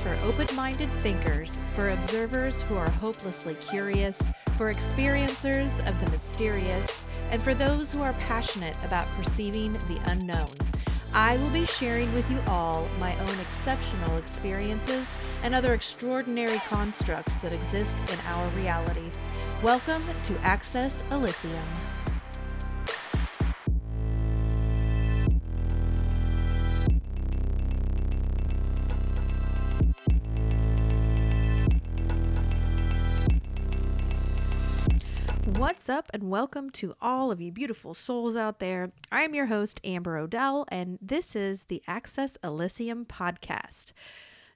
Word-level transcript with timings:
for 0.00 0.14
open 0.22 0.46
minded 0.56 0.90
thinkers, 1.00 1.60
for 1.74 1.90
observers 1.90 2.62
who 2.62 2.76
are 2.76 2.90
hopelessly 2.90 3.54
curious, 3.56 4.18
for 4.56 4.72
experiencers 4.72 5.78
of 5.88 5.98
the 6.00 6.10
mysterious, 6.10 7.02
and 7.30 7.42
for 7.42 7.54
those 7.54 7.92
who 7.92 8.02
are 8.02 8.12
passionate 8.14 8.76
about 8.84 9.06
perceiving 9.16 9.72
the 9.88 10.00
unknown. 10.06 10.46
I 11.14 11.36
will 11.38 11.50
be 11.50 11.66
sharing 11.66 12.12
with 12.12 12.28
you 12.30 12.40
all 12.48 12.88
my 12.98 13.16
own 13.18 13.40
exceptional 13.40 14.16
experiences 14.16 15.16
and 15.42 15.54
other 15.54 15.74
extraordinary 15.74 16.58
constructs 16.68 17.36
that 17.36 17.52
exist 17.52 17.96
in 18.12 18.18
our 18.26 18.48
reality. 18.56 19.10
Welcome 19.62 20.04
to 20.24 20.36
Access 20.38 21.04
Elysium. 21.10 21.93
What's 35.84 35.98
up, 35.98 36.10
and 36.14 36.30
welcome 36.30 36.70
to 36.70 36.94
all 36.98 37.30
of 37.30 37.42
you 37.42 37.52
beautiful 37.52 37.92
souls 37.92 38.38
out 38.38 38.58
there. 38.58 38.92
I'm 39.12 39.34
your 39.34 39.44
host, 39.44 39.82
Amber 39.84 40.16
Odell, 40.16 40.64
and 40.68 40.98
this 41.02 41.36
is 41.36 41.66
the 41.66 41.82
Access 41.86 42.38
Elysium 42.42 43.04
podcast. 43.04 43.92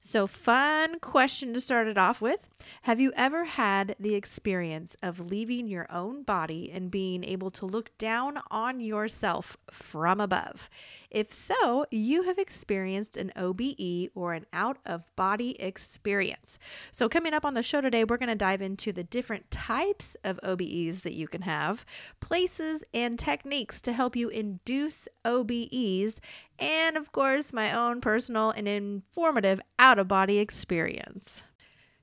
So, 0.00 0.26
fun 0.26 1.00
question 1.00 1.52
to 1.52 1.60
start 1.60 1.86
it 1.86 1.98
off 1.98 2.22
with. 2.22 2.48
Have 2.84 2.98
you 2.98 3.12
ever 3.14 3.44
had 3.44 3.94
the 4.00 4.14
experience 4.14 4.96
of 5.02 5.20
leaving 5.20 5.68
your 5.68 5.86
own 5.92 6.22
body 6.22 6.70
and 6.72 6.90
being 6.90 7.22
able 7.24 7.50
to 7.50 7.66
look 7.66 7.90
down 7.98 8.38
on 8.50 8.80
yourself 8.80 9.54
from 9.70 10.22
above? 10.22 10.70
If 11.10 11.32
so, 11.32 11.86
you 11.90 12.24
have 12.24 12.38
experienced 12.38 13.16
an 13.16 13.32
OBE 13.34 14.10
or 14.14 14.34
an 14.34 14.46
out 14.52 14.78
of 14.84 15.04
body 15.16 15.60
experience. 15.60 16.58
So, 16.92 17.08
coming 17.08 17.32
up 17.32 17.44
on 17.44 17.54
the 17.54 17.62
show 17.62 17.80
today, 17.80 18.04
we're 18.04 18.18
going 18.18 18.28
to 18.28 18.34
dive 18.34 18.60
into 18.60 18.92
the 18.92 19.04
different 19.04 19.50
types 19.50 20.16
of 20.22 20.38
OBEs 20.42 21.02
that 21.02 21.14
you 21.14 21.26
can 21.26 21.42
have, 21.42 21.86
places, 22.20 22.84
and 22.92 23.18
techniques 23.18 23.80
to 23.82 23.92
help 23.92 24.16
you 24.16 24.28
induce 24.28 25.08
OBEs, 25.24 26.20
and 26.58 26.96
of 26.96 27.12
course, 27.12 27.52
my 27.52 27.72
own 27.72 28.00
personal 28.00 28.50
and 28.50 28.68
informative 28.68 29.60
out 29.78 29.98
of 29.98 30.08
body 30.08 30.38
experience. 30.38 31.42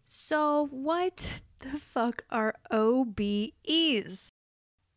So, 0.06 0.68
what 0.72 1.30
the 1.60 1.78
fuck 1.78 2.24
are 2.30 2.56
OBEs? 2.72 4.32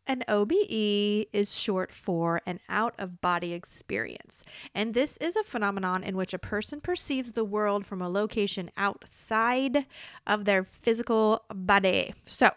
An 0.09 0.25
OBE 0.27 1.27
is 1.35 1.55
short 1.55 1.93
for 1.93 2.41
an 2.47 2.61
out 2.67 2.95
of 2.99 3.21
body 3.21 3.53
experience, 3.53 4.43
and 4.75 4.95
this 4.95 5.19
is 5.19 5.37
a 5.37 5.45
phenomenon 5.45 6.03
in 6.03 6.17
which 6.17 6.33
a 6.33 6.39
person 6.39 6.81
perceives 6.81 7.33
the 7.33 7.45
world 7.45 7.85
from 7.85 8.01
a 8.01 8.09
location 8.09 8.71
outside 8.79 9.85
of 10.27 10.47
their 10.47 10.67
physical 10.81 11.45
body. 11.55 12.15
So, 12.27 12.53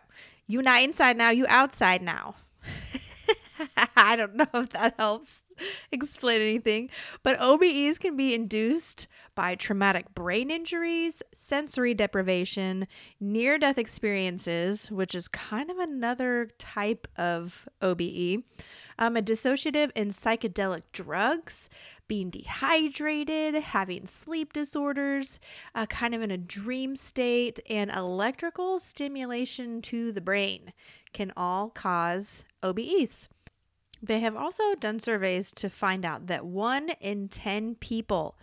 you 0.47 0.61
not 0.61 0.81
inside 0.81 1.17
now, 1.17 1.31
you 1.31 1.45
outside 1.49 2.01
now. 2.01 2.35
I 3.95 4.15
don't 4.15 4.35
know 4.35 4.47
if 4.53 4.69
that 4.71 4.95
helps 4.97 5.43
explain 5.91 6.41
anything, 6.41 6.89
but 7.23 7.39
OBEs 7.39 7.99
can 7.99 8.15
be 8.15 8.33
induced 8.33 9.07
by 9.35 9.55
traumatic 9.55 10.13
brain 10.13 10.51
injuries, 10.51 11.21
sensory 11.33 11.93
deprivation, 11.93 12.87
near 13.19 13.57
death 13.57 13.77
experiences, 13.77 14.89
which 14.91 15.15
is 15.15 15.27
kind 15.27 15.69
of 15.69 15.77
another 15.77 16.49
type 16.57 17.07
of 17.17 17.67
OBE, 17.81 18.43
um, 18.99 19.17
a 19.17 19.21
dissociative 19.21 19.91
and 19.95 20.11
psychedelic 20.11 20.83
drugs, 20.91 21.69
being 22.07 22.29
dehydrated, 22.29 23.55
having 23.55 24.05
sleep 24.05 24.51
disorders, 24.53 25.39
uh, 25.73 25.85
kind 25.85 26.13
of 26.13 26.21
in 26.21 26.29
a 26.29 26.37
dream 26.37 26.95
state, 26.95 27.59
and 27.69 27.89
electrical 27.91 28.79
stimulation 28.79 29.81
to 29.81 30.11
the 30.11 30.21
brain 30.21 30.73
can 31.13 31.31
all 31.37 31.69
cause 31.69 32.43
OBEs. 32.63 33.27
They 34.01 34.19
have 34.19 34.35
also 34.35 34.75
done 34.75 34.99
surveys 34.99 35.51
to 35.53 35.69
find 35.69 36.05
out 36.05 36.27
that 36.27 36.45
one 36.45 36.89
in 36.99 37.27
10 37.27 37.75
people 37.75 38.37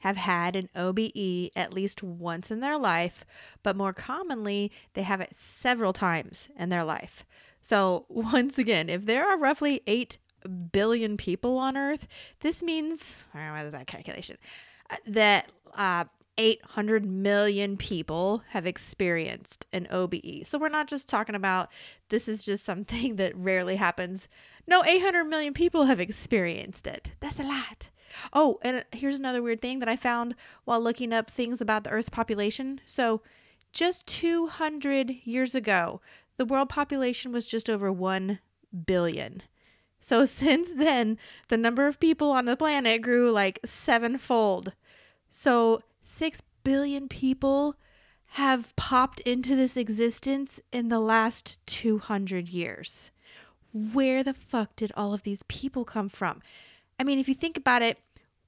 have 0.00 0.16
had 0.16 0.56
an 0.56 0.68
OBE 0.74 1.50
at 1.54 1.74
least 1.74 2.02
once 2.02 2.50
in 2.50 2.60
their 2.60 2.78
life, 2.78 3.24
but 3.62 3.76
more 3.76 3.92
commonly, 3.92 4.72
they 4.94 5.02
have 5.02 5.20
it 5.20 5.34
several 5.36 5.92
times 5.92 6.48
in 6.58 6.68
their 6.68 6.84
life. 6.84 7.26
So, 7.60 8.06
once 8.08 8.58
again, 8.58 8.88
if 8.88 9.04
there 9.04 9.28
are 9.28 9.38
roughly 9.38 9.82
8 9.86 10.18
billion 10.72 11.16
people 11.16 11.58
on 11.58 11.76
Earth, 11.76 12.06
this 12.40 12.62
means, 12.62 13.24
what 13.32 13.64
is 13.64 13.72
that 13.72 13.86
calculation? 13.86 14.38
Uh, 14.88 14.96
that 15.06 15.52
uh, 15.74 16.04
800 16.38 17.04
million 17.04 17.76
people 17.76 18.42
have 18.50 18.66
experienced 18.66 19.66
an 19.74 19.86
OBE. 19.90 20.46
So 20.46 20.58
we're 20.58 20.70
not 20.70 20.88
just 20.88 21.08
talking 21.08 21.34
about 21.34 21.70
this 22.08 22.28
is 22.28 22.42
just 22.42 22.64
something 22.64 23.16
that 23.16 23.36
rarely 23.36 23.76
happens. 23.76 24.28
No, 24.70 24.84
800 24.84 25.24
million 25.24 25.52
people 25.52 25.86
have 25.86 25.98
experienced 25.98 26.86
it. 26.86 27.10
That's 27.18 27.40
a 27.40 27.42
lot. 27.42 27.90
Oh, 28.32 28.60
and 28.62 28.84
here's 28.92 29.18
another 29.18 29.42
weird 29.42 29.60
thing 29.60 29.80
that 29.80 29.88
I 29.88 29.96
found 29.96 30.36
while 30.64 30.80
looking 30.80 31.12
up 31.12 31.28
things 31.28 31.60
about 31.60 31.82
the 31.82 31.90
Earth's 31.90 32.08
population. 32.08 32.80
So 32.84 33.20
just 33.72 34.06
200 34.06 35.10
years 35.24 35.56
ago, 35.56 36.00
the 36.36 36.44
world 36.44 36.68
population 36.68 37.32
was 37.32 37.46
just 37.46 37.68
over 37.68 37.90
1 37.90 38.38
billion. 38.86 39.42
So 40.00 40.24
since 40.24 40.70
then, 40.72 41.18
the 41.48 41.56
number 41.56 41.88
of 41.88 41.98
people 41.98 42.30
on 42.30 42.44
the 42.44 42.56
planet 42.56 43.02
grew 43.02 43.32
like 43.32 43.58
sevenfold. 43.64 44.72
So 45.28 45.82
6 46.02 46.42
billion 46.62 47.08
people 47.08 47.74
have 48.34 48.76
popped 48.76 49.18
into 49.20 49.56
this 49.56 49.76
existence 49.76 50.60
in 50.70 50.90
the 50.90 51.00
last 51.00 51.58
200 51.66 52.48
years. 52.48 53.10
Where 53.72 54.22
the 54.22 54.34
fuck 54.34 54.74
did 54.76 54.92
all 54.96 55.14
of 55.14 55.22
these 55.22 55.42
people 55.44 55.84
come 55.84 56.08
from? 56.08 56.42
I 56.98 57.04
mean, 57.04 57.18
if 57.18 57.28
you 57.28 57.34
think 57.34 57.56
about 57.56 57.82
it, 57.82 57.98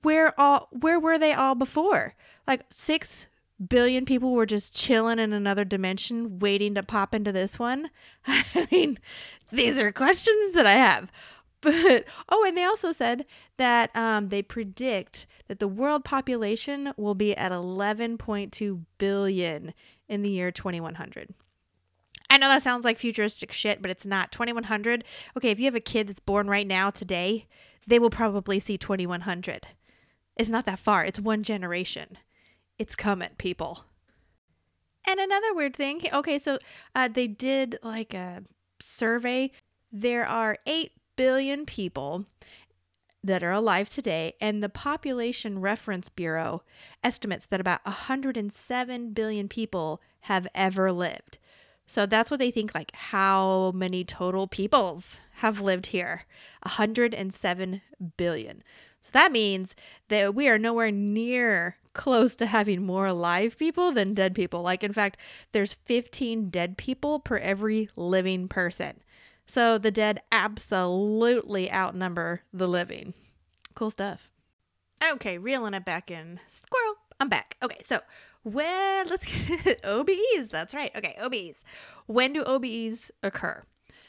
where 0.03 0.38
all 0.38 0.69
where 0.72 0.99
were 0.99 1.19
they 1.19 1.33
all 1.33 1.55
before? 1.55 2.15
Like 2.47 2.65
6 2.71 3.27
billion 3.69 4.05
people 4.05 4.32
were 4.32 4.47
just 4.47 4.75
chilling 4.75 5.19
in 5.19 5.32
another 5.32 5.65
dimension 5.65 6.38
waiting 6.38 6.75
to 6.75 6.82
pop 6.82 7.15
into 7.15 7.32
this 7.32 7.59
one. 7.59 7.91
I 8.27 8.69
mean, 8.71 8.99
these 9.50 9.78
are 9.78 9.93
questions 9.93 10.55
that 10.55 10.66
I 10.66 10.72
have. 10.72 11.11
But 11.62 12.06
oh, 12.28 12.44
and 12.44 12.56
they 12.56 12.65
also 12.65 12.91
said 12.91 13.25
that 13.56 13.94
um, 13.94 14.31
they 14.31 14.43
predict 14.43 15.27
that 15.47 15.61
the 15.61 15.69
world 15.69 16.05
population 16.05 16.93
will 16.97 17.15
be 17.15 17.37
at 17.37 17.53
11.2 17.53 18.81
billion 18.99 19.72
in 20.09 20.22
the 20.22 20.31
year 20.31 20.50
2100. 20.50 21.32
I 22.32 22.38
know 22.38 22.48
that 22.48 22.62
sounds 22.62 22.87
like 22.87 22.97
futuristic 22.97 23.53
shit, 23.53 23.82
but 23.82 23.91
it's 23.91 24.06
not. 24.06 24.32
2100. 24.32 25.04
Okay, 25.37 25.50
if 25.50 25.59
you 25.59 25.66
have 25.66 25.75
a 25.75 25.81
kid 25.81 26.09
that's 26.09 26.19
born 26.19 26.48
right 26.48 26.66
now 26.66 26.88
today, 26.88 27.47
they 27.87 27.98
will 27.98 28.09
probably 28.09 28.59
see 28.59 28.78
2100. 28.78 29.66
It's 30.37 30.48
not 30.48 30.65
that 30.65 30.78
far. 30.78 31.04
It's 31.04 31.20
one 31.20 31.43
generation. 31.43 32.16
It's 32.78 32.94
coming, 32.94 33.32
people. 33.37 33.84
And 35.06 35.20
another 35.20 35.53
weird 35.53 35.76
thing. 35.76 36.09
Okay, 36.10 36.38
so 36.38 36.59
uh, 36.94 37.09
they 37.09 37.26
did 37.26 37.78
like 37.82 38.15
a 38.15 38.44
survey. 38.81 39.50
There 39.93 40.26
are 40.26 40.56
eight 40.64 40.93
billion 41.16 41.66
people 41.66 42.25
that 43.22 43.43
are 43.43 43.53
alive 43.53 43.91
today, 43.91 44.37
and 44.41 44.62
the 44.62 44.70
Population 44.70 45.60
Reference 45.60 46.09
Bureau 46.09 46.62
estimates 47.04 47.44
that 47.44 47.60
about 47.60 47.84
107 47.84 49.12
billion 49.12 49.49
people 49.49 50.00
have 50.23 50.49
ever 50.55 50.90
lived. 50.90 51.37
So 51.87 52.06
that's 52.06 52.31
what 52.31 52.38
they 52.40 52.50
think 52.50 52.75
like 52.75 52.94
how 52.94 53.73
many 53.75 54.05
total 54.05 54.46
peoples 54.46 55.19
have 55.37 55.61
lived 55.61 55.87
here. 55.87 56.25
107 56.62 57.82
billion. 58.17 58.62
So 59.02 59.11
that 59.12 59.32
means 59.32 59.75
that 60.08 60.34
we 60.34 60.49
are 60.49 60.58
nowhere 60.58 60.90
near 60.90 61.76
close 61.93 62.37
to 62.37 62.46
having 62.46 62.87
more 62.87 63.06
alive 63.06 63.58
people 63.58 63.93
than 63.93 64.14
dead 64.14 64.34
people. 64.34 64.62
Like 64.62 64.84
in 64.84 64.93
fact, 64.93 65.19
there's 65.52 65.75
15 65.75 66.50
dead 66.50 66.76
people 66.76 67.20
per 67.20 67.37
every 67.37 67.90
living 67.96 68.49
person. 68.49 69.02
So 69.46 69.76
the 69.76 69.90
dead 69.90 70.23
absolutely 70.31 71.70
outnumber 71.70 72.43
the 72.52 72.69
living. 72.69 73.12
Cool 73.75 73.90
stuff. 73.90 74.31
Okay, 75.02 75.37
reeling 75.37 75.75
it 75.75 75.85
back 75.85 76.11
in. 76.11 76.38
Squirrel, 76.49 76.94
I'm 77.23 77.29
back. 77.29 77.57
Okay, 77.63 77.79
so 77.85 78.01
when 78.43 79.07
let's 79.07 79.27
get 79.47 79.81
OBEs. 79.85 80.49
That's 80.49 80.75
right. 80.75 80.91
Okay, 80.97 81.15
OBEs. 81.23 81.63
When 82.07 82.33
do 82.33 82.43
OBEs 82.43 83.13
occur? 83.23 83.63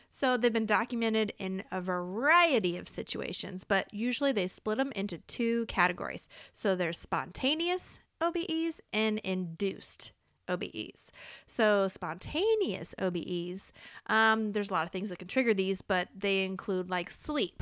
So 0.10 0.36
they've 0.36 0.52
been 0.52 0.66
documented 0.66 1.32
in 1.38 1.64
a 1.72 1.80
variety 1.80 2.76
of 2.76 2.88
situations, 2.88 3.66
but 3.66 3.94
usually 3.94 4.32
they 4.32 4.48
split 4.48 4.80
them 4.80 4.92
into 4.96 5.20
two 5.20 5.68
categories. 5.68 6.28
So 6.54 6.76
there's 6.76 6.98
spontaneous 6.98 8.00
OBEs 8.20 8.80
and 8.92 9.20
induced 9.20 10.12
OBEs. 10.48 11.12
So, 11.46 11.88
spontaneous 11.88 12.96
OBEs, 12.98 13.72
um, 14.08 14.54
there's 14.54 14.72
a 14.72 14.74
lot 14.74 14.86
of 14.86 14.92
things 14.92 15.10
that 15.10 15.20
can 15.20 15.28
trigger 15.28 15.54
these, 15.54 15.84
but 15.84 16.10
they 16.16 16.44
include 16.44 16.90
like 16.90 17.12
sleep. 17.12 17.62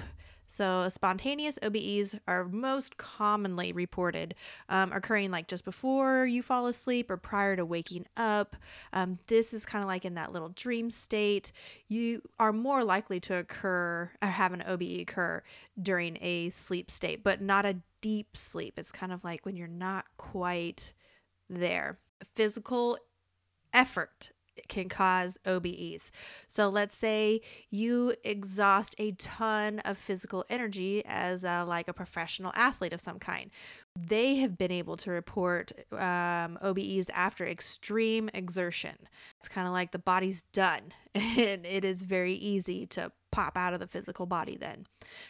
So, 0.52 0.90
spontaneous 0.90 1.58
OBEs 1.64 2.20
are 2.28 2.44
most 2.44 2.98
commonly 2.98 3.72
reported 3.72 4.36
um, 4.68 4.92
occurring 4.92 5.32
like 5.32 5.48
just 5.48 5.64
before 5.64 6.26
you 6.26 6.44
fall 6.44 6.68
asleep 6.68 7.10
or 7.10 7.16
prior 7.16 7.56
to 7.56 7.64
waking 7.64 8.06
up. 8.18 8.58
Um, 8.92 9.20
this 9.28 9.54
is 9.54 9.66
kind 9.66 9.82
of 9.82 9.88
like 9.88 10.04
in 10.04 10.16
that 10.16 10.34
little 10.34 10.50
dream 10.50 10.92
state. 10.92 11.54
You 11.88 12.22
are 12.38 12.52
more 12.52 12.84
likely 12.84 13.22
to 13.22 13.36
occur 13.36 14.12
or 14.22 14.28
have 14.28 14.52
an 14.52 14.62
OBE 14.68 15.00
occur 15.00 15.42
during 15.82 16.18
a 16.20 16.50
sleep 16.50 16.92
state, 16.92 17.24
but 17.24 17.42
not 17.42 17.66
a 17.66 17.78
deep 18.02 18.36
sleep. 18.36 18.74
It's 18.76 18.92
kind 18.92 19.14
of 19.14 19.24
like 19.24 19.46
when 19.46 19.56
you're 19.56 19.70
not 19.70 20.04
quite 20.18 20.92
there. 21.50 21.98
Physical 22.36 22.98
effort 23.74 24.32
can 24.68 24.90
cause 24.90 25.38
OBEs. 25.46 26.12
So 26.48 26.70
let's 26.70 26.96
say 26.96 27.42
you 27.70 28.16
exhaust 28.24 28.96
a 28.98 29.12
ton 29.14 29.80
of 29.80 29.98
physical 29.98 30.46
energy 30.50 31.04
as 31.06 31.44
a, 31.44 31.64
like 31.64 31.88
a 31.88 31.94
professional 31.94 32.52
athlete 32.56 32.94
of 32.94 33.02
some 33.02 33.20
kind. 33.20 33.52
They 34.00 34.38
have 34.38 34.58
been 34.58 34.72
able 34.72 34.96
to 34.98 35.12
report 35.12 35.74
um, 35.92 36.58
OBEs 36.64 37.10
after 37.14 37.46
extreme 37.46 38.30
exertion. 38.34 38.96
It's 39.38 39.50
kind 39.50 39.68
of 39.68 39.74
like 39.74 39.92
the 39.92 40.00
body's 40.00 40.44
done, 40.54 40.94
and 41.16 41.66
it 41.66 41.84
is 41.84 42.04
very 42.04 42.34
easy 42.34 42.86
to 42.88 43.12
pop 43.32 43.58
out 43.58 43.74
of 43.74 43.80
the 43.80 43.88
physical 43.88 44.26
body 44.26 44.58
then. 44.58 44.86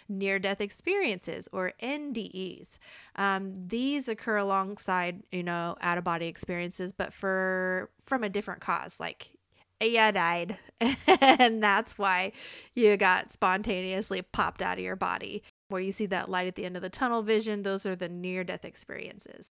Near 0.10 0.40
death 0.40 0.62
experiences 0.62 1.48
or 1.52 1.74
NDEs. 1.82 2.78
Um, 3.16 3.54
these 3.56 4.10
occur 4.10 4.38
alongside, 4.38 5.24
you 5.32 5.44
know, 5.44 5.76
out 5.82 5.98
of 5.98 6.04
body 6.04 6.28
experiences, 6.28 6.92
but 6.92 7.14
for 7.14 7.90
from 8.04 8.24
a 8.24 8.30
different 8.30 8.62
cause. 8.62 9.00
Like, 9.00 9.30
yeah, 9.82 10.12
died. 10.12 10.58
and 11.08 11.64
that's 11.64 11.98
why 11.98 12.32
you 12.76 12.98
got 12.98 13.32
spontaneously 13.32 14.22
popped 14.22 14.62
out 14.62 14.78
of 14.78 14.84
your 14.84 14.96
body. 14.96 15.44
Where 15.72 15.82
you 15.82 15.92
see 15.92 16.06
that 16.08 16.30
light 16.30 16.48
at 16.48 16.56
the 16.56 16.66
end 16.66 16.76
of 16.76 16.84
the 16.84 16.90
tunnel 16.90 17.24
vision, 17.24 17.64
those 17.64 17.86
are 17.86 17.96
the 17.96 18.10
near 18.10 18.44
death 18.44 18.66
experiences 18.66 19.50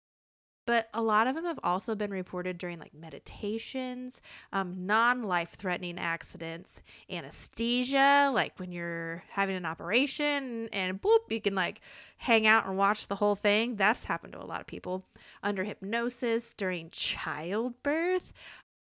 but 0.66 0.88
a 0.92 1.00
lot 1.00 1.28
of 1.28 1.34
them 1.34 1.44
have 1.44 1.60
also 1.62 1.94
been 1.94 2.10
reported 2.10 2.58
during 2.58 2.78
like 2.78 2.92
meditations, 2.92 4.20
um, 4.52 4.84
non 4.84 5.22
life 5.22 5.54
threatening 5.56 5.98
accidents, 5.98 6.82
anesthesia, 7.08 8.30
like 8.34 8.58
when 8.58 8.72
you're 8.72 9.22
having 9.30 9.56
an 9.56 9.64
operation 9.64 10.68
and 10.72 11.00
boop, 11.00 11.30
you 11.30 11.40
can 11.40 11.54
like 11.54 11.80
hang 12.18 12.46
out 12.46 12.66
and 12.66 12.76
watch 12.76 13.06
the 13.06 13.14
whole 13.14 13.36
thing. 13.36 13.76
That's 13.76 14.04
happened 14.04 14.32
to 14.32 14.42
a 14.42 14.44
lot 14.44 14.60
of 14.60 14.66
people. 14.66 15.04
Under 15.42 15.62
hypnosis, 15.62 16.52
during 16.52 16.90
childbirth, 16.90 18.32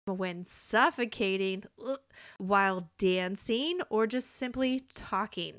when 0.08 0.44
suffocating, 0.44 1.64
while 2.40 2.90
dancing, 2.98 3.80
or 3.90 4.08
just 4.08 4.36
simply 4.36 4.84
talking. 4.94 5.56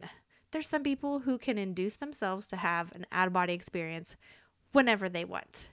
There's 0.56 0.70
some 0.70 0.84
people 0.84 1.18
who 1.18 1.36
can 1.36 1.58
induce 1.58 1.96
themselves 1.96 2.48
to 2.48 2.56
have 2.56 2.90
an 2.94 3.04
out 3.12 3.26
of 3.26 3.34
body 3.34 3.52
experience 3.52 4.16
whenever 4.72 5.06
they 5.06 5.22
want. 5.22 5.68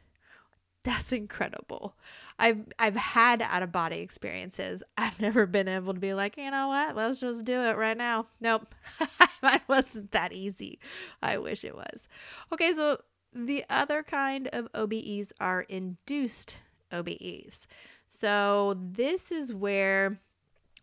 That's 0.83 1.13
incredible. 1.13 1.95
I've 2.37 2.65
I've 2.77 2.97
had 2.97 3.41
out 3.41 3.63
of 3.63 3.71
body 3.71 3.99
experiences. 3.99 4.83
I've 4.97 5.21
never 5.21 5.45
been 5.45 5.69
able 5.69 5.93
to 5.93 6.01
be 6.01 6.13
like, 6.13 6.35
you 6.35 6.51
know 6.51 6.67
what, 6.67 6.97
let's 6.97 7.21
just 7.21 7.45
do 7.45 7.61
it 7.61 7.77
right 7.77 7.95
now. 7.95 8.27
Nope. 8.41 8.75
Mine 9.41 9.61
wasn't 9.69 10.11
that 10.11 10.33
easy. 10.33 10.79
I 11.21 11.37
wish 11.37 11.63
it 11.63 11.77
was. 11.77 12.09
Okay, 12.51 12.73
so 12.73 12.97
the 13.33 13.63
other 13.69 14.03
kind 14.03 14.49
of 14.51 14.69
OBEs 14.73 15.31
are 15.39 15.61
induced 15.61 16.57
OBEs. 16.91 17.67
So 18.09 18.77
this 18.77 19.31
is 19.31 19.53
where 19.53 20.19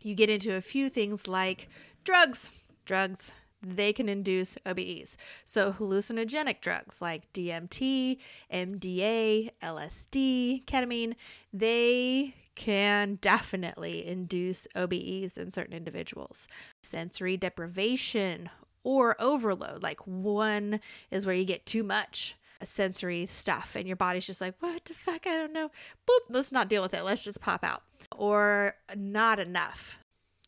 you 0.01 0.15
get 0.15 0.31
into 0.31 0.55
a 0.55 0.63
few 0.63 0.89
things 0.89 1.29
like 1.29 1.69
drugs. 2.03 2.49
Drugs 2.87 3.33
they 3.63 3.93
can 3.93 4.09
induce 4.09 4.57
OBEs. 4.65 5.17
So, 5.45 5.73
hallucinogenic 5.73 6.61
drugs 6.61 7.01
like 7.03 7.33
DMT, 7.33 8.19
MDA, 8.53 9.51
LSD, 9.63 10.65
ketamine, 10.65 11.15
they 11.53 12.35
can 12.55 13.17
definitely 13.21 14.07
induce 14.07 14.67
OBEs 14.75 15.39
in 15.39 15.51
certain 15.51 15.75
individuals. 15.75 16.47
Sensory 16.83 17.37
deprivation 17.37 18.51
or 18.83 19.21
overload, 19.21 19.83
like 19.83 20.07
one 20.07 20.81
is 21.11 21.27
where 21.27 21.35
you 21.35 21.45
get 21.45 21.67
too 21.67 21.83
much 21.83 22.37
sensory 22.63 23.27
stuff 23.27 23.75
and 23.77 23.87
your 23.87 23.97
body's 23.97 24.27
just 24.27 24.41
like, 24.41 24.55
what 24.61 24.85
the 24.85 24.95
fuck? 24.95 25.27
I 25.27 25.37
don't 25.37 25.53
know. 25.53 25.71
Boop, 26.09 26.21
let's 26.29 26.53
not 26.53 26.69
deal 26.69 26.83
with 26.83 26.95
it. 26.95 27.03
Let's 27.03 27.25
just 27.25 27.41
pop 27.41 27.65
out. 27.65 27.83
Or 28.17 28.75
not 28.95 29.39
enough. 29.39 29.99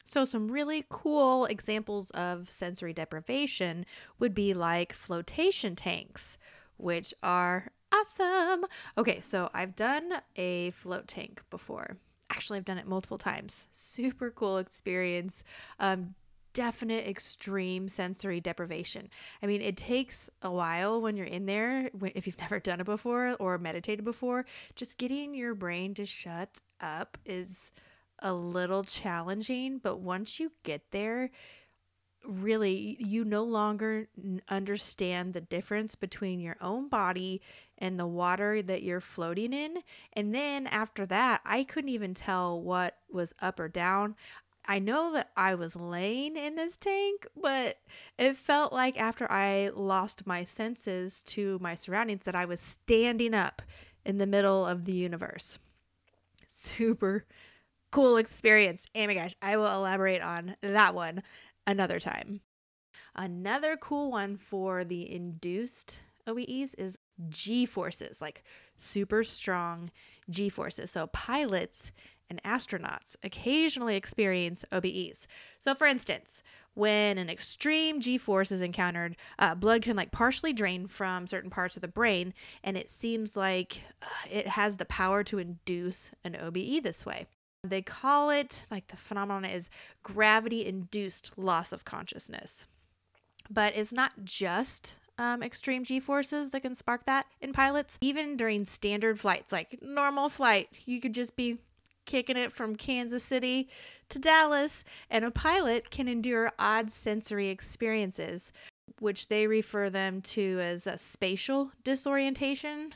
So, 0.05 0.25
some 0.25 0.49
really 0.49 0.85
cool 0.89 1.47
examples 1.47 2.11
of 2.11 2.51
sensory 2.51 2.93
deprivation 2.93 3.87
would 4.19 4.35
be 4.35 4.53
like 4.53 4.93
flotation 4.93 5.77
tanks, 5.77 6.39
which 6.77 7.15
are 7.23 7.71
awesome. 7.93 8.67
Okay, 8.99 9.21
so 9.21 9.51
I've 9.55 9.77
done 9.77 10.15
a 10.37 10.71
float 10.71 11.07
tank 11.07 11.43
before. 11.51 11.99
Actually, 12.31 12.59
I've 12.59 12.65
done 12.65 12.79
it 12.79 12.87
multiple 12.87 13.19
times. 13.19 13.69
Super 13.73 14.31
cool 14.31 14.59
experience. 14.59 15.45
Um, 15.79 16.15
definite 16.53 17.07
extreme 17.07 17.89
sensory 17.89 18.41
deprivation. 18.41 19.09
I 19.43 19.47
mean, 19.47 19.63
it 19.63 19.77
takes 19.77 20.29
a 20.43 20.51
while 20.51 21.01
when 21.01 21.17
you're 21.17 21.27
in 21.27 21.47
there, 21.47 21.91
if 22.15 22.27
you've 22.27 22.39
never 22.41 22.59
done 22.59 22.81
it 22.81 22.87
before 22.87 23.37
or 23.39 23.59
meditated 23.59 24.05
before, 24.05 24.45
just 24.75 24.99
getting 24.99 25.35
your 25.35 25.55
brain 25.55 25.95
to 25.95 26.07
shut 26.07 26.61
up 26.81 27.19
is 27.25 27.73
a 28.23 28.33
little 28.33 28.85
challenging, 28.85 29.79
but 29.79 30.01
once 30.01 30.41
you 30.41 30.53
get 30.63 30.91
there, 30.91 31.31
really 32.27 32.97
you 33.01 33.25
no 33.25 33.43
longer 33.43 34.09
understand 34.49 35.33
the 35.33 35.41
difference 35.41 35.95
between 35.95 36.41
your 36.41 36.57
own 36.61 36.89
body 36.89 37.41
and 37.79 37.99
the 37.99 38.07
water 38.07 38.63
that 38.63 38.83
you're 38.83 39.01
floating 39.01 39.53
in. 39.53 39.79
And 40.13 40.35
then 40.35 40.67
after 40.67 41.05
that, 41.07 41.41
I 41.45 41.65
couldn't 41.65 41.91
even 41.91 42.15
tell 42.15 42.61
what 42.61 42.99
was 43.11 43.35
up 43.41 43.59
or 43.59 43.69
down. 43.69 44.15
I 44.65 44.79
know 44.79 45.13
that 45.15 45.31
I 45.37 45.57
was 45.57 45.75
laying 45.75 46.37
in 46.37 46.55
this 46.55 46.77
tank, 46.77 47.27
but 47.37 47.79
it 48.17 48.37
felt 48.37 48.73
like 48.73 48.99
after 48.99 49.31
I 49.31 49.71
lost 49.75 50.27
my 50.27 50.45
senses 50.45 51.23
to 51.25 51.59
my 51.61 51.75
surroundings 51.75 52.23
that 52.25 52.37
I 52.37 52.45
was 52.45 52.61
standing 52.61 53.35
up 53.35 53.63
in 54.05 54.19
the 54.19 54.27
middle 54.27 54.65
of 54.65 54.85
the 54.85 54.93
universe. 54.93 55.59
Super 56.47 57.25
cool 57.93 58.17
experience. 58.17 58.87
Oh 58.97 59.07
my 59.07 59.15
gosh, 59.15 59.37
I 59.41 59.57
will 59.57 59.73
elaborate 59.73 60.23
on 60.23 60.57
that 60.63 60.95
one 60.95 61.23
another 61.67 62.01
time. 62.01 62.41
Another 63.15 63.77
cool 63.77 64.11
one 64.11 64.37
for 64.37 64.83
the 64.83 65.11
induced 65.15 66.03
OBEs 66.27 66.75
is 66.75 66.99
G 67.29 67.67
forces, 67.67 68.21
like 68.21 68.43
super 68.77 69.23
strong 69.23 69.91
G 70.29 70.49
forces. 70.49 70.91
So 70.91 71.07
pilots 71.09 71.93
and 72.31 72.43
astronauts 72.45 73.17
occasionally 73.23 73.95
experience 73.95 74.65
OBEs. 74.73 75.27
So, 75.59 75.75
for 75.75 75.87
instance, 75.87 76.43
when 76.73 77.19
an 77.19 77.29
extreme 77.29 78.01
G 78.01 78.17
force 78.17 78.51
is 78.51 78.63
encountered, 78.63 79.17
uh, 79.39 79.55
blood 79.55 79.83
can 79.83 79.97
like 79.97 80.13
partially 80.13 80.55
drain 80.55 80.89
from 80.89 81.27
certain 81.27 81.51
parts 81.51 81.77
of 81.77 81.83
the 81.83 81.89
brain, 81.89 82.33
and 82.65 82.79
it 82.79 82.89
seems 82.89 83.37
like 83.37 83.83
uh, 84.01 84.07
it 84.31 84.49
has 84.49 84.79
the 84.79 84.87
power 84.87 85.23
to 85.25 85.39
induce 85.39 86.13
an 86.25 86.35
OBE 86.37 86.83
this 86.83 87.05
way. 87.05 87.27
They 87.65 87.83
call 87.83 88.31
it, 88.31 88.67
like 88.71 88.89
the 88.89 88.97
phenomenon 88.97 89.45
is 89.45 89.71
gravity 90.03 90.67
induced 90.67 91.31
loss 91.37 91.73
of 91.73 91.85
consciousness. 91.85 92.67
But 93.49 93.77
it's 93.77 93.93
not 93.93 94.25
just 94.25 94.97
um, 95.17 95.43
extreme 95.43 95.85
g 95.85 96.01
forces 96.01 96.51
that 96.51 96.63
can 96.63 96.75
spark 96.75 97.07
that 97.07 97.27
in 97.41 97.53
pilots. 97.53 97.99
Even 98.01 98.37
during 98.37 98.65
standard 98.65 99.21
flights, 99.21 99.53
like 99.53 99.79
normal 99.81 100.29
flight, 100.29 100.71
you 100.87 101.01
could 101.01 101.15
just 101.15 101.37
be 101.37 101.59
kicking 102.05 102.37
it 102.37 102.53
from 102.53 102.75
Kansas 102.75 103.23
City 103.23 103.69
to 104.09 104.19
Dallas, 104.19 104.85
and 105.09 105.25
a 105.25 105.31
pilot 105.31 105.91
can 105.91 106.09
endure 106.09 106.53
odd 106.59 106.91
sensory 106.91 107.49
experiences, 107.49 108.53
which 108.99 109.29
they 109.29 109.47
refer 109.47 109.89
them 109.89 110.21
to 110.21 110.59
as 110.61 110.89
a 110.89 110.99
spatial 110.99 111.71
disorientation 111.85 112.95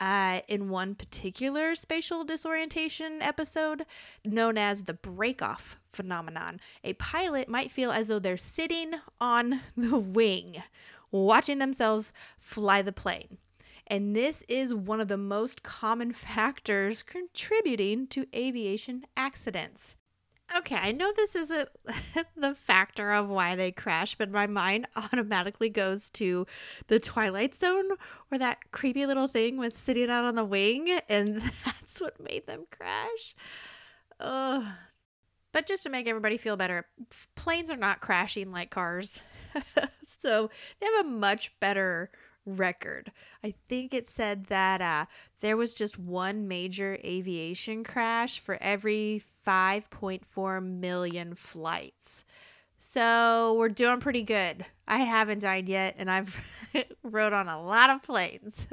uh, 0.00 0.40
in 0.48 0.70
one 0.70 0.94
particular 0.94 1.74
spatial 1.74 2.24
disorientation 2.24 3.20
episode 3.20 3.84
known 4.24 4.56
as 4.56 4.84
the 4.84 4.94
break-off 4.94 5.78
phenomenon. 5.92 6.58
A 6.82 6.94
pilot 6.94 7.48
might 7.48 7.70
feel 7.70 7.92
as 7.92 8.08
though 8.08 8.18
they're 8.18 8.36
sitting 8.36 8.94
on 9.20 9.60
the 9.76 9.98
wing, 9.98 10.62
watching 11.10 11.58
themselves 11.58 12.12
fly 12.38 12.82
the 12.82 12.92
plane. 12.92 13.38
And 13.86 14.14
this 14.14 14.44
is 14.48 14.72
one 14.72 15.00
of 15.00 15.08
the 15.08 15.16
most 15.16 15.62
common 15.62 16.12
factors 16.14 17.02
contributing 17.02 18.06
to 18.08 18.26
aviation 18.34 19.04
accidents. 19.16 19.96
Okay, 20.56 20.76
I 20.76 20.90
know 20.90 21.12
this 21.14 21.36
isn't 21.36 21.68
the 22.36 22.54
factor 22.54 23.12
of 23.12 23.28
why 23.28 23.54
they 23.54 23.70
crash, 23.70 24.16
but 24.16 24.30
my 24.30 24.46
mind 24.46 24.86
automatically 24.96 25.68
goes 25.68 26.10
to 26.10 26.46
the 26.88 26.98
Twilight 26.98 27.54
Zone 27.54 27.90
where 28.28 28.38
that 28.38 28.72
creepy 28.72 29.06
little 29.06 29.28
thing 29.28 29.56
was 29.56 29.74
sitting 29.74 30.10
out 30.10 30.24
on 30.24 30.34
the 30.34 30.44
wing, 30.44 30.98
and 31.08 31.40
that's 31.64 32.00
what 32.00 32.20
made 32.20 32.46
them 32.46 32.66
crash. 32.70 33.34
Ugh. 34.18 34.64
But 35.52 35.66
just 35.66 35.82
to 35.82 35.90
make 35.90 36.06
everybody 36.06 36.36
feel 36.36 36.56
better, 36.56 36.86
planes 37.34 37.70
are 37.70 37.76
not 37.76 38.00
crashing 38.00 38.52
like 38.52 38.70
cars. 38.70 39.20
so 40.22 40.48
they 40.80 40.86
have 40.86 41.06
a 41.06 41.08
much 41.08 41.58
better 41.58 42.10
record. 42.46 43.12
I 43.44 43.54
think 43.68 43.94
it 43.94 44.08
said 44.08 44.46
that 44.46 44.80
uh, 44.80 45.06
there 45.40 45.56
was 45.56 45.74
just 45.74 45.98
one 45.98 46.48
major 46.48 46.98
aviation 47.04 47.84
crash 47.84 48.40
for 48.40 48.58
every 48.60 49.22
5.4 49.46 50.64
million 50.64 51.34
flights. 51.34 52.24
So 52.78 53.54
we're 53.58 53.68
doing 53.68 54.00
pretty 54.00 54.22
good. 54.22 54.64
I 54.88 54.98
haven't 54.98 55.40
died 55.40 55.68
yet, 55.68 55.96
and 55.98 56.10
I've 56.10 56.40
rode 57.02 57.32
on 57.32 57.48
a 57.48 57.62
lot 57.62 57.90
of 57.90 58.02
planes. 58.02 58.66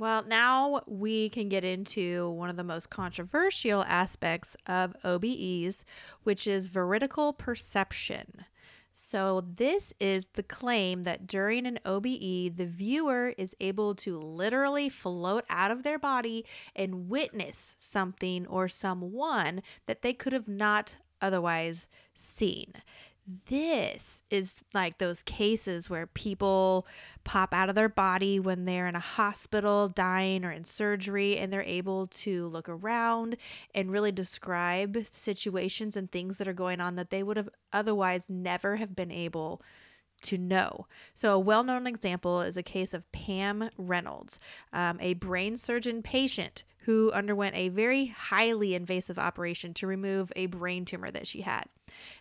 Well, 0.00 0.24
now 0.26 0.80
we 0.86 1.28
can 1.28 1.50
get 1.50 1.62
into 1.62 2.30
one 2.30 2.48
of 2.48 2.56
the 2.56 2.64
most 2.64 2.88
controversial 2.88 3.84
aspects 3.84 4.56
of 4.66 4.94
OBEs, 5.04 5.84
which 6.22 6.46
is 6.46 6.68
veridical 6.68 7.34
perception. 7.34 8.46
So, 8.92 9.40
this 9.40 9.94
is 10.00 10.26
the 10.34 10.42
claim 10.42 11.04
that 11.04 11.26
during 11.26 11.66
an 11.66 11.78
OBE, 11.84 12.56
the 12.56 12.68
viewer 12.68 13.34
is 13.38 13.54
able 13.60 13.94
to 13.96 14.18
literally 14.18 14.88
float 14.88 15.44
out 15.48 15.70
of 15.70 15.82
their 15.82 15.98
body 15.98 16.44
and 16.74 17.08
witness 17.08 17.76
something 17.78 18.46
or 18.46 18.68
someone 18.68 19.62
that 19.86 20.02
they 20.02 20.12
could 20.12 20.32
have 20.32 20.48
not 20.48 20.96
otherwise 21.22 21.86
seen 22.14 22.74
this 23.46 24.22
is 24.30 24.56
like 24.72 24.98
those 24.98 25.22
cases 25.22 25.88
where 25.88 26.06
people 26.06 26.86
pop 27.24 27.52
out 27.52 27.68
of 27.68 27.74
their 27.74 27.88
body 27.88 28.40
when 28.40 28.64
they're 28.64 28.86
in 28.86 28.96
a 28.96 29.00
hospital, 29.00 29.88
dying, 29.88 30.44
or 30.44 30.50
in 30.50 30.64
surgery, 30.64 31.36
and 31.36 31.52
they're 31.52 31.62
able 31.62 32.06
to 32.08 32.48
look 32.48 32.68
around 32.68 33.36
and 33.74 33.90
really 33.90 34.12
describe 34.12 35.06
situations 35.10 35.96
and 35.96 36.10
things 36.10 36.38
that 36.38 36.48
are 36.48 36.52
going 36.52 36.80
on 36.80 36.96
that 36.96 37.10
they 37.10 37.22
would 37.22 37.36
have 37.36 37.48
otherwise 37.72 38.26
never 38.28 38.76
have 38.76 38.96
been 38.96 39.10
able 39.10 39.62
to 40.22 40.38
know. 40.38 40.86
So, 41.14 41.34
a 41.34 41.38
well 41.38 41.64
known 41.64 41.86
example 41.86 42.42
is 42.42 42.56
a 42.56 42.62
case 42.62 42.94
of 42.94 43.10
Pam 43.12 43.70
Reynolds, 43.76 44.38
um, 44.72 44.98
a 45.00 45.14
brain 45.14 45.56
surgeon 45.56 46.02
patient 46.02 46.64
who 46.84 47.10
underwent 47.12 47.54
a 47.56 47.68
very 47.68 48.06
highly 48.06 48.74
invasive 48.74 49.18
operation 49.18 49.74
to 49.74 49.86
remove 49.86 50.32
a 50.34 50.46
brain 50.46 50.84
tumor 50.84 51.10
that 51.10 51.26
she 51.26 51.42
had. 51.42 51.64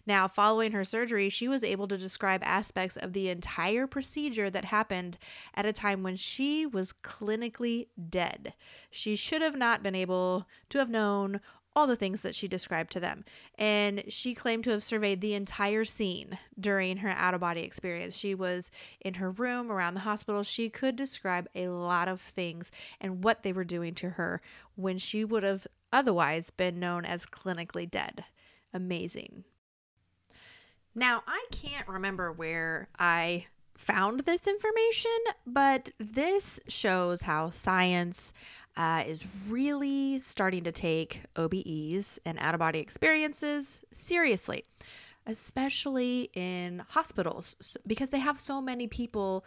Now, 0.06 0.28
following 0.28 0.72
her 0.72 0.84
surgery, 0.84 1.30
she 1.30 1.48
was 1.48 1.64
able 1.64 1.88
to 1.88 1.98
describe 1.98 2.42
aspects 2.44 2.98
of 2.98 3.14
the 3.14 3.30
entire 3.30 3.88
procedure 3.88 4.50
that 4.50 4.66
happened 4.66 5.18
at 5.54 5.66
a 5.66 5.74
time 5.74 6.04
when 6.04 6.16
she 6.16 6.66
was 6.66 6.94
clinically 7.04 7.88
dead. 8.10 8.54
She 8.90 9.16
should 9.16 9.42
have 9.42 9.56
not 9.56 9.84
been 9.84 9.96
able 9.96 10.48
to 10.70 10.80
have 10.80 10.90
known 10.90 11.40
all 11.80 11.88
the 11.88 11.96
things 11.96 12.22
that 12.22 12.36
she 12.36 12.48
described 12.48 12.92
to 12.92 13.00
them. 13.00 13.24
And 13.58 14.04
she 14.10 14.34
claimed 14.34 14.66
to 14.66 14.72
have 14.72 14.84
surveyed 14.84 15.22
the 15.22 15.34
entire 15.34 15.86
scene 15.86 16.38
during 16.60 16.98
her 16.98 17.10
out 17.10 17.34
of 17.34 17.40
body 17.40 17.62
experience. 17.62 18.18
She 18.18 18.36
was 18.36 18.70
in 19.00 19.16
her 19.16 19.32
room 19.32 19.72
around 19.72 19.94
the 19.94 20.02
hospital. 20.02 20.44
She 20.44 20.70
could 20.70 20.98
describe 20.98 21.48
a 21.56 21.70
lot 21.70 22.10
of 22.10 22.20
things 22.20 22.70
and 23.00 23.24
what 23.24 23.44
they 23.44 23.54
were 23.54 23.64
doing 23.64 23.96
to 23.96 24.12
her 24.12 24.42
when 24.76 24.98
she 24.98 25.24
would 25.24 25.44
have 25.44 25.66
otherwise 25.94 26.50
been 26.50 26.80
known 26.80 27.06
as 27.06 27.26
clinically 27.26 27.90
dead. 27.90 28.26
Amazing. 28.74 29.46
Now, 30.94 31.24
I 31.28 31.46
can't 31.52 31.88
remember 31.88 32.32
where 32.32 32.90
I 33.00 33.46
found 33.78 34.22
this 34.22 34.46
information, 34.46 35.18
but 35.48 35.92
this 35.98 36.60
shows 36.68 37.22
how 37.22 37.50
science 37.50 38.34
uh, 38.80 39.04
is 39.06 39.26
really 39.50 40.20
starting 40.20 40.64
to 40.64 40.72
take 40.72 41.24
OBEs 41.36 42.18
and 42.26 42.40
out 42.40 42.56
of 42.56 42.60
body 42.60 42.80
experiences 42.80 43.82
seriously 43.92 44.64
especially 45.28 46.32
in 46.34 46.84
hospitals 46.90 47.78
because 47.86 48.10
they 48.10 48.18
have 48.18 48.40
so 48.40 48.60
many 48.60 48.88
people 48.88 49.46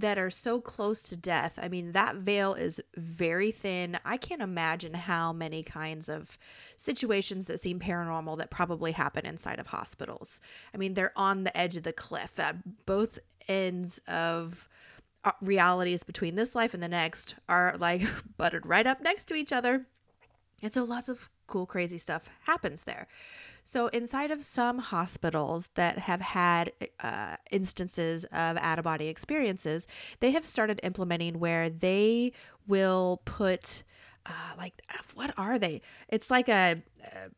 that 0.00 0.18
are 0.18 0.30
so 0.30 0.60
close 0.60 1.04
to 1.04 1.16
death. 1.16 1.56
I 1.62 1.68
mean, 1.68 1.92
that 1.92 2.16
veil 2.16 2.54
is 2.54 2.80
very 2.96 3.52
thin. 3.52 3.98
I 4.04 4.16
can't 4.16 4.42
imagine 4.42 4.94
how 4.94 5.32
many 5.32 5.62
kinds 5.62 6.08
of 6.08 6.36
situations 6.76 7.46
that 7.46 7.60
seem 7.60 7.78
paranormal 7.78 8.38
that 8.38 8.50
probably 8.50 8.90
happen 8.90 9.24
inside 9.24 9.60
of 9.60 9.68
hospitals. 9.68 10.40
I 10.74 10.78
mean, 10.78 10.94
they're 10.94 11.12
on 11.14 11.44
the 11.44 11.56
edge 11.56 11.76
of 11.76 11.84
the 11.84 11.92
cliff 11.92 12.40
at 12.40 12.84
both 12.84 13.20
ends 13.46 14.00
of 14.08 14.68
realities 15.40 16.02
between 16.02 16.34
this 16.34 16.54
life 16.54 16.74
and 16.74 16.82
the 16.82 16.88
next 16.88 17.34
are 17.48 17.76
like 17.78 18.02
buttered 18.36 18.66
right 18.66 18.86
up 18.86 19.00
next 19.00 19.26
to 19.26 19.34
each 19.34 19.52
other. 19.52 19.86
And 20.62 20.72
so 20.72 20.84
lots 20.84 21.08
of 21.08 21.30
cool, 21.46 21.66
crazy 21.66 21.98
stuff 21.98 22.30
happens 22.44 22.84
there. 22.84 23.06
So, 23.64 23.88
inside 23.88 24.30
of 24.30 24.42
some 24.42 24.78
hospitals 24.78 25.68
that 25.74 25.98
have 25.98 26.20
had 26.20 26.72
uh, 27.00 27.36
instances 27.50 28.24
of 28.26 28.56
out 28.56 28.78
of 28.78 28.84
body 28.84 29.08
experiences, 29.08 29.86
they 30.20 30.30
have 30.30 30.46
started 30.46 30.80
implementing 30.82 31.38
where 31.38 31.68
they 31.68 32.32
will 32.66 33.20
put, 33.24 33.82
uh, 34.24 34.54
like, 34.56 34.80
what 35.14 35.34
are 35.36 35.58
they? 35.58 35.82
It's 36.08 36.30
like 36.30 36.48
a, 36.48 36.82
a 37.04 37.30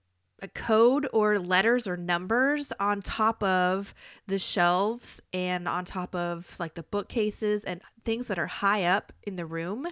a 0.43 0.49
code 0.49 1.09
or 1.13 1.39
letters 1.39 1.87
or 1.87 1.97
numbers 1.97 2.73
on 2.81 3.01
top 3.01 3.43
of 3.43 3.95
the 4.27 4.39
shelves 4.39 5.21
and 5.33 5.69
on 5.69 5.85
top 5.85 6.15
of 6.15 6.57
like 6.59 6.75
the 6.75 6.83
bookcases 6.83 7.65
and 7.65 7.81
things 8.05 8.27
that 8.27 8.39
are 8.39 8.49
high 8.49 8.83
up 8.85 9.13
in 9.23 9.37
the 9.37 9.47
room 9.47 9.87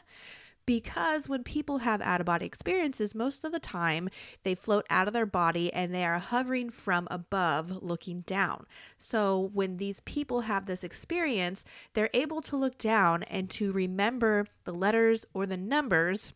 because 0.66 1.28
when 1.28 1.42
people 1.42 1.78
have 1.78 2.00
out 2.00 2.20
of 2.20 2.26
body 2.26 2.46
experiences, 2.46 3.12
most 3.12 3.42
of 3.42 3.50
the 3.50 3.58
time 3.58 4.08
they 4.44 4.54
float 4.54 4.86
out 4.88 5.08
of 5.08 5.12
their 5.12 5.26
body 5.26 5.72
and 5.72 5.92
they 5.92 6.04
are 6.04 6.20
hovering 6.20 6.70
from 6.70 7.08
above 7.10 7.82
looking 7.82 8.20
down. 8.20 8.66
So 8.96 9.50
when 9.52 9.78
these 9.78 9.98
people 9.98 10.42
have 10.42 10.66
this 10.66 10.84
experience, 10.84 11.64
they're 11.94 12.10
able 12.14 12.40
to 12.42 12.56
look 12.56 12.78
down 12.78 13.24
and 13.24 13.50
to 13.50 13.72
remember 13.72 14.46
the 14.62 14.72
letters 14.72 15.26
or 15.34 15.44
the 15.44 15.56
numbers 15.56 16.34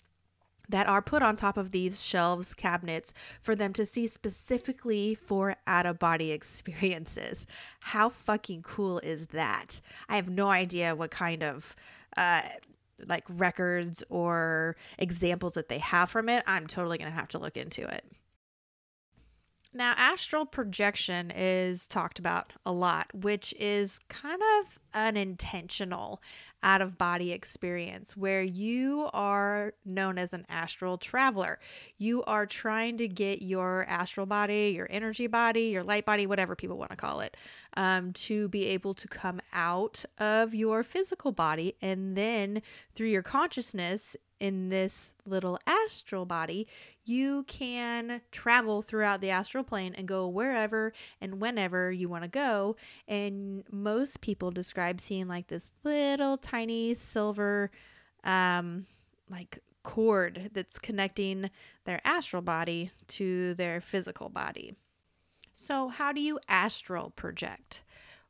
that 0.68 0.86
are 0.86 1.02
put 1.02 1.22
on 1.22 1.36
top 1.36 1.56
of 1.56 1.70
these 1.70 2.02
shelves, 2.02 2.54
cabinets, 2.54 3.12
for 3.40 3.54
them 3.54 3.72
to 3.74 3.84
see 3.84 4.06
specifically 4.06 5.14
for 5.14 5.56
out 5.66 5.86
of 5.86 5.98
body 5.98 6.30
experiences. 6.32 7.46
How 7.80 8.08
fucking 8.08 8.62
cool 8.62 8.98
is 9.00 9.26
that? 9.28 9.80
I 10.08 10.16
have 10.16 10.28
no 10.28 10.48
idea 10.48 10.94
what 10.94 11.10
kind 11.10 11.42
of. 11.42 11.74
Uh, 12.16 12.42
like 13.08 13.24
records 13.28 14.04
or 14.08 14.76
examples 14.98 15.54
that 15.54 15.68
they 15.68 15.78
have 15.78 16.08
from 16.08 16.28
it, 16.28 16.44
I'm 16.46 16.68
totally 16.68 16.96
going 16.96 17.10
to 17.10 17.16
have 17.16 17.28
to 17.30 17.38
look 17.38 17.56
into 17.56 17.82
it. 17.82 18.04
Now, 19.76 19.94
astral 19.96 20.46
projection 20.46 21.32
is 21.34 21.88
talked 21.88 22.20
about 22.20 22.52
a 22.64 22.70
lot, 22.70 23.12
which 23.12 23.52
is 23.58 23.98
kind 24.08 24.40
of 24.60 24.78
unintentional 24.94 26.22
out 26.64 26.80
of 26.80 26.98
body 26.98 27.30
experience 27.30 28.16
where 28.16 28.42
you 28.42 29.08
are 29.12 29.74
known 29.84 30.18
as 30.18 30.32
an 30.32 30.46
astral 30.48 30.96
traveler. 30.98 31.60
You 31.98 32.24
are 32.24 32.46
trying 32.46 32.96
to 32.98 33.06
get 33.06 33.42
your 33.42 33.84
astral 33.86 34.26
body, 34.26 34.72
your 34.74 34.88
energy 34.90 35.26
body, 35.26 35.64
your 35.64 35.84
light 35.84 36.06
body, 36.06 36.26
whatever 36.26 36.56
people 36.56 36.78
want 36.78 36.90
to 36.90 36.96
call 36.96 37.20
it, 37.20 37.36
um, 37.76 38.12
to 38.14 38.48
be 38.48 38.64
able 38.64 38.94
to 38.94 39.06
come 39.06 39.40
out 39.52 40.04
of 40.18 40.54
your 40.54 40.82
physical 40.82 41.30
body. 41.30 41.76
And 41.82 42.16
then 42.16 42.62
through 42.94 43.08
your 43.08 43.22
consciousness, 43.22 44.16
in 44.44 44.68
this 44.68 45.14
little 45.24 45.58
astral 45.66 46.26
body, 46.26 46.68
you 47.06 47.44
can 47.44 48.20
travel 48.30 48.82
throughout 48.82 49.22
the 49.22 49.30
astral 49.30 49.64
plane 49.64 49.94
and 49.96 50.06
go 50.06 50.28
wherever 50.28 50.92
and 51.18 51.40
whenever 51.40 51.90
you 51.90 52.10
want 52.10 52.24
to 52.24 52.28
go. 52.28 52.76
And 53.08 53.64
most 53.72 54.20
people 54.20 54.50
describe 54.50 55.00
seeing 55.00 55.28
like 55.28 55.46
this 55.46 55.70
little 55.82 56.36
tiny 56.36 56.94
silver, 56.94 57.70
um, 58.22 58.84
like 59.30 59.60
cord 59.82 60.50
that's 60.52 60.78
connecting 60.78 61.48
their 61.86 62.02
astral 62.04 62.42
body 62.42 62.90
to 63.08 63.54
their 63.54 63.80
physical 63.80 64.28
body. 64.28 64.74
So, 65.54 65.88
how 65.88 66.12
do 66.12 66.20
you 66.20 66.38
astral 66.48 67.10
project? 67.16 67.82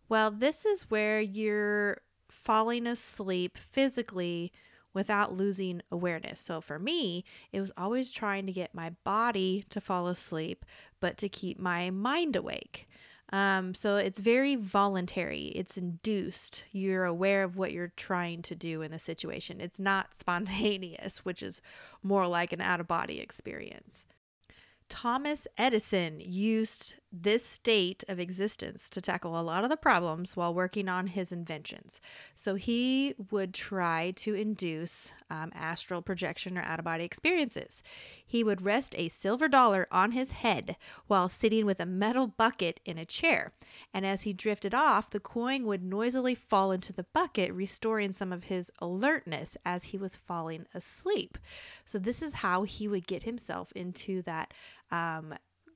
Well, 0.08 0.30
this 0.30 0.64
is 0.64 0.88
where 0.88 1.20
you're 1.20 2.02
falling 2.28 2.86
asleep 2.86 3.58
physically 3.58 4.52
without 4.94 5.36
losing 5.36 5.82
awareness. 5.90 6.40
So 6.40 6.60
for 6.60 6.78
me, 6.78 7.24
it 7.52 7.60
was 7.60 7.72
always 7.76 8.12
trying 8.12 8.46
to 8.46 8.52
get 8.52 8.74
my 8.74 8.90
body 9.04 9.64
to 9.68 9.80
fall 9.80 10.06
asleep, 10.06 10.64
but 11.00 11.18
to 11.18 11.28
keep 11.28 11.58
my 11.58 11.90
mind 11.90 12.36
awake. 12.36 12.88
Um, 13.32 13.74
so 13.74 13.96
it's 13.96 14.20
very 14.20 14.54
voluntary, 14.54 15.46
it's 15.56 15.76
induced. 15.76 16.64
You're 16.70 17.04
aware 17.04 17.42
of 17.42 17.56
what 17.56 17.72
you're 17.72 17.92
trying 17.96 18.42
to 18.42 18.54
do 18.54 18.80
in 18.82 18.92
the 18.92 18.98
situation. 18.98 19.60
It's 19.60 19.80
not 19.80 20.14
spontaneous, 20.14 21.24
which 21.24 21.42
is 21.42 21.60
more 22.02 22.26
like 22.28 22.52
an 22.52 22.60
out 22.60 22.80
of 22.80 22.86
body 22.86 23.20
experience. 23.20 24.04
Thomas 24.88 25.48
Edison 25.56 26.20
used 26.20 26.94
this 27.22 27.46
state 27.46 28.02
of 28.08 28.18
existence 28.18 28.90
to 28.90 29.00
tackle 29.00 29.38
a 29.38 29.42
lot 29.42 29.62
of 29.62 29.70
the 29.70 29.76
problems 29.76 30.36
while 30.36 30.52
working 30.52 30.88
on 30.88 31.08
his 31.08 31.30
inventions. 31.30 32.00
So 32.34 32.56
he 32.56 33.14
would 33.30 33.54
try 33.54 34.12
to 34.16 34.34
induce 34.34 35.12
um, 35.30 35.52
astral 35.54 36.02
projection 36.02 36.58
or 36.58 36.62
out 36.62 36.78
of 36.78 36.84
body 36.84 37.04
experiences. 37.04 37.82
He 38.24 38.42
would 38.42 38.62
rest 38.62 38.94
a 38.98 39.08
silver 39.08 39.48
dollar 39.48 39.86
on 39.92 40.12
his 40.12 40.32
head 40.32 40.76
while 41.06 41.28
sitting 41.28 41.66
with 41.66 41.78
a 41.78 41.86
metal 41.86 42.26
bucket 42.26 42.80
in 42.84 42.98
a 42.98 43.04
chair. 43.04 43.52
And 43.92 44.04
as 44.04 44.22
he 44.22 44.32
drifted 44.32 44.74
off, 44.74 45.10
the 45.10 45.20
coin 45.20 45.64
would 45.66 45.84
noisily 45.84 46.34
fall 46.34 46.72
into 46.72 46.92
the 46.92 47.06
bucket, 47.12 47.52
restoring 47.52 48.12
some 48.12 48.32
of 48.32 48.44
his 48.44 48.72
alertness 48.80 49.56
as 49.64 49.84
he 49.84 49.98
was 49.98 50.16
falling 50.16 50.66
asleep. 50.74 51.38
So, 51.84 51.98
this 51.98 52.22
is 52.22 52.34
how 52.34 52.64
he 52.64 52.88
would 52.88 53.06
get 53.06 53.22
himself 53.22 53.72
into 53.72 54.22
that. 54.22 54.52
Um, 54.90 55.34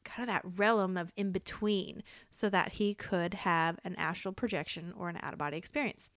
kind 0.08 0.28
of 0.28 0.34
that 0.34 0.58
realm 0.58 0.96
of 0.96 1.12
in 1.16 1.30
between 1.30 2.02
so 2.30 2.48
that 2.48 2.72
he 2.72 2.94
could 2.94 3.34
have 3.34 3.78
an 3.84 3.94
astral 3.96 4.32
projection 4.32 4.92
or 4.96 5.08
an 5.08 5.18
out 5.22 5.32
of 5.32 5.38
body 5.38 5.56
experience. 5.56 6.10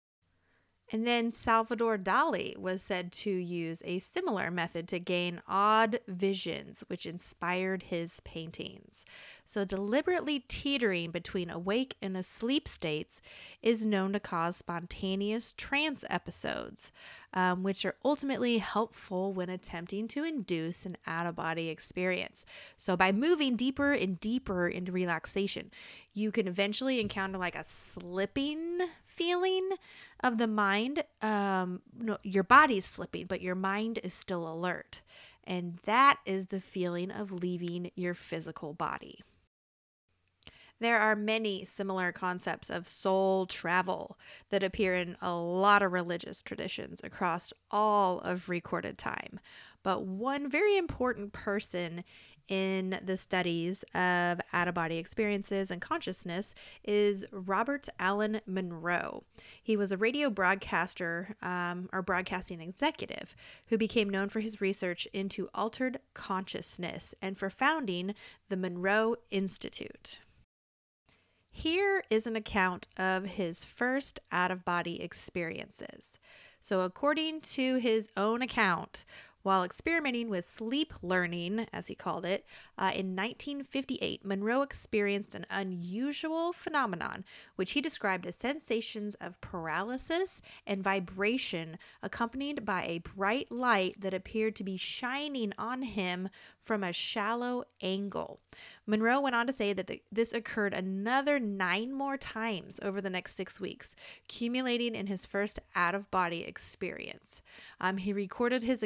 And 0.94 1.08
then 1.08 1.32
Salvador 1.32 1.98
Dali 1.98 2.58
was 2.58 2.82
said 2.82 3.14
to 3.14 3.32
use 3.32 3.82
a 3.86 4.00
similar 4.00 4.52
method 4.52 4.90
to 4.90 5.00
gain 5.00 5.42
odd 5.48 6.00
visions, 6.06 6.84
which 6.88 7.06
inspired 7.06 7.84
his 7.84 8.20
paintings. 8.26 9.06
So, 9.52 9.66
deliberately 9.66 10.46
teetering 10.48 11.12
between 11.12 11.50
awake 11.50 11.98
and 12.02 12.16
asleep 12.16 12.70
states 12.70 13.20
is 13.62 13.86
known 13.86 14.14
to 14.14 14.20
cause 14.22 14.56
spontaneous 14.56 15.54
trance 15.58 16.06
episodes, 16.10 16.94
um, 17.34 17.62
which 17.62 17.84
are 17.84 17.96
ultimately 18.06 18.60
helpful 18.60 19.34
when 19.34 19.50
attempting 19.50 20.08
to 20.08 20.24
induce 20.24 20.86
an 20.86 20.96
out 21.06 21.26
of 21.26 21.36
body 21.36 21.68
experience. 21.68 22.46
So, 22.78 22.96
by 22.96 23.12
moving 23.12 23.58
deeper 23.58 23.92
and 23.92 24.22
deeper 24.22 24.70
into 24.70 24.94
relaxation, 24.94 25.70
you 26.14 26.32
can 26.32 26.48
eventually 26.48 27.02
encounter 27.02 27.38
like 27.38 27.58
a 27.58 27.66
slipping 27.66 28.80
feeling 29.06 29.72
of 30.24 30.38
the 30.38 30.48
mind. 30.48 31.04
Um, 31.22 31.82
no, 32.00 32.20
your 32.24 32.44
body's 32.44 32.86
slipping, 32.86 33.26
but 33.26 33.42
your 33.42 33.56
mind 33.56 34.00
is 34.02 34.14
still 34.14 34.50
alert. 34.50 35.02
And 35.44 35.80
that 35.84 36.20
is 36.26 36.48
the 36.48 36.62
feeling 36.62 37.12
of 37.12 37.34
leaving 37.34 37.92
your 37.96 38.14
physical 38.14 38.74
body. 38.74 39.20
There 40.82 40.98
are 40.98 41.16
many 41.16 41.64
similar 41.64 42.12
concepts 42.12 42.72
of 42.72 42.88
soul 42.88 43.46
travel 43.46 44.18
that 44.50 44.64
appear 44.64 44.96
in 44.96 45.16
a 45.22 45.32
lot 45.32 45.84
of 45.84 45.92
religious 45.92 46.42
traditions 46.42 47.00
across 47.04 47.54
all 47.70 48.18
of 48.22 48.50
recorded 48.50 48.98
time. 48.98 49.40
But 49.84 50.08
one 50.08 50.50
very 50.50 50.78
important 50.78 51.34
person 51.34 52.04
in 52.48 53.00
the 53.06 53.16
studies 53.16 53.84
of 53.94 54.42
out 54.54 54.68
of 54.68 54.74
body 54.74 54.98
experiences 54.98 55.70
and 55.70 55.80
consciousness 55.80 56.56
is 56.84 57.28
Robert 57.32 57.88
Allan 58.00 58.42
Monroe. 58.48 59.24
He 59.62 59.78
was 59.78 59.92
a 59.92 59.98
radio 59.98 60.32
broadcaster 60.32 61.36
um, 61.44 61.90
or 61.94 62.02
broadcasting 62.02 62.60
executive 62.60 63.36
who 63.68 63.78
became 63.78 64.10
known 64.10 64.30
for 64.30 64.40
his 64.40 64.60
research 64.60 65.08
into 65.14 65.48
altered 65.54 66.00
consciousness 66.16 67.14
and 67.22 67.38
for 67.38 67.52
founding 67.52 68.16
the 68.50 68.58
Monroe 68.58 69.18
Institute. 69.30 70.18
Here 71.52 72.04
is 72.10 72.26
an 72.26 72.36
account 72.36 72.88
of 72.98 73.26
his 73.26 73.66
first 73.66 74.20
out 74.32 74.52
of 74.52 74.64
body 74.64 75.02
experiences. 75.02 76.18
So, 76.62 76.82
according 76.82 77.42
to 77.42 77.76
his 77.76 78.10
own 78.16 78.42
account, 78.42 79.04
while 79.44 79.64
experimenting 79.64 80.30
with 80.30 80.48
sleep 80.48 80.94
learning, 81.02 81.68
as 81.74 81.88
he 81.88 81.96
called 81.96 82.26
it, 82.26 82.46
uh, 82.78 82.92
in 82.94 83.16
1958, 83.16 84.26
Monroe 84.26 84.62
experienced 84.62 85.36
an 85.36 85.46
unusual 85.50 86.54
phenomenon, 86.54 87.24
which 87.56 87.72
he 87.72 87.82
described 87.82 88.26
as 88.26 88.36
sensations 88.36 89.16
of 89.16 89.40
paralysis 89.42 90.42
and 90.66 90.84
vibration, 90.84 91.78
accompanied 92.02 92.66
by 92.66 92.84
a 92.84 93.00
bright 93.00 93.52
light 93.52 94.00
that 94.00 94.14
appeared 94.14 94.56
to 94.56 94.64
be 94.64 94.78
shining 94.78 95.54
on 95.58 95.84
him 95.84 96.30
from 96.64 96.84
a 96.84 96.94
shallow 96.94 97.64
angle. 97.82 98.40
Monroe 98.86 99.20
went 99.20 99.36
on 99.36 99.48
to 99.48 99.54
say 99.54 99.74
that 99.74 99.88
the, 99.88 100.02
this 100.12 100.34
occurred 100.34 100.74
another 100.74 101.40
nine 101.40 101.92
more 101.92 102.18
times 102.18 102.80
over 102.84 103.02
the 103.02 103.10
next 103.10 103.36
six 103.36 103.60
weeks, 103.60 103.96
accumulating 104.26 104.96
in 104.96 105.08
his 105.08 105.26
first 105.26 105.60
out 105.76 105.96
of 105.96 106.12
body 106.12 106.44
experience. 106.44 107.42
Um, 107.80 107.98
he 107.98 108.14
recorded 108.14 108.64
his 108.64 108.84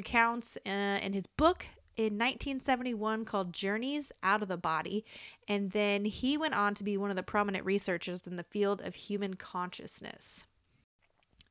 uh, 0.66 1.00
in 1.02 1.14
his 1.14 1.28
book 1.28 1.66
in 1.98 2.14
1971 2.18 3.26
called 3.26 3.54
Journeys 3.54 4.12
Out 4.22 4.42
of 4.42 4.48
the 4.48 4.58
Body. 4.58 5.06
And 5.48 5.72
then 5.72 6.06
he 6.06 6.38
went 6.38 6.54
on 6.54 6.74
to 6.76 6.84
be 6.84 6.98
one 6.98 7.10
of 7.10 7.16
the 7.16 7.24
prominent 7.24 7.66
researchers 7.66 8.28
in 8.28 8.36
the 8.36 8.44
field 8.44 8.82
of 8.82 8.96
human 8.96 9.36
consciousness. 9.36 10.44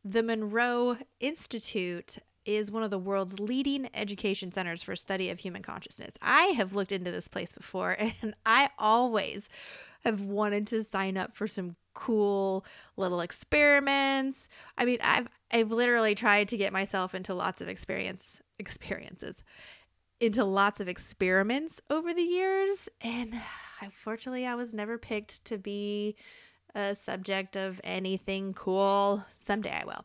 The 0.04 0.22
Monroe 0.22 0.98
Institute 1.18 2.18
is 2.44 2.70
one 2.70 2.83
of 2.83 2.90
the 2.90 2.98
world's 2.98 3.40
leading 3.40 3.88
education 3.94 4.52
centers 4.52 4.83
for 4.83 4.94
study 4.94 5.30
of 5.30 5.38
human 5.38 5.62
consciousness. 5.62 6.18
I 6.20 6.48
have 6.48 6.74
looked 6.74 6.92
into 6.92 7.11
this 7.11 7.28
place 7.28 7.52
before 7.52 7.96
and 8.22 8.35
I 8.44 8.68
always 8.78 9.48
have 10.04 10.20
wanted 10.20 10.66
to 10.68 10.85
sign 10.85 11.16
up 11.16 11.35
for 11.35 11.46
some 11.46 11.76
cool 11.94 12.64
little 12.96 13.20
experiments. 13.20 14.48
I 14.76 14.85
mean, 14.85 14.98
I've 15.02 15.28
I've 15.50 15.70
literally 15.70 16.14
tried 16.14 16.48
to 16.48 16.57
get 16.57 16.72
myself 16.72 17.14
into 17.14 17.35
lots 17.35 17.61
of 17.61 17.68
experience 17.68 18.40
experiences 18.59 19.42
into 20.20 20.44
lots 20.44 20.78
of 20.78 20.88
experiments 20.88 21.80
over 21.90 22.14
the 22.14 22.22
years 22.22 22.88
and 23.00 23.35
unfortunately 23.80 24.46
I 24.46 24.54
was 24.54 24.72
never 24.72 24.96
picked 24.96 25.44
to 25.46 25.59
be 25.59 26.14
a 26.74 26.94
subject 26.94 27.57
of 27.57 27.80
anything 27.85 28.52
cool. 28.52 29.24
Someday 29.37 29.80
I 29.83 29.85
will. 29.85 30.04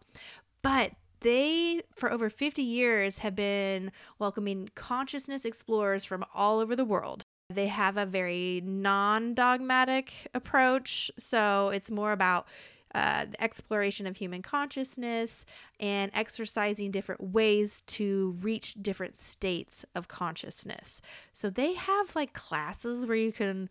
But 0.61 0.91
they, 1.21 1.81
for 1.95 2.11
over 2.11 2.29
50 2.29 2.61
years, 2.61 3.19
have 3.19 3.35
been 3.35 3.91
welcoming 4.19 4.69
consciousness 4.75 5.45
explorers 5.45 6.05
from 6.05 6.23
all 6.33 6.59
over 6.59 6.75
the 6.75 6.85
world. 6.85 7.25
They 7.51 7.67
have 7.67 7.97
a 7.97 8.05
very 8.05 8.61
non 8.63 9.33
dogmatic 9.33 10.13
approach. 10.35 11.09
So 11.17 11.69
it's 11.69 11.89
more 11.89 12.11
about 12.11 12.47
uh, 12.93 13.25
the 13.25 13.41
exploration 13.43 14.05
of 14.05 14.17
human 14.17 14.41
consciousness 14.41 15.45
and 15.79 16.11
exercising 16.13 16.91
different 16.91 17.21
ways 17.21 17.81
to 17.87 18.35
reach 18.41 18.75
different 18.75 19.17
states 19.17 19.83
of 19.95 20.07
consciousness. 20.07 21.01
So 21.33 21.49
they 21.49 21.73
have 21.73 22.15
like 22.15 22.33
classes 22.33 23.07
where 23.07 23.17
you 23.17 23.31
can 23.31 23.69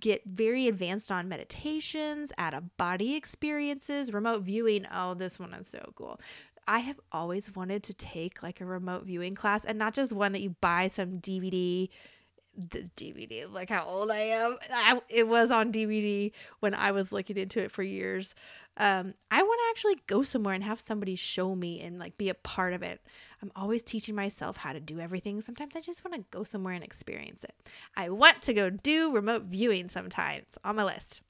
get 0.00 0.22
very 0.24 0.66
advanced 0.66 1.12
on 1.12 1.28
meditations, 1.28 2.32
out 2.38 2.54
of 2.54 2.76
body 2.76 3.14
experiences, 3.14 4.12
remote 4.12 4.42
viewing. 4.42 4.86
Oh, 4.92 5.14
this 5.14 5.38
one 5.38 5.54
is 5.54 5.68
so 5.68 5.92
cool. 5.94 6.20
I 6.68 6.80
have 6.80 6.98
always 7.12 7.54
wanted 7.54 7.84
to 7.84 7.94
take 7.94 8.42
like 8.42 8.60
a 8.60 8.66
remote 8.66 9.04
viewing 9.04 9.36
class 9.36 9.64
and 9.64 9.78
not 9.78 9.94
just 9.94 10.12
one 10.12 10.32
that 10.32 10.40
you 10.40 10.56
buy 10.60 10.88
some 10.88 11.20
DVD 11.20 11.88
the 12.56 12.88
DVD, 12.96 13.50
like 13.52 13.70
how 13.70 13.84
old 13.84 14.10
I 14.10 14.18
am. 14.18 14.56
I, 14.72 15.00
it 15.08 15.28
was 15.28 15.50
on 15.50 15.72
DVD 15.72 16.32
when 16.60 16.74
I 16.74 16.92
was 16.92 17.12
looking 17.12 17.36
into 17.36 17.62
it 17.62 17.70
for 17.70 17.82
years. 17.82 18.34
Um, 18.78 19.14
I 19.30 19.42
want 19.42 19.60
to 19.60 19.70
actually 19.70 20.02
go 20.06 20.22
somewhere 20.22 20.54
and 20.54 20.64
have 20.64 20.80
somebody 20.80 21.14
show 21.14 21.54
me 21.54 21.80
and 21.80 21.98
like 21.98 22.18
be 22.18 22.28
a 22.28 22.34
part 22.34 22.72
of 22.72 22.82
it. 22.82 23.00
I'm 23.42 23.52
always 23.54 23.82
teaching 23.82 24.14
myself 24.14 24.58
how 24.58 24.72
to 24.72 24.80
do 24.80 25.00
everything. 25.00 25.40
Sometimes 25.40 25.76
I 25.76 25.80
just 25.80 26.04
want 26.04 26.14
to 26.14 26.36
go 26.36 26.44
somewhere 26.44 26.74
and 26.74 26.84
experience 26.84 27.44
it. 27.44 27.54
I 27.96 28.08
want 28.10 28.42
to 28.42 28.54
go 28.54 28.70
do 28.70 29.12
remote 29.12 29.42
viewing 29.42 29.88
sometimes 29.88 30.56
on 30.64 30.76
my 30.76 30.84
list. 30.84 31.20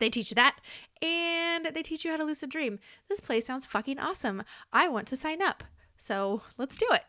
They 0.00 0.10
teach 0.10 0.30
you 0.30 0.34
that 0.34 0.56
and 1.00 1.66
they 1.66 1.82
teach 1.82 2.04
you 2.04 2.10
how 2.10 2.16
to 2.16 2.24
lucid 2.24 2.50
dream. 2.50 2.78
This 3.08 3.20
place 3.20 3.46
sounds 3.46 3.66
fucking 3.66 3.98
awesome. 3.98 4.42
I 4.72 4.88
want 4.88 5.06
to 5.08 5.16
sign 5.16 5.40
up. 5.40 5.64
So 5.96 6.42
let's 6.58 6.76
do 6.76 6.86
it. 6.90 7.04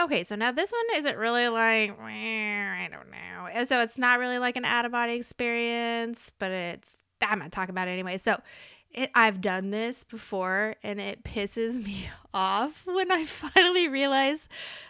Okay, 0.00 0.24
so 0.24 0.36
now 0.36 0.52
this 0.52 0.72
one 0.72 0.98
isn't 0.98 1.16
really 1.16 1.48
like, 1.48 1.98
I 2.00 2.88
don't 2.90 3.10
know. 3.10 3.64
So 3.64 3.82
it's 3.82 3.98
not 3.98 4.18
really 4.18 4.38
like 4.38 4.56
an 4.56 4.64
out 4.64 4.84
of 4.84 4.92
body 4.92 5.14
experience, 5.14 6.32
but 6.38 6.50
it's, 6.50 6.96
I'm 7.20 7.40
to 7.40 7.50
talk 7.50 7.68
about 7.68 7.88
it 7.88 7.92
anyway. 7.92 8.16
So 8.16 8.40
it, 8.94 9.10
I've 9.14 9.40
done 9.40 9.70
this 9.70 10.04
before 10.04 10.76
and 10.82 11.00
it 11.00 11.24
pisses 11.24 11.82
me 11.82 12.08
off 12.34 12.86
when 12.86 13.10
I 13.10 13.24
finally 13.26 13.88
realize 13.88 14.48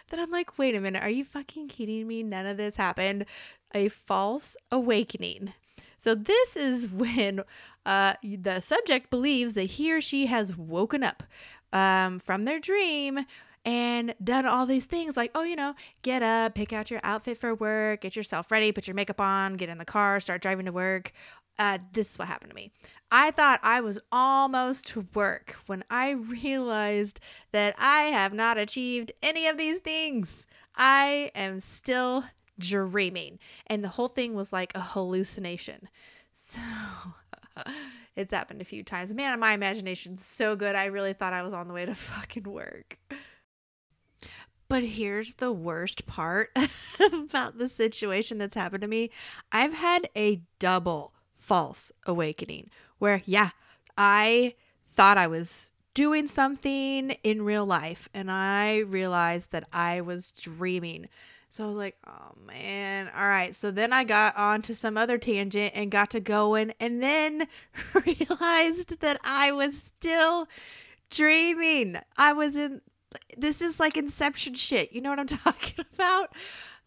that 0.09 0.19
I'm 0.19 0.31
like, 0.31 0.57
wait 0.57 0.75
a 0.75 0.81
minute, 0.81 1.03
are 1.03 1.09
you 1.09 1.25
fucking 1.25 1.67
kidding 1.67 2.07
me? 2.07 2.23
None 2.23 2.45
of 2.45 2.57
this 2.57 2.75
happened. 2.75 3.25
A 3.73 3.89
false 3.89 4.55
awakening. 4.71 5.53
So, 5.97 6.15
this 6.15 6.57
is 6.57 6.87
when 6.91 7.41
uh, 7.85 8.13
the 8.23 8.59
subject 8.59 9.09
believes 9.09 9.53
that 9.53 9.63
he 9.63 9.91
or 9.91 10.01
she 10.01 10.27
has 10.27 10.55
woken 10.55 11.03
up 11.03 11.23
um, 11.71 12.19
from 12.19 12.45
their 12.45 12.59
dream 12.59 13.25
and 13.65 14.13
done 14.23 14.45
all 14.45 14.65
these 14.65 14.85
things 14.85 15.15
like, 15.15 15.31
oh, 15.35 15.43
you 15.43 15.55
know, 15.55 15.73
get 16.01 16.21
up, 16.21 16.55
pick 16.55 16.73
out 16.73 16.91
your 16.91 16.99
outfit 17.03 17.37
for 17.37 17.55
work, 17.55 18.01
get 18.01 18.15
yourself 18.15 18.51
ready, 18.51 18.71
put 18.71 18.87
your 18.87 18.95
makeup 18.95 19.21
on, 19.21 19.55
get 19.55 19.69
in 19.69 19.77
the 19.77 19.85
car, 19.85 20.19
start 20.19 20.41
driving 20.41 20.65
to 20.65 20.71
work. 20.71 21.11
Uh, 21.59 21.77
this 21.93 22.11
is 22.11 22.19
what 22.19 22.27
happened 22.27 22.49
to 22.49 22.55
me. 22.55 22.71
I 23.11 23.31
thought 23.31 23.59
I 23.63 23.81
was 23.81 23.99
almost 24.11 24.87
to 24.89 25.07
work 25.13 25.55
when 25.67 25.83
I 25.89 26.11
realized 26.11 27.19
that 27.51 27.75
I 27.77 28.03
have 28.05 28.33
not 28.33 28.57
achieved 28.57 29.11
any 29.21 29.47
of 29.47 29.57
these 29.57 29.79
things. 29.79 30.47
I 30.75 31.31
am 31.35 31.59
still 31.59 32.25
dreaming. 32.57 33.39
And 33.67 33.83
the 33.83 33.89
whole 33.89 34.07
thing 34.07 34.33
was 34.33 34.51
like 34.51 34.71
a 34.75 34.81
hallucination. 34.81 35.89
So 36.33 36.59
it's 38.15 38.33
happened 38.33 38.61
a 38.61 38.65
few 38.65 38.83
times. 38.83 39.13
Man, 39.13 39.39
my 39.39 39.53
imagination's 39.53 40.25
so 40.25 40.55
good. 40.55 40.75
I 40.75 40.85
really 40.85 41.13
thought 41.13 41.33
I 41.33 41.43
was 41.43 41.53
on 41.53 41.67
the 41.67 41.73
way 41.73 41.85
to 41.85 41.95
fucking 41.95 42.43
work. 42.43 42.97
But 44.73 44.85
here's 44.85 45.35
the 45.35 45.51
worst 45.51 46.07
part 46.07 46.49
about 46.99 47.59
the 47.59 47.69
situation 47.69 48.39
that's 48.39 48.55
happened 48.55 48.81
to 48.81 48.87
me. 48.87 49.11
I've 49.51 49.73
had 49.73 50.09
a 50.15 50.41
double 50.57 51.13
false 51.37 51.91
awakening 52.07 52.71
where, 52.97 53.21
yeah, 53.23 53.51
I 53.99 54.55
thought 54.89 55.19
I 55.19 55.27
was 55.27 55.69
doing 55.93 56.25
something 56.25 57.11
in 57.23 57.43
real 57.43 57.67
life 57.67 58.09
and 58.15 58.31
I 58.31 58.79
realized 58.79 59.51
that 59.51 59.67
I 59.71 60.01
was 60.01 60.31
dreaming. 60.31 61.07
So 61.49 61.65
I 61.65 61.67
was 61.67 61.77
like, 61.77 61.97
oh 62.07 62.31
man. 62.47 63.11
All 63.15 63.27
right. 63.27 63.53
So 63.53 63.69
then 63.69 63.93
I 63.93 64.03
got 64.03 64.35
onto 64.35 64.73
some 64.73 64.97
other 64.97 65.19
tangent 65.19 65.73
and 65.75 65.91
got 65.91 66.09
to 66.09 66.19
going 66.19 66.73
and 66.79 66.99
then 66.99 67.47
realized 67.93 69.01
that 69.01 69.19
I 69.23 69.51
was 69.51 69.77
still 69.77 70.47
dreaming. 71.11 71.99
I 72.17 72.33
was 72.33 72.55
in 72.55 72.81
this 73.37 73.61
is 73.61 73.79
like 73.79 73.97
inception 73.97 74.55
shit. 74.55 74.93
You 74.93 75.01
know 75.01 75.09
what 75.09 75.19
I'm 75.19 75.27
talking 75.43 75.85
about? 75.93 76.33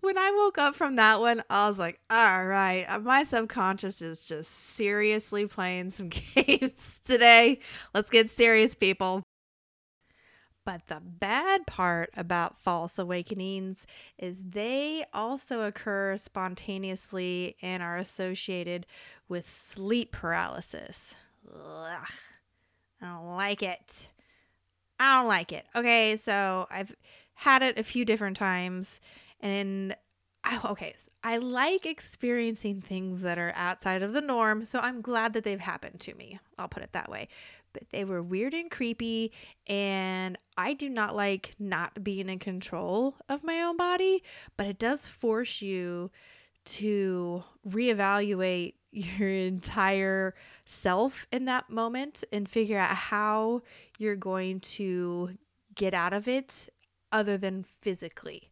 When 0.01 0.19
I 0.19 0.31
woke 0.31 0.59
up 0.59 0.75
from 0.75 0.97
that 0.97 1.21
one, 1.21 1.43
I 1.49 1.67
was 1.69 1.79
like, 1.79 2.01
all 2.11 2.45
right, 2.45 2.85
uh, 2.89 2.99
my 2.99 3.25
subconscious 3.25 4.03
is 4.03 4.25
just 4.25 4.51
seriously 4.51 5.47
playing 5.47 5.91
some 5.91 6.09
games 6.35 7.01
today. 7.05 7.61
Let's 7.95 8.11
get 8.11 8.31
serious, 8.31 8.75
people. 8.75 9.23
But 10.67 10.89
the 10.89 11.01
bad 11.01 11.65
part 11.69 12.11
about 12.17 12.61
false 12.61 12.99
awakenings 12.99 13.87
is 14.19 14.43
they 14.51 15.05
also 15.15 15.63
occur 15.63 16.17
spontaneously 16.17 17.57
and 17.63 17.85
are 17.85 17.97
associated 17.97 18.85
with 19.29 19.49
sleep 19.49 20.11
paralysis. 20.11 21.15
Ugh, 21.49 22.09
I 23.01 23.07
don't 23.07 23.37
like 23.37 23.63
it. 23.63 24.09
I 24.99 25.21
don't 25.21 25.29
like 25.29 25.53
it. 25.53 25.67
Okay, 25.75 26.17
so 26.17 26.67
I've 26.71 26.95
had 27.35 27.63
it 27.63 27.79
a 27.79 27.83
few 27.83 28.05
different 28.05 28.37
times 28.37 29.01
and 29.41 29.95
I, 30.43 30.61
okay, 30.65 30.95
so 30.97 31.11
I 31.25 31.39
like 31.39 31.87
experiencing 31.87 32.81
things 32.81 33.23
that 33.23 33.37
are 33.37 33.53
outside 33.57 34.03
of 34.03 34.13
the 34.13 34.21
norm, 34.21 34.65
so 34.65 34.79
I'm 34.79 35.01
glad 35.01 35.33
that 35.33 35.43
they've 35.43 35.59
happened 35.59 35.99
to 36.01 36.15
me. 36.15 36.39
I'll 36.57 36.69
put 36.69 36.85
it 36.85 36.93
that 36.93 37.11
way 37.11 37.29
but 37.77 37.91
they 37.91 38.05
were 38.05 38.23
weird 38.23 38.55
and 38.55 38.71
creepy. 38.71 39.33
And 39.67 40.39
I 40.57 40.73
do 40.73 40.89
not 40.89 41.15
like 41.15 41.55
not 41.59 42.03
being 42.03 42.31
in 42.31 42.39
control 42.39 43.17
of 43.29 43.45
my 43.45 43.61
own 43.61 43.77
body, 43.77 44.23
but 44.57 44.67
it 44.67 44.79
does 44.79 45.07
force 45.07 45.61
you 45.61 46.11
to 46.67 47.45
reevaluate 47.69 48.75
your 48.93 49.29
entire 49.29 50.35
self 50.65 51.27
in 51.33 51.45
that 51.47 51.71
moment 51.71 52.25
and 52.33 52.49
figure 52.49 52.79
out 52.79 52.95
how 52.95 53.63
you're 53.99 54.17
going 54.17 54.61
to 54.61 55.37
get 55.75 55.95
out 55.95 56.13
of 56.13 56.27
it 56.27 56.69
other 57.13 57.37
than 57.37 57.63
physically, 57.63 58.51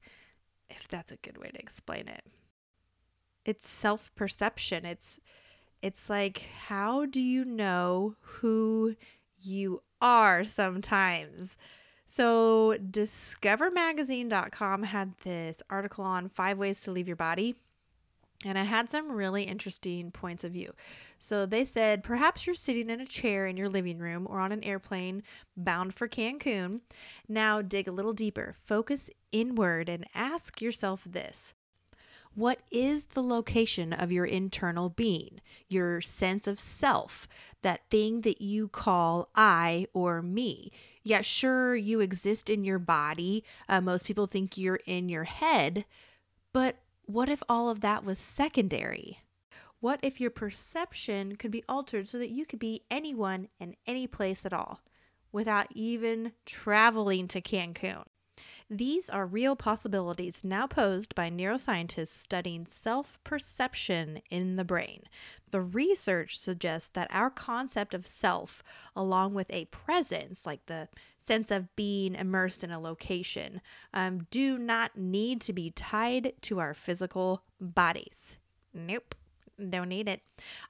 if 0.68 0.86
that's 0.88 1.12
a 1.12 1.16
good 1.16 1.38
way 1.38 1.50
to 1.50 1.58
explain 1.58 2.08
it. 2.08 2.24
It's 3.44 3.68
self 3.68 4.14
perception. 4.14 4.84
It's 4.84 5.20
it's 5.82 6.08
like, 6.08 6.44
how 6.66 7.04
do 7.04 7.20
you 7.20 7.44
know 7.44 8.16
who 8.20 8.96
you 9.38 9.82
are 10.00 10.42
sometimes? 10.42 11.58
So, 12.06 12.76
discovermagazine.com 12.78 14.84
had 14.84 15.12
this 15.24 15.62
article 15.68 16.04
on 16.04 16.30
five 16.30 16.56
ways 16.56 16.80
to 16.82 16.90
leave 16.90 17.06
your 17.06 17.16
body. 17.16 17.56
And 18.44 18.58
I 18.58 18.64
had 18.64 18.90
some 18.90 19.10
really 19.10 19.44
interesting 19.44 20.10
points 20.10 20.44
of 20.44 20.52
view. 20.52 20.74
So 21.18 21.46
they 21.46 21.64
said 21.64 22.02
perhaps 22.02 22.46
you're 22.46 22.54
sitting 22.54 22.90
in 22.90 23.00
a 23.00 23.06
chair 23.06 23.46
in 23.46 23.56
your 23.56 23.68
living 23.68 23.98
room 23.98 24.26
or 24.28 24.40
on 24.40 24.52
an 24.52 24.62
airplane 24.62 25.22
bound 25.56 25.94
for 25.94 26.08
Cancun. 26.08 26.80
Now 27.28 27.62
dig 27.62 27.88
a 27.88 27.92
little 27.92 28.12
deeper, 28.12 28.54
focus 28.64 29.08
inward, 29.32 29.88
and 29.88 30.06
ask 30.14 30.60
yourself 30.60 31.04
this 31.04 31.54
what 32.34 32.60
is 32.72 33.06
the 33.06 33.22
location 33.22 33.92
of 33.92 34.10
your 34.10 34.24
internal 34.24 34.88
being, 34.88 35.40
your 35.68 36.00
sense 36.00 36.48
of 36.48 36.58
self, 36.58 37.28
that 37.62 37.88
thing 37.90 38.22
that 38.22 38.42
you 38.42 38.66
call 38.66 39.28
I 39.36 39.86
or 39.94 40.20
me? 40.20 40.72
Yeah, 41.04 41.20
sure, 41.20 41.76
you 41.76 42.00
exist 42.00 42.50
in 42.50 42.64
your 42.64 42.80
body. 42.80 43.44
Uh, 43.68 43.80
most 43.80 44.04
people 44.04 44.26
think 44.26 44.58
you're 44.58 44.80
in 44.84 45.08
your 45.08 45.24
head, 45.24 45.84
but 46.52 46.78
what 47.06 47.28
if 47.28 47.42
all 47.48 47.68
of 47.68 47.80
that 47.80 48.04
was 48.04 48.18
secondary? 48.18 49.20
What 49.80 50.00
if 50.02 50.20
your 50.20 50.30
perception 50.30 51.36
could 51.36 51.50
be 51.50 51.64
altered 51.68 52.08
so 52.08 52.18
that 52.18 52.30
you 52.30 52.46
could 52.46 52.58
be 52.58 52.84
anyone 52.90 53.48
and 53.60 53.76
any 53.86 54.06
place 54.06 54.46
at 54.46 54.52
all 54.52 54.80
without 55.30 55.66
even 55.70 56.32
traveling 56.46 57.28
to 57.28 57.40
Cancun? 57.40 58.04
These 58.70 59.10
are 59.10 59.26
real 59.26 59.56
possibilities 59.56 60.42
now 60.42 60.66
posed 60.66 61.14
by 61.14 61.30
neuroscientists 61.30 62.08
studying 62.08 62.66
self 62.66 63.18
perception 63.22 64.20
in 64.30 64.56
the 64.56 64.64
brain. 64.64 65.02
The 65.50 65.60
research 65.60 66.38
suggests 66.38 66.88
that 66.90 67.08
our 67.10 67.30
concept 67.30 67.94
of 67.94 68.06
self, 68.06 68.62
along 68.96 69.34
with 69.34 69.46
a 69.50 69.66
presence, 69.66 70.46
like 70.46 70.66
the 70.66 70.88
sense 71.18 71.50
of 71.50 71.74
being 71.76 72.14
immersed 72.14 72.64
in 72.64 72.70
a 72.70 72.80
location, 72.80 73.60
um, 73.92 74.26
do 74.30 74.58
not 74.58 74.96
need 74.96 75.40
to 75.42 75.52
be 75.52 75.70
tied 75.70 76.32
to 76.42 76.58
our 76.58 76.74
physical 76.74 77.44
bodies. 77.60 78.36
Nope 78.72 79.14
don't 79.70 79.88
need 79.88 80.08
it. 80.08 80.22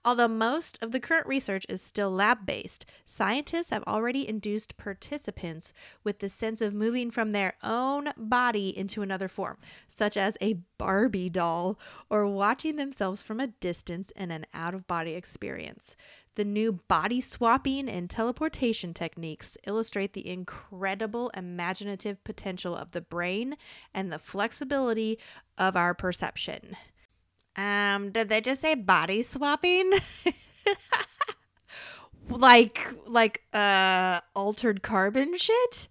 Although 0.04 0.28
most 0.28 0.78
of 0.82 0.92
the 0.92 1.00
current 1.00 1.26
research 1.26 1.64
is 1.68 1.80
still 1.80 2.10
lab 2.10 2.46
based, 2.46 2.84
scientists 3.06 3.70
have 3.70 3.82
already 3.84 4.28
induced 4.28 4.76
participants 4.76 5.72
with 6.02 6.18
the 6.18 6.28
sense 6.28 6.60
of 6.60 6.74
moving 6.74 7.10
from 7.10 7.30
their 7.30 7.54
own 7.62 8.10
body 8.16 8.76
into 8.76 9.02
another 9.02 9.28
form, 9.28 9.58
such 9.88 10.16
as 10.16 10.36
a 10.40 10.58
Barbie 10.78 11.30
doll 11.30 11.78
or 12.10 12.26
watching 12.26 12.76
themselves 12.76 13.22
from 13.22 13.40
a 13.40 13.46
distance 13.46 14.10
in 14.16 14.30
an 14.30 14.46
out 14.52 14.74
of 14.74 14.86
body 14.86 15.14
experience. 15.14 15.96
The 16.36 16.44
new 16.44 16.72
body 16.72 17.20
swapping 17.20 17.88
and 17.88 18.10
teleportation 18.10 18.92
techniques 18.92 19.56
illustrate 19.66 20.14
the 20.14 20.28
incredible 20.28 21.30
imaginative 21.36 22.22
potential 22.24 22.74
of 22.74 22.90
the 22.90 23.00
brain 23.00 23.56
and 23.94 24.12
the 24.12 24.18
flexibility 24.18 25.18
of 25.56 25.76
our 25.76 25.94
perception. 25.94 26.76
Um, 27.56 28.10
did 28.10 28.28
they 28.28 28.40
just 28.40 28.60
say 28.60 28.74
body 28.74 29.22
swapping? 29.22 29.92
like 32.28 32.80
like 33.06 33.42
uh 33.52 34.20
altered 34.34 34.82
carbon 34.82 35.36
shit? 35.36 35.86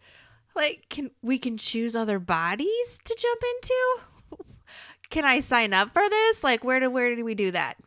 Like 0.56 0.86
can 0.89 1.12
we 1.21 1.38
can 1.38 1.58
choose 1.58 1.95
other 1.95 2.19
bodies 2.19 2.99
to 3.04 3.15
jump 3.17 3.41
into? 3.56 3.99
Can 5.10 5.26
I 5.26 5.41
sign 5.41 5.73
up 5.73 5.91
for 5.93 6.10
this? 6.10 6.43
Like 6.43 6.63
where 6.63 6.80
do 6.80 6.89
where 6.89 7.15
do 7.15 7.23
we 7.23 7.36
do 7.36 7.52
that? 7.52 7.78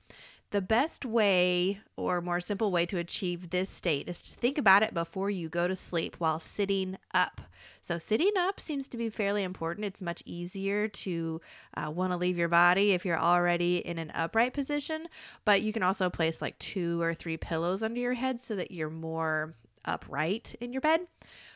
The 0.53 0.61
best 0.61 1.03
way 1.03 1.79
or 1.97 2.21
more 2.21 2.39
simple 2.39 2.71
way 2.71 2.85
to 2.85 2.99
achieve 2.99 3.49
this 3.49 3.71
state 3.71 4.07
is 4.07 4.21
to 4.21 4.35
think 4.37 4.59
about 4.59 4.83
it 4.83 4.93
before 4.93 5.31
you 5.31 5.49
go 5.49 5.67
to 5.67 5.75
sleep 5.75 6.15
while 6.19 6.37
sitting 6.37 6.95
up. 7.11 7.41
So, 7.81 7.97
sitting 7.97 8.33
up 8.37 8.59
seems 8.59 8.87
to 8.89 8.97
be 8.97 9.09
fairly 9.09 9.41
important. 9.41 9.85
It's 9.85 9.99
much 9.99 10.21
easier 10.27 10.87
to 10.87 11.41
uh, 11.75 11.89
want 11.89 12.13
to 12.13 12.17
leave 12.17 12.37
your 12.37 12.49
body 12.49 12.91
if 12.91 13.03
you're 13.03 13.19
already 13.19 13.77
in 13.77 13.97
an 13.97 14.11
upright 14.13 14.53
position, 14.53 15.07
but 15.43 15.63
you 15.63 15.73
can 15.73 15.81
also 15.81 16.07
place 16.11 16.39
like 16.39 16.59
two 16.59 17.01
or 17.01 17.15
three 17.15 17.35
pillows 17.35 17.81
under 17.81 17.99
your 17.99 18.13
head 18.13 18.39
so 18.39 18.55
that 18.55 18.69
you're 18.69 18.91
more 18.91 19.55
upright 19.85 20.53
in 20.61 20.71
your 20.71 20.81
bed 20.81 21.07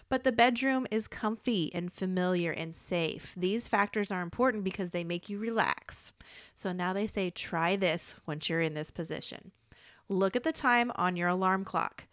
but 0.09 0.23
the 0.23 0.31
bedroom 0.31 0.87
is 0.89 1.07
comfy 1.07 1.71
and 1.73 1.91
familiar 1.91 2.51
and 2.51 2.73
safe. 2.73 3.33
These 3.35 3.67
factors 3.67 4.11
are 4.11 4.21
important 4.21 4.63
because 4.63 4.91
they 4.91 5.03
make 5.03 5.29
you 5.29 5.37
relax. 5.37 6.13
So 6.55 6.71
now 6.71 6.93
they 6.93 7.07
say 7.07 7.29
try 7.29 7.75
this 7.75 8.15
once 8.25 8.49
you're 8.49 8.61
in 8.61 8.73
this 8.73 8.91
position. 8.91 9.51
Look 10.09 10.35
at 10.35 10.43
the 10.43 10.53
time 10.53 10.91
on 10.95 11.15
your 11.15 11.27
alarm 11.27 11.65
clock. 11.65 12.05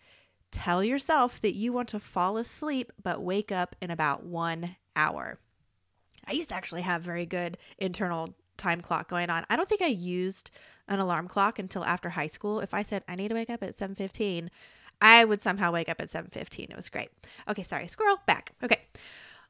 Tell 0.50 0.82
yourself 0.84 1.40
that 1.40 1.54
you 1.54 1.72
want 1.72 1.88
to 1.90 2.00
fall 2.00 2.36
asleep 2.36 2.92
but 3.02 3.22
wake 3.22 3.52
up 3.52 3.76
in 3.80 3.90
about 3.90 4.24
one 4.24 4.76
hour. 4.96 5.38
I 6.26 6.32
used 6.32 6.48
to 6.50 6.56
actually 6.56 6.82
have 6.82 7.02
very 7.02 7.26
good 7.26 7.58
internal 7.78 8.34
time 8.56 8.80
clock 8.80 9.08
going 9.08 9.30
on. 9.30 9.44
I 9.50 9.56
don't 9.56 9.68
think 9.68 9.82
I 9.82 9.88
used 9.88 10.50
an 10.88 11.00
alarm 11.00 11.28
clock 11.28 11.58
until 11.58 11.84
after 11.84 12.10
high 12.10 12.26
school. 12.26 12.60
If 12.60 12.74
I 12.74 12.82
said 12.82 13.02
I 13.08 13.16
need 13.16 13.28
to 13.28 13.34
wake 13.34 13.50
up 13.50 13.62
at 13.62 13.76
7:15, 13.76 14.48
I 15.00 15.24
would 15.24 15.40
somehow 15.40 15.72
wake 15.72 15.88
up 15.88 16.00
at 16.00 16.10
7:15. 16.10 16.70
It 16.70 16.76
was 16.76 16.88
great. 16.88 17.10
Okay, 17.48 17.62
sorry. 17.62 17.86
Squirrel 17.88 18.20
back. 18.26 18.52
Okay. 18.62 18.80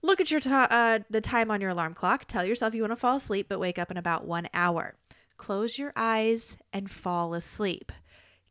Look 0.02 0.20
at 0.20 0.30
your 0.30 0.40
t- 0.40 0.50
uh, 0.50 1.00
the 1.08 1.20
time 1.20 1.50
on 1.50 1.60
your 1.60 1.70
alarm 1.70 1.94
clock. 1.94 2.26
Tell 2.26 2.44
yourself 2.44 2.74
you 2.74 2.82
want 2.82 2.92
to 2.92 2.96
fall 2.96 3.16
asleep, 3.16 3.46
but 3.48 3.58
wake 3.58 3.78
up 3.78 3.90
in 3.90 3.96
about 3.96 4.26
one 4.26 4.48
hour. 4.52 4.96
Close 5.36 5.78
your 5.78 5.92
eyes 5.96 6.56
and 6.72 6.90
fall 6.90 7.34
asleep. 7.34 7.90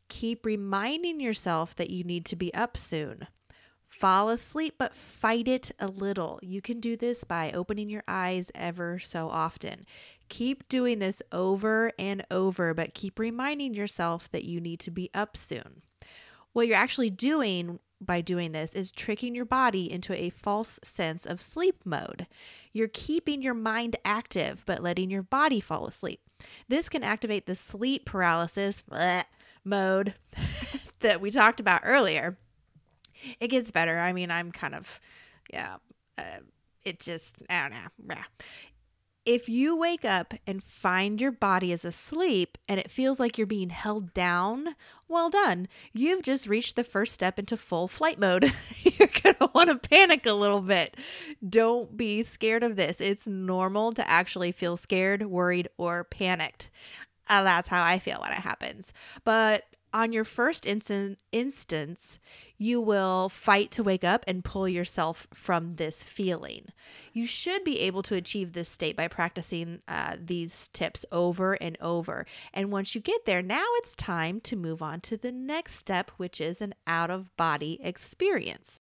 Keep 0.08 0.44
reminding 0.44 1.20
yourself 1.20 1.74
that 1.76 1.90
you 1.90 2.04
need 2.04 2.24
to 2.26 2.36
be 2.36 2.52
up 2.54 2.76
soon. 2.76 3.26
Fall 3.88 4.28
asleep, 4.28 4.74
but 4.76 4.94
fight 4.94 5.46
it 5.46 5.70
a 5.78 5.86
little. 5.86 6.40
You 6.42 6.60
can 6.60 6.80
do 6.80 6.96
this 6.96 7.22
by 7.22 7.52
opening 7.52 7.88
your 7.88 8.02
eyes 8.08 8.50
ever 8.52 8.98
so 8.98 9.28
often. 9.28 9.86
Keep 10.28 10.68
doing 10.68 10.98
this 10.98 11.22
over 11.30 11.92
and 11.96 12.26
over, 12.30 12.74
but 12.74 12.94
keep 12.94 13.18
reminding 13.20 13.74
yourself 13.74 14.28
that 14.32 14.44
you 14.44 14.60
need 14.60 14.80
to 14.80 14.90
be 14.90 15.10
up 15.14 15.36
soon. 15.36 15.82
What 16.54 16.66
you're 16.66 16.76
actually 16.76 17.10
doing 17.10 17.80
by 18.00 18.20
doing 18.20 18.52
this 18.52 18.74
is 18.74 18.90
tricking 18.90 19.34
your 19.34 19.44
body 19.44 19.90
into 19.90 20.14
a 20.14 20.30
false 20.30 20.80
sense 20.82 21.26
of 21.26 21.42
sleep 21.42 21.80
mode. 21.84 22.26
You're 22.72 22.88
keeping 22.88 23.42
your 23.42 23.54
mind 23.54 23.96
active, 24.04 24.62
but 24.66 24.82
letting 24.82 25.10
your 25.10 25.22
body 25.22 25.60
fall 25.60 25.86
asleep. 25.86 26.20
This 26.68 26.88
can 26.88 27.02
activate 27.02 27.46
the 27.46 27.54
sleep 27.54 28.04
paralysis 28.04 28.82
bleh, 28.90 29.24
mode 29.64 30.14
that 31.00 31.20
we 31.20 31.30
talked 31.30 31.60
about 31.60 31.82
earlier. 31.84 32.36
It 33.40 33.48
gets 33.48 33.70
better. 33.70 33.98
I 33.98 34.12
mean, 34.12 34.30
I'm 34.30 34.52
kind 34.52 34.74
of, 34.74 35.00
yeah, 35.52 35.76
uh, 36.18 36.40
it 36.84 37.00
just, 37.00 37.36
I 37.48 37.68
don't 37.68 38.08
know. 38.08 38.14
If 39.26 39.48
you 39.48 39.74
wake 39.74 40.04
up 40.04 40.34
and 40.46 40.62
find 40.62 41.18
your 41.18 41.32
body 41.32 41.72
is 41.72 41.84
asleep 41.84 42.58
and 42.68 42.78
it 42.78 42.90
feels 42.90 43.18
like 43.18 43.38
you're 43.38 43.46
being 43.46 43.70
held 43.70 44.12
down, 44.12 44.76
well 45.08 45.30
done. 45.30 45.66
You've 45.94 46.22
just 46.22 46.46
reached 46.46 46.76
the 46.76 46.84
first 46.84 47.14
step 47.14 47.38
into 47.38 47.56
full 47.56 47.88
flight 47.88 48.18
mode. 48.18 48.52
you're 48.82 49.08
going 49.22 49.36
to 49.36 49.50
want 49.54 49.70
to 49.70 49.88
panic 49.88 50.26
a 50.26 50.34
little 50.34 50.60
bit. 50.60 50.98
Don't 51.46 51.96
be 51.96 52.22
scared 52.22 52.62
of 52.62 52.76
this. 52.76 53.00
It's 53.00 53.26
normal 53.26 53.92
to 53.92 54.06
actually 54.06 54.52
feel 54.52 54.76
scared, 54.76 55.24
worried, 55.24 55.68
or 55.78 56.04
panicked. 56.04 56.68
Uh, 57.26 57.42
that's 57.42 57.70
how 57.70 57.82
I 57.82 57.98
feel 57.98 58.20
when 58.20 58.32
it 58.32 58.40
happens. 58.40 58.92
But 59.24 59.64
on 59.94 60.12
your 60.12 60.24
first 60.24 60.66
instance, 60.66 62.18
you 62.58 62.80
will 62.80 63.28
fight 63.28 63.70
to 63.70 63.84
wake 63.84 64.02
up 64.02 64.24
and 64.26 64.44
pull 64.44 64.68
yourself 64.68 65.28
from 65.32 65.76
this 65.76 66.02
feeling. 66.02 66.66
You 67.12 67.24
should 67.24 67.62
be 67.62 67.78
able 67.80 68.02
to 68.02 68.16
achieve 68.16 68.52
this 68.52 68.68
state 68.68 68.96
by 68.96 69.06
practicing 69.06 69.82
uh, 69.86 70.16
these 70.20 70.68
tips 70.72 71.06
over 71.12 71.54
and 71.54 71.78
over. 71.80 72.26
And 72.52 72.72
once 72.72 72.96
you 72.96 73.00
get 73.00 73.24
there, 73.24 73.40
now 73.40 73.64
it's 73.76 73.94
time 73.94 74.40
to 74.40 74.56
move 74.56 74.82
on 74.82 75.00
to 75.02 75.16
the 75.16 75.30
next 75.30 75.76
step, 75.76 76.10
which 76.16 76.40
is 76.40 76.60
an 76.60 76.74
out 76.88 77.10
of 77.10 77.34
body 77.36 77.78
experience. 77.80 78.80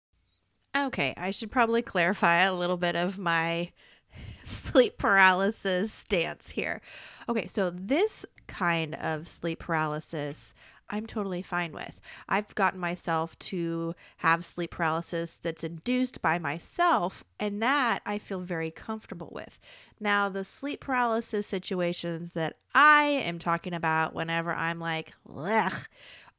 Okay, 0.76 1.12
I 1.16 1.32
should 1.32 1.50
probably 1.50 1.82
clarify 1.82 2.42
a 2.42 2.54
little 2.54 2.76
bit 2.76 2.94
of 2.94 3.18
my 3.18 3.72
sleep 4.44 4.96
paralysis 4.96 5.92
stance 5.92 6.50
here. 6.50 6.80
Okay, 7.28 7.48
so 7.48 7.70
this 7.70 8.24
kind 8.46 8.94
of 8.94 9.26
sleep 9.26 9.58
paralysis 9.58 10.54
I'm 10.90 11.06
totally 11.06 11.40
fine 11.40 11.72
with. 11.72 12.00
I've 12.28 12.54
gotten 12.54 12.80
myself 12.80 13.38
to 13.38 13.94
have 14.18 14.44
sleep 14.44 14.72
paralysis 14.72 15.36
that's 15.36 15.64
induced 15.64 16.20
by 16.20 16.38
myself, 16.38 17.24
and 17.38 17.62
that 17.62 18.02
I 18.04 18.18
feel 18.18 18.40
very 18.40 18.70
comfortable 18.70 19.30
with. 19.32 19.60
Now, 20.00 20.28
the 20.28 20.44
sleep 20.44 20.80
paralysis 20.80 21.46
situations 21.46 22.32
that 22.34 22.56
I 22.74 23.04
am 23.04 23.38
talking 23.38 23.72
about 23.72 24.14
whenever 24.14 24.52
I'm 24.52 24.80
like, 24.80 25.12
Ugh, 25.34 25.86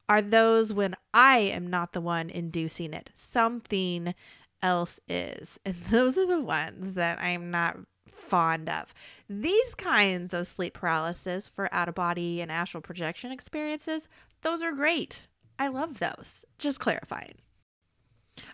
are 0.09 0.21
those 0.21 0.73
when 0.73 0.95
I 1.13 1.37
am 1.37 1.67
not 1.67 1.93
the 1.93 2.01
one 2.01 2.29
inducing 2.29 2.93
it. 2.93 3.11
Something 3.15 4.13
else 4.61 4.99
is. 5.07 5.59
And 5.65 5.75
those 5.89 6.17
are 6.17 6.27
the 6.27 6.41
ones 6.41 6.93
that 6.95 7.21
I'm 7.21 7.49
not 7.49 7.77
fond 8.09 8.69
of. 8.69 8.93
These 9.29 9.75
kinds 9.75 10.33
of 10.33 10.47
sleep 10.47 10.73
paralysis 10.73 11.47
for 11.47 11.73
out 11.73 11.89
of 11.89 11.95
body 11.95 12.41
and 12.41 12.51
astral 12.51 12.81
projection 12.81 13.31
experiences, 13.31 14.07
those 14.41 14.63
are 14.63 14.73
great. 14.73 15.27
I 15.57 15.67
love 15.67 15.99
those. 15.99 16.45
Just 16.57 16.79
clarifying. 16.79 17.35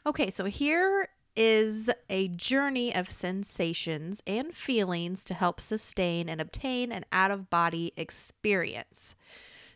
Okay, 0.06 0.30
so 0.30 0.46
here 0.46 1.10
is 1.36 1.90
a 2.10 2.28
journey 2.30 2.94
of 2.94 3.10
sensations 3.10 4.22
and 4.26 4.54
feelings 4.54 5.24
to 5.24 5.34
help 5.36 5.62
sustain 5.62 6.28
and 6.28 6.42
obtain 6.42 6.92
an 6.92 7.06
out 7.12 7.30
of 7.30 7.50
body 7.50 7.94
experience. 7.96 9.16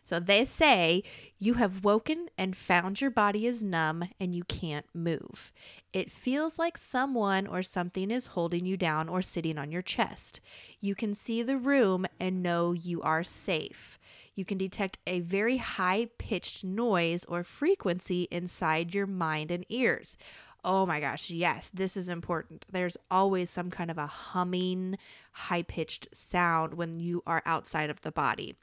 So 0.02 0.18
they 0.18 0.44
say 0.44 1.04
you 1.38 1.54
have 1.54 1.84
woken 1.84 2.28
and 2.36 2.56
found 2.56 3.00
your 3.00 3.12
body 3.12 3.46
is 3.46 3.62
numb 3.62 4.08
and 4.18 4.34
you 4.34 4.42
can't 4.44 4.86
move. 4.92 5.52
It 5.92 6.10
feels 6.10 6.58
like 6.58 6.76
someone 6.76 7.46
or 7.46 7.62
something 7.62 8.10
is 8.10 8.26
holding 8.26 8.66
you 8.66 8.76
down 8.76 9.08
or 9.08 9.22
sitting 9.22 9.58
on 9.58 9.70
your 9.70 9.82
chest. 9.82 10.40
You 10.80 10.96
can 10.96 11.14
see 11.14 11.42
the 11.42 11.56
room 11.56 12.06
and 12.18 12.42
know 12.42 12.72
you 12.72 13.00
are 13.02 13.22
safe. 13.22 13.98
You 14.34 14.44
can 14.44 14.58
detect 14.58 14.98
a 15.06 15.20
very 15.20 15.58
high 15.58 16.08
pitched 16.18 16.64
noise 16.64 17.24
or 17.26 17.44
frequency 17.44 18.28
inside 18.30 18.94
your 18.94 19.06
mind 19.06 19.50
and 19.50 19.66
ears. 19.68 20.16
Oh 20.64 20.86
my 20.86 21.00
gosh, 21.00 21.28
yes, 21.30 21.70
this 21.74 21.96
is 21.96 22.08
important. 22.08 22.64
There's 22.70 22.96
always 23.10 23.50
some 23.50 23.70
kind 23.70 23.90
of 23.90 23.98
a 23.98 24.06
humming, 24.06 24.96
high 25.32 25.62
pitched 25.62 26.08
sound 26.14 26.74
when 26.74 27.00
you 27.00 27.22
are 27.26 27.42
outside 27.44 27.90
of 27.90 28.02
the 28.02 28.12
body. 28.12 28.56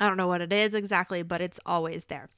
I 0.00 0.08
don't 0.08 0.16
know 0.16 0.28
what 0.28 0.40
it 0.40 0.52
is 0.52 0.74
exactly, 0.74 1.22
but 1.22 1.42
it's 1.42 1.60
always 1.66 2.06
there. 2.06 2.30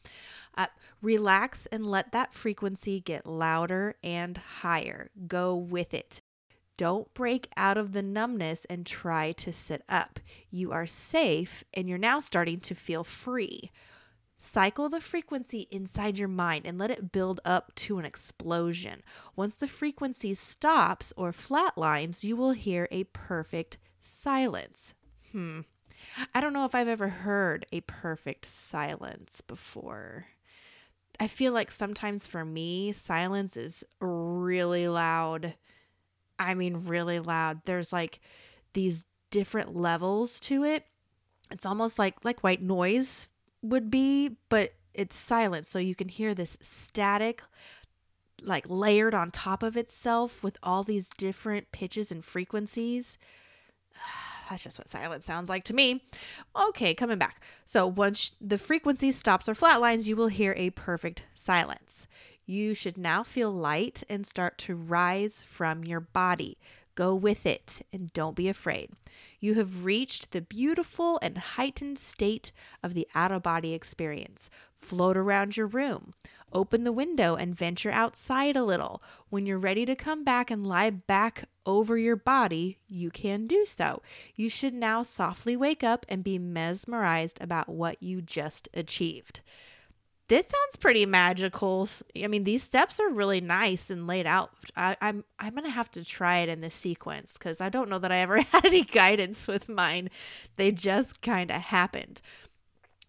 Uh, 0.56 0.66
relax 1.00 1.66
and 1.66 1.86
let 1.86 2.10
that 2.12 2.34
frequency 2.34 3.00
get 3.00 3.26
louder 3.26 3.94
and 4.02 4.36
higher. 4.36 5.10
Go 5.28 5.54
with 5.54 5.94
it. 5.94 6.21
Don't 6.82 7.14
break 7.14 7.46
out 7.56 7.78
of 7.78 7.92
the 7.92 8.02
numbness 8.02 8.64
and 8.64 8.84
try 8.84 9.30
to 9.30 9.52
sit 9.52 9.84
up. 9.88 10.18
You 10.50 10.72
are 10.72 10.84
safe 10.84 11.62
and 11.72 11.88
you're 11.88 11.96
now 11.96 12.18
starting 12.18 12.58
to 12.58 12.74
feel 12.74 13.04
free. 13.04 13.70
Cycle 14.36 14.88
the 14.88 15.00
frequency 15.00 15.68
inside 15.70 16.18
your 16.18 16.26
mind 16.26 16.66
and 16.66 16.78
let 16.78 16.90
it 16.90 17.12
build 17.12 17.38
up 17.44 17.72
to 17.76 18.00
an 18.00 18.04
explosion. 18.04 19.04
Once 19.36 19.54
the 19.54 19.68
frequency 19.68 20.34
stops 20.34 21.12
or 21.16 21.30
flatlines, 21.30 22.24
you 22.24 22.34
will 22.34 22.50
hear 22.50 22.88
a 22.90 23.04
perfect 23.04 23.78
silence. 24.00 24.92
Hmm, 25.30 25.60
I 26.34 26.40
don't 26.40 26.52
know 26.52 26.64
if 26.64 26.74
I've 26.74 26.88
ever 26.88 27.10
heard 27.10 27.64
a 27.70 27.82
perfect 27.82 28.50
silence 28.50 29.40
before. 29.40 30.26
I 31.20 31.28
feel 31.28 31.52
like 31.52 31.70
sometimes 31.70 32.26
for 32.26 32.44
me, 32.44 32.92
silence 32.92 33.56
is 33.56 33.84
really 34.00 34.88
loud. 34.88 35.54
I 36.46 36.54
mean, 36.54 36.84
really 36.86 37.20
loud. 37.20 37.62
There's 37.64 37.92
like 37.92 38.20
these 38.72 39.06
different 39.30 39.74
levels 39.76 40.38
to 40.40 40.64
it. 40.64 40.84
It's 41.50 41.66
almost 41.66 41.98
like 41.98 42.24
like 42.24 42.40
white 42.40 42.62
noise 42.62 43.28
would 43.62 43.90
be, 43.90 44.36
but 44.48 44.72
it's 44.94 45.16
silent. 45.16 45.66
So 45.66 45.78
you 45.78 45.94
can 45.94 46.08
hear 46.08 46.34
this 46.34 46.58
static, 46.60 47.42
like 48.40 48.64
layered 48.68 49.14
on 49.14 49.30
top 49.30 49.62
of 49.62 49.76
itself 49.76 50.42
with 50.42 50.58
all 50.62 50.84
these 50.84 51.08
different 51.16 51.72
pitches 51.72 52.10
and 52.10 52.24
frequencies. 52.24 53.18
That's 54.50 54.64
just 54.64 54.78
what 54.78 54.88
silence 54.88 55.24
sounds 55.24 55.48
like 55.48 55.64
to 55.64 55.74
me. 55.74 56.04
Okay, 56.54 56.94
coming 56.94 57.18
back. 57.18 57.42
So 57.64 57.86
once 57.86 58.32
the 58.40 58.58
frequency 58.58 59.12
stops 59.12 59.48
or 59.48 59.54
flatlines, 59.54 60.06
you 60.06 60.16
will 60.16 60.28
hear 60.28 60.54
a 60.56 60.70
perfect 60.70 61.22
silence. 61.34 62.06
You 62.44 62.74
should 62.74 62.98
now 62.98 63.22
feel 63.22 63.52
light 63.52 64.02
and 64.08 64.26
start 64.26 64.58
to 64.58 64.74
rise 64.74 65.44
from 65.46 65.84
your 65.84 66.00
body. 66.00 66.58
Go 66.94 67.14
with 67.14 67.46
it 67.46 67.80
and 67.92 68.12
don't 68.12 68.36
be 68.36 68.48
afraid. 68.48 68.90
You 69.40 69.54
have 69.54 69.84
reached 69.84 70.32
the 70.32 70.42
beautiful 70.42 71.18
and 71.22 71.38
heightened 71.38 71.98
state 71.98 72.52
of 72.82 72.92
the 72.94 73.08
out 73.14 73.32
of 73.32 73.42
body 73.42 73.72
experience. 73.72 74.50
Float 74.76 75.16
around 75.16 75.56
your 75.56 75.66
room. 75.66 76.12
Open 76.52 76.84
the 76.84 76.92
window 76.92 77.34
and 77.34 77.54
venture 77.54 77.90
outside 77.90 78.56
a 78.56 78.64
little. 78.64 79.02
When 79.30 79.46
you're 79.46 79.58
ready 79.58 79.86
to 79.86 79.96
come 79.96 80.22
back 80.22 80.50
and 80.50 80.66
lie 80.66 80.90
back 80.90 81.48
over 81.64 81.96
your 81.96 82.16
body, 82.16 82.78
you 82.86 83.10
can 83.10 83.46
do 83.46 83.64
so. 83.66 84.02
You 84.34 84.50
should 84.50 84.74
now 84.74 85.02
softly 85.02 85.56
wake 85.56 85.82
up 85.82 86.04
and 86.10 86.22
be 86.22 86.38
mesmerized 86.38 87.38
about 87.40 87.70
what 87.70 88.02
you 88.02 88.20
just 88.20 88.68
achieved. 88.74 89.40
This 90.28 90.46
sounds 90.46 90.76
pretty 90.78 91.04
magical. 91.04 91.88
I 92.16 92.26
mean, 92.26 92.44
these 92.44 92.62
steps 92.62 92.98
are 93.00 93.10
really 93.10 93.40
nice 93.40 93.90
and 93.90 94.06
laid 94.06 94.26
out. 94.26 94.50
I, 94.76 94.96
I'm 95.00 95.24
I'm 95.38 95.54
gonna 95.54 95.70
have 95.70 95.90
to 95.92 96.04
try 96.04 96.38
it 96.38 96.48
in 96.48 96.60
this 96.60 96.74
sequence 96.74 97.34
because 97.34 97.60
I 97.60 97.68
don't 97.68 97.90
know 97.90 97.98
that 97.98 98.12
I 98.12 98.18
ever 98.18 98.40
had 98.52 98.64
any 98.64 98.82
guidance 98.82 99.46
with 99.46 99.68
mine. 99.68 100.10
They 100.56 100.70
just 100.70 101.20
kind 101.20 101.50
of 101.50 101.60
happened. 101.60 102.22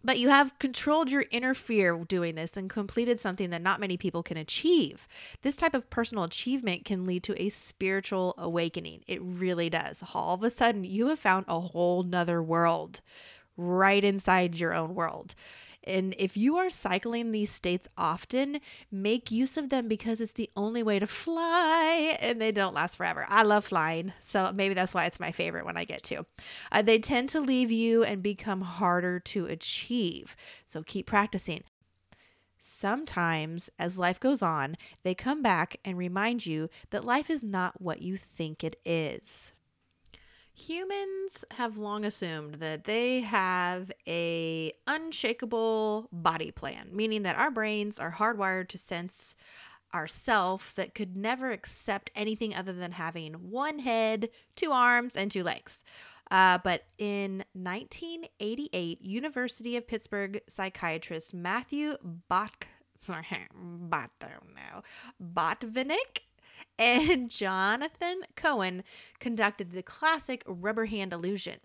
But 0.05 0.19
you 0.19 0.27
have 0.27 0.59
controlled 0.59 1.09
your 1.09 1.25
inner 1.31 1.53
fear 1.53 1.95
doing 2.05 2.35
this 2.35 2.57
and 2.57 2.69
completed 2.69 3.19
something 3.21 3.51
that 3.51 3.61
not 3.61 3.79
many 3.79 3.95
people 3.95 4.21
can 4.21 4.35
achieve. 4.35 5.07
This 5.43 5.55
type 5.55 5.73
of 5.73 5.89
personal 5.89 6.25
achievement 6.25 6.83
can 6.83 7.05
lead 7.05 7.23
to 7.23 7.41
a 7.41 7.47
spiritual 7.47 8.33
awakening. 8.37 9.03
It 9.07 9.21
really 9.21 9.69
does. 9.69 10.03
All 10.13 10.33
of 10.33 10.43
a 10.43 10.49
sudden, 10.49 10.83
you 10.83 11.07
have 11.07 11.19
found 11.19 11.45
a 11.47 11.61
whole 11.61 12.03
nother 12.03 12.43
world 12.43 12.99
right 13.55 14.03
inside 14.03 14.55
your 14.55 14.73
own 14.73 14.93
world. 14.93 15.35
And 15.85 16.15
if 16.17 16.37
you 16.37 16.57
are 16.57 16.69
cycling 16.69 17.31
these 17.31 17.51
states 17.51 17.87
often, 17.97 18.59
make 18.91 19.31
use 19.31 19.57
of 19.57 19.69
them 19.69 19.87
because 19.87 20.21
it's 20.21 20.33
the 20.33 20.49
only 20.55 20.83
way 20.83 20.99
to 20.99 21.07
fly 21.07 22.17
and 22.19 22.41
they 22.41 22.51
don't 22.51 22.73
last 22.73 22.95
forever. 22.95 23.25
I 23.29 23.43
love 23.43 23.65
flying, 23.65 24.13
so 24.21 24.51
maybe 24.53 24.73
that's 24.73 24.93
why 24.93 25.05
it's 25.05 25.19
my 25.19 25.31
favorite 25.31 25.65
when 25.65 25.77
I 25.77 25.85
get 25.85 26.03
to. 26.03 26.25
Uh, 26.71 26.81
they 26.81 26.99
tend 26.99 27.29
to 27.29 27.41
leave 27.41 27.71
you 27.71 28.03
and 28.03 28.23
become 28.23 28.61
harder 28.61 29.19
to 29.19 29.45
achieve, 29.45 30.35
so 30.65 30.83
keep 30.83 31.05
practicing. 31.05 31.63
Sometimes, 32.59 33.69
as 33.77 33.97
life 33.97 34.19
goes 34.21 34.41
on, 34.41 34.77
they 35.03 35.13
come 35.13 35.41
back 35.41 35.77
and 35.83 35.97
remind 35.97 36.45
you 36.45 36.69
that 36.91 37.03
life 37.03 37.29
is 37.29 37.43
not 37.43 37.81
what 37.81 38.01
you 38.01 38.15
think 38.15 38.63
it 38.63 38.79
is. 38.85 39.52
Humans 40.55 41.45
have 41.51 41.77
long 41.77 42.05
assumed 42.05 42.55
that 42.55 42.83
they 42.83 43.21
have 43.21 43.91
a 44.07 44.71
unshakable 44.85 46.09
body 46.11 46.51
plan, 46.51 46.89
meaning 46.91 47.23
that 47.23 47.37
our 47.37 47.49
brains 47.49 47.97
are 47.97 48.13
hardwired 48.13 48.67
to 48.69 48.77
sense 48.77 49.35
ourself 49.93 50.73
that 50.75 50.93
could 50.93 51.15
never 51.15 51.51
accept 51.51 52.11
anything 52.15 52.53
other 52.53 52.73
than 52.73 52.93
having 52.93 53.33
one 53.33 53.79
head, 53.79 54.29
two 54.55 54.71
arms, 54.71 55.15
and 55.15 55.31
two 55.31 55.43
legs. 55.43 55.83
Uh, 56.29 56.57
but 56.63 56.83
in 56.97 57.43
1988, 57.53 59.01
University 59.01 59.75
of 59.75 59.87
Pittsburgh 59.87 60.41
psychiatrist 60.47 61.33
Matthew 61.33 61.97
Bot, 62.27 62.65
Bot, 63.07 64.09
I 64.21 64.27
don't 64.27 64.55
know, 64.55 64.83
Botvinick 65.21 66.21
and 66.77 67.29
Jonathan 67.29 68.21
Cohen 68.35 68.83
conducted 69.19 69.71
the 69.71 69.83
classic 69.83 70.43
rubber 70.47 70.85
hand 70.85 71.13
illusion, 71.13 71.59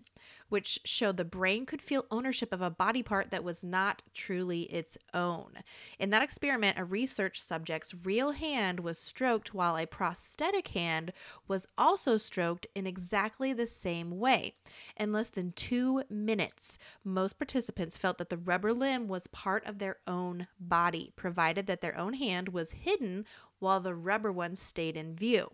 which 0.49 0.79
showed 0.83 1.17
the 1.17 1.25
brain 1.25 1.65
could 1.65 1.81
feel 1.81 2.05
ownership 2.11 2.53
of 2.53 2.61
a 2.61 2.69
body 2.69 3.03
part 3.03 3.31
that 3.31 3.43
was 3.43 3.63
not 3.63 4.03
truly 4.13 4.63
its 4.63 4.97
own. 5.13 5.53
In 5.97 6.09
that 6.09 6.23
experiment, 6.23 6.77
a 6.79 6.83
research 6.83 7.41
subject's 7.41 8.05
real 8.05 8.31
hand 8.31 8.79
was 8.79 8.97
stroked 8.97 9.53
while 9.53 9.77
a 9.77 9.85
prosthetic 9.85 10.69
hand 10.69 11.13
was 11.47 11.67
also 11.77 12.17
stroked 12.17 12.67
in 12.75 12.87
exactly 12.87 13.53
the 13.53 13.67
same 13.67 14.19
way. 14.19 14.55
In 14.97 15.11
less 15.11 15.29
than 15.29 15.51
two 15.53 16.03
minutes, 16.09 16.77
most 17.03 17.37
participants 17.37 17.97
felt 17.97 18.17
that 18.17 18.29
the 18.29 18.37
rubber 18.37 18.73
limb 18.73 19.07
was 19.07 19.27
part 19.27 19.65
of 19.65 19.79
their 19.79 19.97
own 20.07 20.47
body, 20.59 21.11
provided 21.15 21.67
that 21.67 21.81
their 21.81 21.97
own 21.97 22.13
hand 22.13 22.49
was 22.49 22.71
hidden 22.71 23.25
while 23.59 23.79
the 23.79 23.95
rubber 23.95 24.31
one 24.31 24.55
stayed 24.55 24.97
in 24.97 25.15
view. 25.15 25.51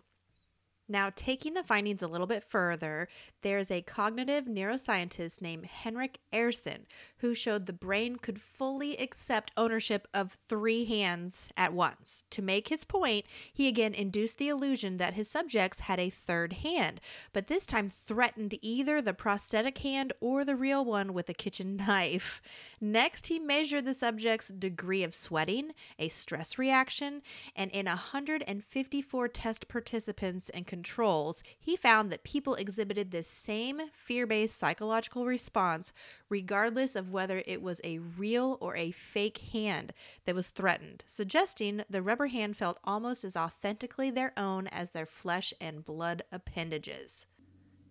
Now, 0.87 1.11
taking 1.15 1.55
the 1.55 1.63
findings 1.63 2.03
a 2.03 2.07
little 2.07 2.27
bit 2.27 2.43
further, 2.43 3.07
there's 3.41 3.71
a 3.71 3.81
cognitive 3.81 4.45
neuroscientist 4.45 5.41
named 5.41 5.65
Henrik 5.65 6.19
Ehrsson 6.31 6.85
who 7.19 7.33
showed 7.33 7.65
the 7.65 7.73
brain 7.73 8.17
could 8.17 8.39
fully 8.39 8.95
accept 8.97 9.51
ownership 9.57 10.07
of 10.13 10.37
three 10.47 10.85
hands 10.85 11.49
at 11.57 11.73
once. 11.73 12.23
To 12.29 12.43
make 12.43 12.67
his 12.67 12.83
point, 12.83 13.25
he 13.51 13.67
again 13.67 13.95
induced 13.95 14.37
the 14.37 14.49
illusion 14.49 14.97
that 14.97 15.15
his 15.15 15.27
subjects 15.27 15.81
had 15.81 15.99
a 15.99 16.11
third 16.11 16.53
hand, 16.53 17.01
but 17.33 17.47
this 17.47 17.65
time 17.65 17.89
threatened 17.89 18.55
either 18.61 19.01
the 19.01 19.13
prosthetic 19.13 19.79
hand 19.79 20.13
or 20.19 20.45
the 20.45 20.55
real 20.55 20.85
one 20.85 21.13
with 21.13 21.29
a 21.29 21.33
kitchen 21.33 21.75
knife. 21.87 22.43
Next, 22.79 23.27
he 23.27 23.39
measured 23.39 23.85
the 23.85 23.95
subject's 23.95 24.49
degree 24.49 25.01
of 25.01 25.15
sweating, 25.15 25.71
a 25.97 26.09
stress 26.09 26.59
reaction, 26.59 27.23
and 27.55 27.71
in 27.71 27.87
154 27.87 29.27
test 29.29 29.67
participants 29.67 30.49
and 30.49 30.67
controls, 30.75 31.41
he 31.57 31.77
found 31.77 32.11
that 32.11 32.25
people 32.25 32.55
exhibited 32.55 33.09
this 33.09 33.27
same 33.27 33.79
fear 33.93 34.27
based 34.27 34.59
psychological 34.59 35.25
response 35.25 35.93
regardless 36.27 36.97
of 36.97 37.09
whether 37.09 37.41
it 37.47 37.61
was 37.61 37.79
a 37.85 37.99
real 37.99 38.57
or 38.59 38.75
a 38.75 38.91
fake 38.91 39.37
hand 39.53 39.93
that 40.25 40.35
was 40.35 40.49
threatened, 40.49 41.05
suggesting 41.07 41.81
the 41.89 42.01
rubber 42.01 42.27
hand 42.27 42.57
felt 42.57 42.77
almost 42.83 43.23
as 43.23 43.37
authentically 43.37 44.09
their 44.09 44.33
own 44.35 44.67
as 44.67 44.89
their 44.89 45.05
flesh 45.05 45.53
and 45.61 45.85
blood 45.85 46.23
appendages. 46.29 47.25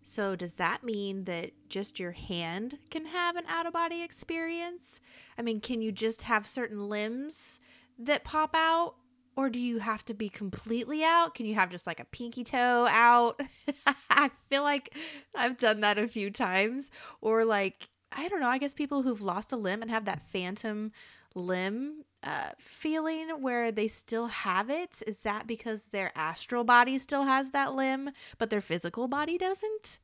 So, 0.02 0.36
does 0.36 0.56
that 0.56 0.84
mean 0.84 1.24
that 1.24 1.52
just 1.70 1.98
your 1.98 2.12
hand 2.12 2.78
can 2.90 3.06
have 3.06 3.36
an 3.36 3.46
out 3.48 3.64
of 3.64 3.72
body 3.72 4.02
experience? 4.02 5.00
I 5.38 5.42
mean, 5.42 5.62
can 5.62 5.80
you 5.80 5.90
just 5.90 6.22
have 6.22 6.46
certain 6.46 6.90
limbs 6.90 7.60
that 7.98 8.24
pop 8.24 8.54
out? 8.54 8.96
Or 9.36 9.50
do 9.50 9.58
you 9.58 9.78
have 9.78 10.04
to 10.06 10.14
be 10.14 10.28
completely 10.28 11.02
out? 11.02 11.34
Can 11.34 11.46
you 11.46 11.54
have 11.54 11.70
just 11.70 11.86
like 11.86 12.00
a 12.00 12.04
pinky 12.04 12.44
toe 12.44 12.86
out? 12.88 13.40
I 14.10 14.30
feel 14.48 14.62
like 14.62 14.94
I've 15.34 15.58
done 15.58 15.80
that 15.80 15.98
a 15.98 16.06
few 16.06 16.30
times. 16.30 16.90
Or 17.20 17.44
like, 17.44 17.88
I 18.12 18.28
don't 18.28 18.40
know, 18.40 18.48
I 18.48 18.58
guess 18.58 18.74
people 18.74 19.02
who've 19.02 19.20
lost 19.20 19.52
a 19.52 19.56
limb 19.56 19.82
and 19.82 19.90
have 19.90 20.04
that 20.04 20.28
phantom 20.30 20.92
limb 21.34 22.04
uh, 22.22 22.50
feeling 22.58 23.28
where 23.40 23.72
they 23.72 23.88
still 23.88 24.28
have 24.28 24.70
it. 24.70 25.02
Is 25.06 25.22
that 25.22 25.46
because 25.46 25.88
their 25.88 26.12
astral 26.14 26.64
body 26.64 26.98
still 26.98 27.24
has 27.24 27.50
that 27.50 27.74
limb, 27.74 28.10
but 28.38 28.50
their 28.50 28.60
physical 28.60 29.08
body 29.08 29.36
doesn't? 29.36 29.98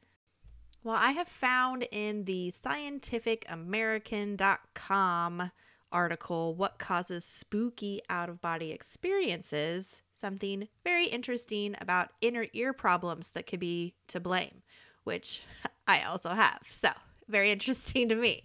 Well, 0.82 0.96
I 0.96 1.12
have 1.12 1.28
found 1.28 1.86
in 1.92 2.24
the 2.24 2.50
scientificamerican.com 2.50 5.50
article, 5.92 6.55
What 6.55 6.79
Causes 6.79 7.24
Spooky 7.24 8.00
Out 8.09 8.29
of 8.29 8.40
Body 8.40 8.70
Experiences, 8.70 10.03
something 10.12 10.68
very 10.85 11.07
interesting 11.07 11.74
about 11.81 12.11
inner 12.20 12.46
ear 12.53 12.72
problems 12.72 13.31
that 13.33 13.46
could 13.46 13.61
be 13.61 13.94
to 14.09 14.20
blame, 14.20 14.62
which 15.05 15.44
I 15.87 16.03
also 16.03 16.31
have. 16.31 16.61
So, 16.70 16.90
very 17.29 17.50
interesting 17.50 18.09
to 18.09 18.14
me. 18.14 18.42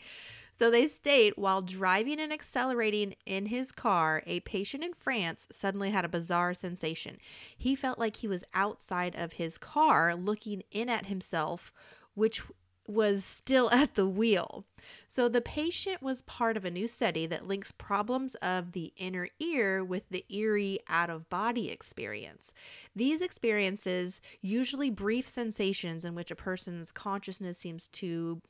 So 0.58 0.72
they 0.72 0.88
state 0.88 1.38
while 1.38 1.62
driving 1.62 2.18
and 2.18 2.32
accelerating 2.32 3.16
in 3.26 3.48
his 3.48 3.74
car, 3.74 4.24
a 4.26 4.40
patient 4.40 4.86
in 4.86 4.94
France 4.94 5.50
suddenly 5.52 5.92
had 5.92 6.06
a 6.06 6.10
bizarre 6.10 6.54
sensation. 6.54 7.18
He 7.58 7.76
felt 7.76 8.00
like 8.00 8.18
he 8.18 8.28
was 8.30 8.46
outside 8.54 9.16
of 9.18 9.34
his 9.34 9.58
car 9.58 10.16
looking 10.16 10.64
in 10.72 10.88
at 10.88 11.08
himself, 11.08 11.74
which 12.14 12.42
was 12.88 13.24
still 13.24 13.70
at 13.72 13.96
the 13.96 14.08
wheel. 14.08 14.66
So 15.08 15.28
the 15.28 15.42
patient 15.42 16.02
was 16.02 16.22
part 16.22 16.58
of 16.58 16.66
a 16.66 16.72
new 16.72 16.88
study 16.88 17.26
that 17.28 17.48
links 17.48 17.72
problems 17.72 18.36
of 18.36 18.74
the 18.74 18.94
inner 18.98 19.30
ear 19.40 19.84
with 19.84 20.10
the 20.10 20.26
eerie 20.30 20.80
out 20.88 21.10
of 21.10 21.30
body 21.30 21.70
experience. 21.70 22.52
These 22.96 23.22
experiences, 23.22 24.22
usually 24.42 24.90
brief 24.90 25.28
sensations 25.28 26.06
in 26.06 26.14
which 26.16 26.32
a 26.32 26.36
person's 26.36 26.92
consciousness 26.92 27.58
seems 27.58 27.88
to 27.90 28.42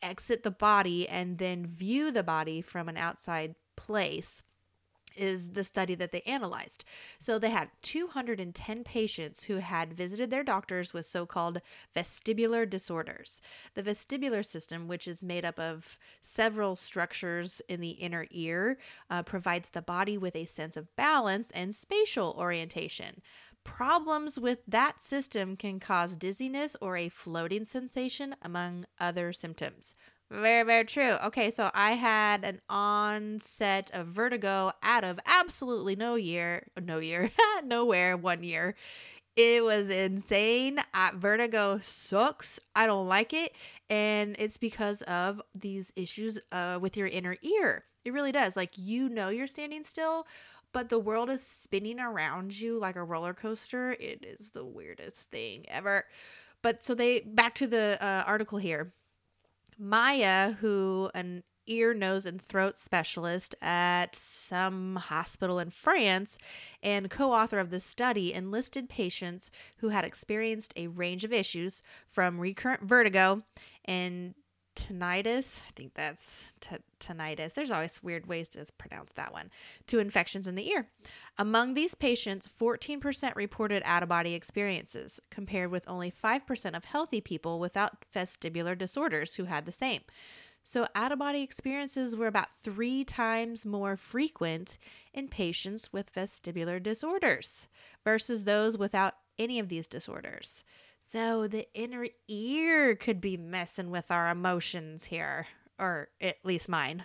exit 0.00 0.42
the 0.42 0.50
body 0.50 1.08
and 1.08 1.38
then 1.38 1.64
view 1.66 2.10
the 2.10 2.22
body 2.22 2.60
from 2.60 2.88
an 2.88 2.96
outside 2.96 3.54
place 3.76 4.42
is 5.16 5.50
the 5.50 5.64
study 5.64 5.94
that 5.94 6.12
they 6.12 6.22
analyzed. 6.22 6.84
So 7.18 7.38
they 7.38 7.50
had 7.50 7.70
210 7.82 8.84
patients 8.84 9.44
who 9.44 9.56
had 9.56 9.92
visited 9.92 10.30
their 10.30 10.44
doctors 10.44 10.92
with 10.92 11.06
so 11.06 11.26
called 11.26 11.60
vestibular 11.94 12.68
disorders. 12.68 13.40
The 13.74 13.82
vestibular 13.82 14.44
system, 14.44 14.88
which 14.88 15.08
is 15.08 15.24
made 15.24 15.44
up 15.44 15.58
of 15.58 15.98
several 16.20 16.76
structures 16.76 17.60
in 17.68 17.80
the 17.80 17.90
inner 17.90 18.26
ear, 18.30 18.78
uh, 19.10 19.22
provides 19.22 19.70
the 19.70 19.82
body 19.82 20.18
with 20.18 20.36
a 20.36 20.46
sense 20.46 20.76
of 20.76 20.94
balance 20.96 21.50
and 21.52 21.74
spatial 21.74 22.34
orientation. 22.38 23.22
Problems 23.64 24.40
with 24.40 24.58
that 24.66 25.00
system 25.00 25.56
can 25.56 25.78
cause 25.78 26.16
dizziness 26.16 26.76
or 26.80 26.96
a 26.96 27.08
floating 27.08 27.64
sensation, 27.64 28.34
among 28.42 28.86
other 28.98 29.32
symptoms. 29.32 29.94
Very, 30.32 30.62
very 30.62 30.84
true. 30.86 31.16
Okay, 31.26 31.50
so 31.50 31.70
I 31.74 31.92
had 31.92 32.42
an 32.42 32.62
onset 32.70 33.90
of 33.92 34.06
vertigo 34.06 34.72
out 34.82 35.04
of 35.04 35.20
absolutely 35.26 35.94
no 35.94 36.14
year, 36.14 36.66
no 36.80 37.00
year, 37.00 37.30
nowhere, 37.64 38.16
one 38.16 38.42
year. 38.42 38.74
It 39.36 39.64
was 39.64 39.90
insane. 39.90 40.80
Uh, 40.94 41.10
vertigo 41.14 41.78
sucks. 41.80 42.60
I 42.76 42.86
don't 42.86 43.08
like 43.08 43.34
it. 43.34 43.52
And 43.90 44.36
it's 44.38 44.56
because 44.56 45.02
of 45.02 45.42
these 45.54 45.92
issues 45.96 46.38
uh, 46.52 46.78
with 46.80 46.96
your 46.96 47.08
inner 47.08 47.36
ear. 47.42 47.84
It 48.04 48.12
really 48.14 48.32
does. 48.32 48.56
Like, 48.56 48.72
you 48.76 49.08
know, 49.10 49.28
you're 49.30 49.46
standing 49.46 49.84
still, 49.84 50.26
but 50.72 50.88
the 50.88 50.98
world 50.98 51.30
is 51.30 51.46
spinning 51.46 52.00
around 52.00 52.58
you 52.58 52.78
like 52.78 52.96
a 52.96 53.04
roller 53.04 53.34
coaster. 53.34 53.92
It 53.92 54.24
is 54.24 54.50
the 54.52 54.64
weirdest 54.64 55.30
thing 55.30 55.66
ever. 55.68 56.06
But 56.62 56.82
so 56.82 56.94
they, 56.94 57.20
back 57.20 57.54
to 57.56 57.66
the 57.66 57.98
uh, 58.00 58.24
article 58.26 58.58
here 58.58 58.92
Maya, 59.82 60.52
who 60.60 61.10
an 61.12 61.42
ear, 61.66 61.92
nose, 61.92 62.24
and 62.24 62.40
throat 62.40 62.78
specialist 62.78 63.54
at 63.60 64.14
some 64.14 64.96
hospital 64.96 65.58
in 65.58 65.70
France 65.70 66.38
and 66.82 67.10
co 67.10 67.32
author 67.32 67.58
of 67.58 67.70
the 67.70 67.80
study, 67.80 68.32
enlisted 68.32 68.88
patients 68.88 69.50
who 69.78 69.88
had 69.88 70.04
experienced 70.04 70.72
a 70.76 70.86
range 70.86 71.24
of 71.24 71.32
issues 71.32 71.82
from 72.08 72.38
recurrent 72.38 72.84
vertigo 72.84 73.42
and 73.84 74.34
tinnitus. 74.74 75.62
I 75.66 75.70
think 75.74 75.94
that's 75.94 76.54
t- 76.60 76.76
tinnitus. 77.00 77.54
There's 77.54 77.70
always 77.70 78.02
weird 78.02 78.26
ways 78.26 78.48
to 78.50 78.66
pronounce 78.78 79.12
that 79.12 79.32
one. 79.32 79.50
To 79.88 79.98
infections 79.98 80.46
in 80.46 80.54
the 80.54 80.68
ear. 80.70 80.88
Among 81.38 81.74
these 81.74 81.94
patients, 81.94 82.48
14% 82.48 83.34
reported 83.34 83.82
out 83.84 84.02
of 84.02 84.08
body 84.08 84.34
experiences, 84.34 85.20
compared 85.30 85.70
with 85.70 85.88
only 85.88 86.12
5% 86.12 86.76
of 86.76 86.84
healthy 86.84 87.20
people 87.20 87.58
without 87.58 88.04
vestibular 88.14 88.76
disorders 88.76 89.34
who 89.34 89.44
had 89.44 89.66
the 89.66 89.72
same. 89.72 90.02
So, 90.64 90.86
out 90.94 91.10
of 91.10 91.18
body 91.18 91.42
experiences 91.42 92.14
were 92.14 92.28
about 92.28 92.54
three 92.54 93.04
times 93.04 93.66
more 93.66 93.96
frequent 93.96 94.78
in 95.12 95.26
patients 95.28 95.92
with 95.92 96.14
vestibular 96.14 96.80
disorders 96.80 97.66
versus 98.04 98.44
those 98.44 98.78
without 98.78 99.14
any 99.38 99.58
of 99.58 99.68
these 99.68 99.88
disorders. 99.88 100.62
So, 101.12 101.46
the 101.46 101.68
inner 101.74 102.06
ear 102.26 102.96
could 102.96 103.20
be 103.20 103.36
messing 103.36 103.90
with 103.90 104.10
our 104.10 104.30
emotions 104.30 105.04
here, 105.04 105.46
or 105.78 106.08
at 106.22 106.38
least 106.42 106.70
mine. 106.70 107.04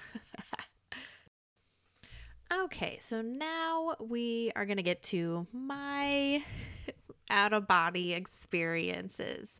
okay, 2.53 2.99
so 3.01 3.21
now 3.21 3.97
we 3.99 4.53
are 4.55 4.65
going 4.65 4.77
to 4.77 4.81
get 4.83 5.03
to 5.03 5.45
my 5.51 6.41
out 7.29 7.51
of 7.51 7.67
body 7.67 8.13
experiences. 8.13 9.59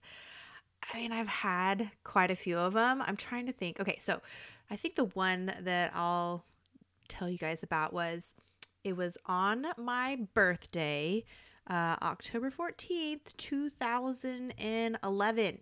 I 0.94 0.96
mean, 0.96 1.12
I've 1.12 1.28
had 1.28 1.92
quite 2.06 2.32
a 2.32 2.36
few 2.38 2.58
of 2.58 2.72
them. 2.72 3.02
I'm 3.02 3.18
trying 3.18 3.48
to 3.48 3.52
think. 3.52 3.82
Okay, 3.82 3.98
so 4.00 4.22
I 4.72 4.78
think 4.78 4.96
the 4.96 5.04
one 5.04 5.52
that 5.60 5.92
I'll 5.94 6.46
tell 7.10 7.30
you 7.30 7.38
guys 7.38 7.64
about 7.64 7.92
was 7.92 8.34
it 8.86 8.96
was 8.96 9.18
on 9.26 9.68
my 9.78 10.20
birthday, 10.34 11.26
uh, 11.70 11.96
October 12.02 12.52
14th, 12.52 13.36
2011. 13.38 15.60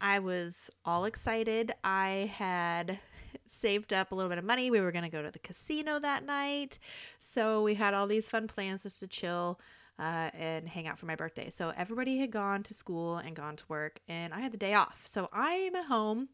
I 0.00 0.18
was 0.18 0.70
all 0.84 1.04
excited. 1.04 1.72
I 1.84 2.32
had 2.34 2.98
saved 3.46 3.92
up 3.92 4.12
a 4.12 4.14
little 4.14 4.28
bit 4.28 4.38
of 4.38 4.44
money. 4.44 4.70
We 4.70 4.80
were 4.80 4.92
going 4.92 5.04
to 5.04 5.10
go 5.10 5.22
to 5.22 5.30
the 5.30 5.38
casino 5.38 5.98
that 6.00 6.24
night. 6.24 6.78
So 7.18 7.62
we 7.62 7.74
had 7.74 7.94
all 7.94 8.06
these 8.06 8.28
fun 8.28 8.48
plans 8.48 8.82
just 8.82 9.00
to 9.00 9.06
chill 9.06 9.60
uh, 9.98 10.30
and 10.34 10.68
hang 10.68 10.88
out 10.88 10.98
for 10.98 11.06
my 11.06 11.16
birthday. 11.16 11.50
So 11.50 11.72
everybody 11.76 12.18
had 12.18 12.30
gone 12.30 12.62
to 12.64 12.74
school 12.74 13.18
and 13.18 13.36
gone 13.36 13.56
to 13.56 13.64
work, 13.68 14.00
and 14.08 14.34
I 14.34 14.40
had 14.40 14.52
the 14.52 14.58
day 14.58 14.74
off. 14.74 15.02
So 15.06 15.28
I'm 15.32 15.76
at 15.76 15.86
home 15.86 16.28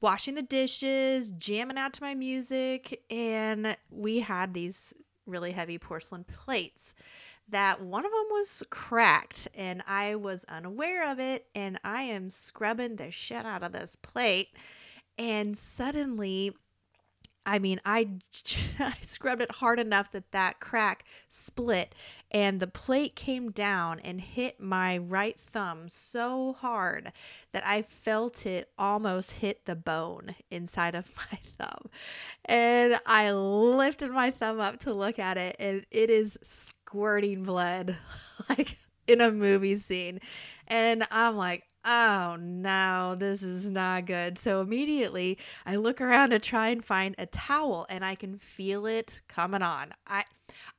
washing 0.00 0.36
the 0.36 0.42
dishes, 0.42 1.30
jamming 1.30 1.78
out 1.78 1.92
to 1.94 2.02
my 2.02 2.14
music, 2.14 3.02
and 3.10 3.76
we 3.90 4.20
had 4.20 4.54
these 4.54 4.94
really 5.26 5.52
heavy 5.52 5.78
porcelain 5.78 6.24
plates 6.24 6.94
that 7.50 7.80
one 7.80 8.04
of 8.04 8.12
them 8.12 8.26
was 8.30 8.62
cracked 8.70 9.48
and 9.54 9.82
I 9.86 10.14
was 10.16 10.44
unaware 10.48 11.10
of 11.10 11.18
it 11.18 11.46
and 11.54 11.78
I 11.82 12.02
am 12.02 12.30
scrubbing 12.30 12.96
the 12.96 13.10
shit 13.10 13.46
out 13.46 13.62
of 13.62 13.72
this 13.72 13.96
plate 13.96 14.48
and 15.16 15.56
suddenly 15.56 16.54
I 17.48 17.58
mean, 17.58 17.80
I, 17.82 18.08
I 18.78 18.96
scrubbed 19.00 19.40
it 19.40 19.52
hard 19.52 19.80
enough 19.80 20.10
that 20.10 20.32
that 20.32 20.60
crack 20.60 21.04
split 21.30 21.94
and 22.30 22.60
the 22.60 22.66
plate 22.66 23.16
came 23.16 23.50
down 23.50 24.00
and 24.00 24.20
hit 24.20 24.60
my 24.60 24.98
right 24.98 25.40
thumb 25.40 25.88
so 25.88 26.52
hard 26.52 27.10
that 27.52 27.66
I 27.66 27.80
felt 27.80 28.44
it 28.44 28.68
almost 28.78 29.30
hit 29.30 29.64
the 29.64 29.74
bone 29.74 30.34
inside 30.50 30.94
of 30.94 31.10
my 31.32 31.38
thumb. 31.56 31.88
And 32.44 33.00
I 33.06 33.30
lifted 33.32 34.10
my 34.10 34.30
thumb 34.30 34.60
up 34.60 34.78
to 34.80 34.92
look 34.92 35.18
at 35.18 35.38
it 35.38 35.56
and 35.58 35.86
it 35.90 36.10
is 36.10 36.36
squirting 36.88 37.42
blood 37.42 37.96
like 38.48 38.78
in 39.06 39.20
a 39.20 39.30
movie 39.30 39.76
scene. 39.76 40.20
And 40.66 41.06
I'm 41.10 41.36
like, 41.36 41.64
oh 41.84 42.36
no, 42.40 43.14
this 43.18 43.42
is 43.42 43.66
not 43.66 44.06
good. 44.06 44.38
So 44.38 44.62
immediately 44.62 45.36
I 45.66 45.76
look 45.76 46.00
around 46.00 46.30
to 46.30 46.38
try 46.38 46.68
and 46.68 46.82
find 46.82 47.14
a 47.18 47.26
towel 47.26 47.84
and 47.90 48.06
I 48.06 48.14
can 48.14 48.38
feel 48.38 48.86
it 48.86 49.20
coming 49.28 49.60
on. 49.60 49.92
I 50.06 50.24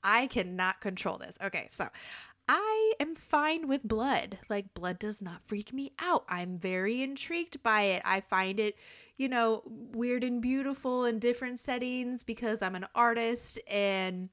I 0.03 0.25
cannot 0.25 0.81
control 0.81 1.19
this. 1.19 1.37
Okay, 1.43 1.69
so 1.71 1.89
I 2.47 2.93
am 2.99 3.13
fine 3.13 3.67
with 3.67 3.83
blood. 3.83 4.39
Like, 4.49 4.73
blood 4.73 4.97
does 4.97 5.21
not 5.21 5.43
freak 5.45 5.71
me 5.71 5.91
out. 5.99 6.25
I'm 6.27 6.57
very 6.57 7.03
intrigued 7.03 7.61
by 7.61 7.83
it. 7.83 8.01
I 8.03 8.21
find 8.21 8.59
it, 8.59 8.75
you 9.17 9.29
know, 9.29 9.61
weird 9.67 10.23
and 10.23 10.41
beautiful 10.41 11.05
in 11.05 11.19
different 11.19 11.59
settings 11.59 12.23
because 12.23 12.63
I'm 12.63 12.73
an 12.73 12.87
artist 12.95 13.59
and 13.67 14.29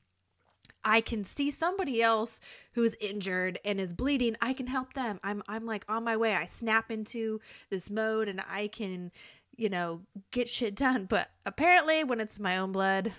I 0.87 1.01
can 1.01 1.25
see 1.25 1.51
somebody 1.51 2.01
else 2.01 2.41
who's 2.75 2.95
injured 3.01 3.59
and 3.65 3.81
is 3.81 3.93
bleeding, 3.93 4.37
I 4.41 4.53
can 4.53 4.69
help 4.69 4.95
them. 4.95 5.19
I'm 5.25 5.43
I'm 5.49 5.67
like 5.67 5.85
on 5.89 6.05
my 6.05 6.17
way. 6.17 6.35
I 6.37 6.47
snap 6.47 6.93
into 6.93 7.41
this 7.71 7.91
mode 7.91 8.29
and 8.29 8.41
I 8.49 8.69
can, 8.69 9.11
you 9.57 9.69
know, 9.69 10.03
get 10.31 10.49
shit 10.49 10.77
done. 10.77 11.07
But 11.07 11.29
apparently 11.45 12.05
when 12.05 12.21
it's 12.21 12.39
my 12.39 12.57
own 12.57 12.71
blood, 12.71 13.13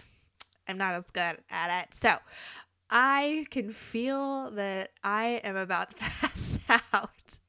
I'm 0.65 0.77
not 0.77 0.95
as 0.95 1.11
good 1.11 1.39
at 1.49 1.83
it. 1.83 1.93
So, 1.93 2.15
I 2.89 3.45
can 3.49 3.73
feel 3.73 4.51
that 4.51 4.91
I 5.03 5.41
am 5.43 5.57
about 5.57 5.89
to 5.89 5.95
pass 5.97 6.59
out. 6.93 7.39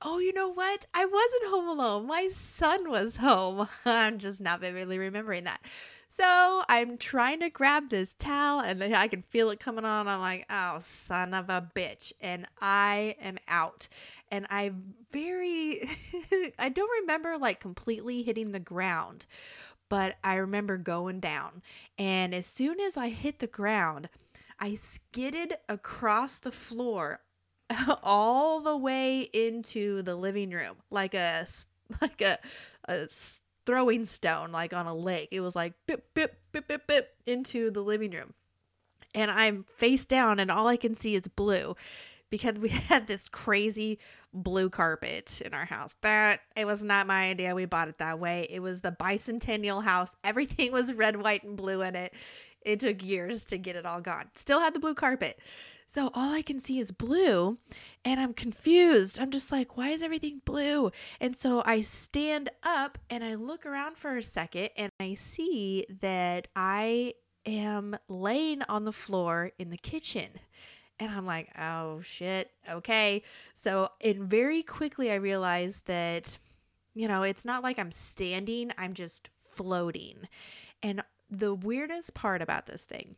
Oh, 0.00 0.18
you 0.18 0.32
know 0.32 0.48
what? 0.48 0.86
I 0.94 1.04
wasn't 1.04 1.50
home 1.50 1.68
alone. 1.68 2.06
My 2.06 2.30
son 2.32 2.88
was 2.88 3.18
home. 3.18 3.68
I'm 3.84 4.18
just 4.18 4.40
not 4.40 4.60
vividly 4.60 4.96
remembering 4.96 5.44
that. 5.44 5.60
So 6.12 6.64
I'm 6.68 6.98
trying 6.98 7.38
to 7.38 7.50
grab 7.50 7.88
this 7.88 8.16
towel 8.18 8.58
and 8.58 8.82
then 8.82 8.92
I 8.92 9.06
can 9.06 9.22
feel 9.22 9.48
it 9.50 9.60
coming 9.60 9.84
on. 9.84 10.08
I'm 10.08 10.18
like, 10.18 10.44
oh, 10.50 10.80
son 10.82 11.32
of 11.32 11.48
a 11.48 11.70
bitch. 11.72 12.12
And 12.20 12.48
I 12.60 13.14
am 13.22 13.38
out. 13.46 13.86
And 14.28 14.44
I 14.50 14.72
very, 15.12 15.88
I 16.58 16.68
don't 16.68 17.00
remember 17.02 17.38
like 17.38 17.60
completely 17.60 18.24
hitting 18.24 18.50
the 18.50 18.58
ground, 18.58 19.26
but 19.88 20.16
I 20.24 20.34
remember 20.34 20.78
going 20.78 21.20
down. 21.20 21.62
And 21.96 22.34
as 22.34 22.44
soon 22.44 22.80
as 22.80 22.96
I 22.96 23.10
hit 23.10 23.38
the 23.38 23.46
ground, 23.46 24.08
I 24.58 24.74
skidded 24.74 25.58
across 25.68 26.40
the 26.40 26.50
floor 26.50 27.20
all 28.02 28.60
the 28.60 28.76
way 28.76 29.20
into 29.32 30.02
the 30.02 30.16
living 30.16 30.50
room 30.50 30.78
like 30.90 31.14
a 31.14 31.46
like 32.00 32.20
a, 32.20 32.40
a 32.88 33.06
throwing 33.70 34.04
stone 34.04 34.50
like 34.50 34.74
on 34.74 34.86
a 34.86 34.94
lake. 34.94 35.28
It 35.30 35.40
was 35.40 35.54
like 35.54 35.74
bip, 35.86 36.12
bip, 36.12 36.36
bip, 36.50 36.66
bip, 36.66 36.88
bip 36.88 37.14
into 37.24 37.70
the 37.70 37.82
living 37.82 38.10
room. 38.10 38.34
And 39.14 39.30
I'm 39.30 39.64
face 39.76 40.04
down 40.04 40.40
and 40.40 40.50
all 40.50 40.66
I 40.66 40.76
can 40.76 40.96
see 40.96 41.14
is 41.14 41.28
blue 41.28 41.76
because 42.30 42.56
we 42.56 42.68
had 42.88 43.06
this 43.06 43.28
crazy 43.28 44.00
blue 44.32 44.70
carpet 44.70 45.40
in 45.44 45.54
our 45.54 45.66
house. 45.66 45.94
That 46.00 46.40
it 46.56 46.64
was 46.64 46.82
not 46.82 47.06
my 47.06 47.30
idea. 47.30 47.54
We 47.54 47.64
bought 47.64 47.88
it 47.88 47.98
that 47.98 48.18
way. 48.18 48.48
It 48.50 48.58
was 48.58 48.80
the 48.80 48.90
bicentennial 48.92 49.84
house. 49.84 50.16
Everything 50.24 50.72
was 50.72 50.92
red, 50.92 51.22
white, 51.22 51.44
and 51.44 51.56
blue 51.56 51.82
in 51.82 51.94
it. 51.94 52.12
It 52.62 52.80
took 52.80 53.04
years 53.04 53.44
to 53.46 53.58
get 53.58 53.76
it 53.76 53.86
all 53.86 54.00
gone. 54.00 54.30
Still 54.34 54.60
had 54.60 54.74
the 54.74 54.80
blue 54.80 54.94
carpet. 54.94 55.38
So 55.92 56.08
all 56.14 56.32
I 56.32 56.42
can 56.42 56.60
see 56.60 56.78
is 56.78 56.92
blue 56.92 57.58
and 58.04 58.20
I'm 58.20 58.32
confused. 58.32 59.18
I'm 59.18 59.32
just 59.32 59.50
like, 59.50 59.76
why 59.76 59.88
is 59.88 60.04
everything 60.04 60.40
blue? 60.44 60.92
And 61.20 61.36
so 61.36 61.64
I 61.66 61.80
stand 61.80 62.48
up 62.62 62.96
and 63.10 63.24
I 63.24 63.34
look 63.34 63.66
around 63.66 63.96
for 63.96 64.16
a 64.16 64.22
second 64.22 64.70
and 64.76 64.92
I 65.00 65.14
see 65.14 65.86
that 66.00 66.46
I 66.54 67.14
am 67.44 67.96
laying 68.08 68.62
on 68.68 68.84
the 68.84 68.92
floor 68.92 69.50
in 69.58 69.70
the 69.70 69.76
kitchen. 69.76 70.28
And 71.00 71.10
I'm 71.10 71.26
like, 71.26 71.48
oh 71.58 72.02
shit, 72.02 72.52
okay. 72.70 73.24
So, 73.56 73.88
and 74.00 74.30
very 74.30 74.62
quickly 74.62 75.10
I 75.10 75.16
realized 75.16 75.86
that, 75.86 76.38
you 76.94 77.08
know, 77.08 77.24
it's 77.24 77.44
not 77.44 77.64
like 77.64 77.80
I'm 77.80 77.90
standing, 77.90 78.70
I'm 78.78 78.94
just 78.94 79.28
floating. 79.36 80.28
And 80.84 81.02
the 81.28 81.52
weirdest 81.52 82.14
part 82.14 82.42
about 82.42 82.66
this 82.66 82.84
thing 82.84 83.16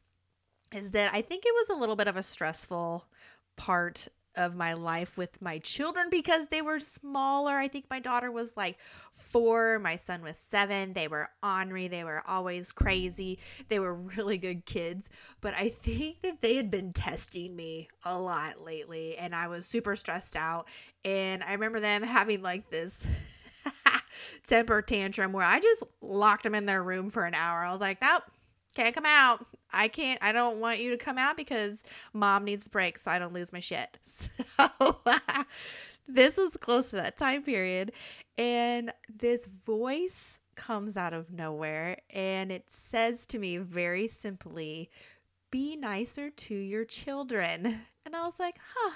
is 0.74 0.92
that 0.92 1.12
I 1.12 1.22
think 1.22 1.44
it 1.44 1.54
was 1.54 1.68
a 1.68 1.80
little 1.80 1.96
bit 1.96 2.08
of 2.08 2.16
a 2.16 2.22
stressful 2.22 3.06
part 3.56 4.08
of 4.34 4.54
my 4.54 4.72
life 4.72 5.18
with 5.18 5.42
my 5.42 5.58
children 5.58 6.08
because 6.10 6.46
they 6.46 6.62
were 6.62 6.80
smaller. 6.80 7.52
I 7.52 7.68
think 7.68 7.86
my 7.90 8.00
daughter 8.00 8.30
was 8.30 8.56
like 8.56 8.78
four, 9.16 9.78
my 9.78 9.96
son 9.96 10.22
was 10.22 10.38
seven. 10.38 10.94
They 10.94 11.08
were 11.08 11.28
ornery, 11.42 11.88
they 11.88 12.04
were 12.04 12.22
always 12.26 12.72
crazy. 12.72 13.38
They 13.68 13.78
were 13.78 13.94
really 14.16 14.38
good 14.38 14.64
kids. 14.64 15.08
But 15.40 15.54
I 15.54 15.68
think 15.68 16.22
that 16.22 16.40
they 16.40 16.56
had 16.56 16.70
been 16.70 16.92
testing 16.92 17.54
me 17.54 17.88
a 18.04 18.18
lot 18.18 18.64
lately, 18.64 19.16
and 19.16 19.34
I 19.34 19.48
was 19.48 19.66
super 19.66 19.96
stressed 19.96 20.36
out. 20.36 20.68
And 21.04 21.42
I 21.42 21.52
remember 21.52 21.80
them 21.80 22.02
having 22.02 22.42
like 22.42 22.70
this. 22.70 23.06
temper 24.44 24.82
tantrum 24.82 25.32
where 25.32 25.44
I 25.44 25.60
just 25.60 25.82
locked 26.00 26.42
them 26.42 26.54
in 26.54 26.66
their 26.66 26.82
room 26.82 27.10
for 27.10 27.24
an 27.24 27.34
hour. 27.34 27.64
I 27.64 27.72
was 27.72 27.80
like, 27.80 28.00
nope, 28.02 28.24
can't 28.74 28.94
come 28.94 29.06
out. 29.06 29.44
I 29.72 29.88
can't, 29.88 30.22
I 30.22 30.32
don't 30.32 30.60
want 30.60 30.80
you 30.80 30.90
to 30.90 30.96
come 30.96 31.18
out 31.18 31.36
because 31.36 31.82
mom 32.12 32.44
needs 32.44 32.68
breaks 32.68 33.02
so 33.02 33.10
I 33.10 33.18
don't 33.18 33.32
lose 33.32 33.52
my 33.52 33.60
shit. 33.60 33.98
So 34.58 34.96
this 36.08 36.36
was 36.36 36.56
close 36.56 36.90
to 36.90 36.96
that 36.96 37.16
time 37.16 37.42
period. 37.42 37.92
And 38.36 38.92
this 39.08 39.46
voice 39.46 40.40
comes 40.54 40.96
out 40.96 41.12
of 41.14 41.30
nowhere 41.30 41.98
and 42.10 42.50
it 42.52 42.64
says 42.68 43.24
to 43.26 43.38
me 43.38 43.56
very 43.56 44.08
simply, 44.08 44.90
be 45.50 45.76
nicer 45.76 46.30
to 46.30 46.54
your 46.54 46.84
children. 46.84 47.82
And 48.04 48.16
I 48.16 48.24
was 48.24 48.40
like, 48.40 48.56
huh, 48.74 48.94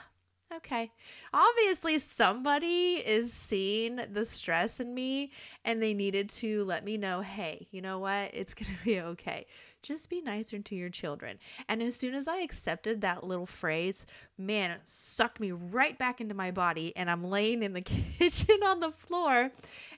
okay. 0.54 0.90
Obviously, 1.32 1.98
somebody 1.98 3.02
is 3.04 3.32
seeing 3.32 4.00
the 4.12 4.24
stress 4.24 4.80
in 4.80 4.94
me 4.94 5.32
and 5.64 5.82
they 5.82 5.94
needed 5.94 6.28
to 6.30 6.64
let 6.64 6.84
me 6.84 6.96
know 6.96 7.20
hey, 7.20 7.66
you 7.70 7.80
know 7.82 7.98
what? 7.98 8.30
It's 8.32 8.54
going 8.54 8.76
to 8.76 8.84
be 8.84 9.00
okay. 9.00 9.46
Just 9.82 10.10
be 10.10 10.20
nicer 10.20 10.58
to 10.58 10.74
your 10.74 10.88
children. 10.88 11.38
And 11.68 11.82
as 11.82 11.94
soon 11.96 12.14
as 12.14 12.26
I 12.26 12.38
accepted 12.38 13.00
that 13.00 13.24
little 13.24 13.46
phrase, 13.46 14.06
man, 14.36 14.76
sucked 14.84 15.40
me 15.40 15.52
right 15.52 15.96
back 15.96 16.20
into 16.20 16.34
my 16.34 16.50
body. 16.50 16.92
And 16.96 17.10
I'm 17.10 17.24
laying 17.24 17.62
in 17.62 17.72
the 17.72 17.80
kitchen 18.18 18.62
on 18.64 18.80
the 18.80 18.92
floor 18.92 19.52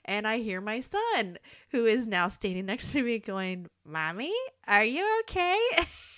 and 0.05 0.27
I 0.27 0.39
hear 0.39 0.61
my 0.61 0.79
son, 0.79 1.37
who 1.71 1.85
is 1.85 2.07
now 2.07 2.27
standing 2.27 2.65
next 2.65 2.91
to 2.93 3.03
me, 3.03 3.19
going, 3.19 3.67
Mommy, 3.85 4.33
are 4.67 4.83
you 4.83 5.05
okay? 5.21 5.59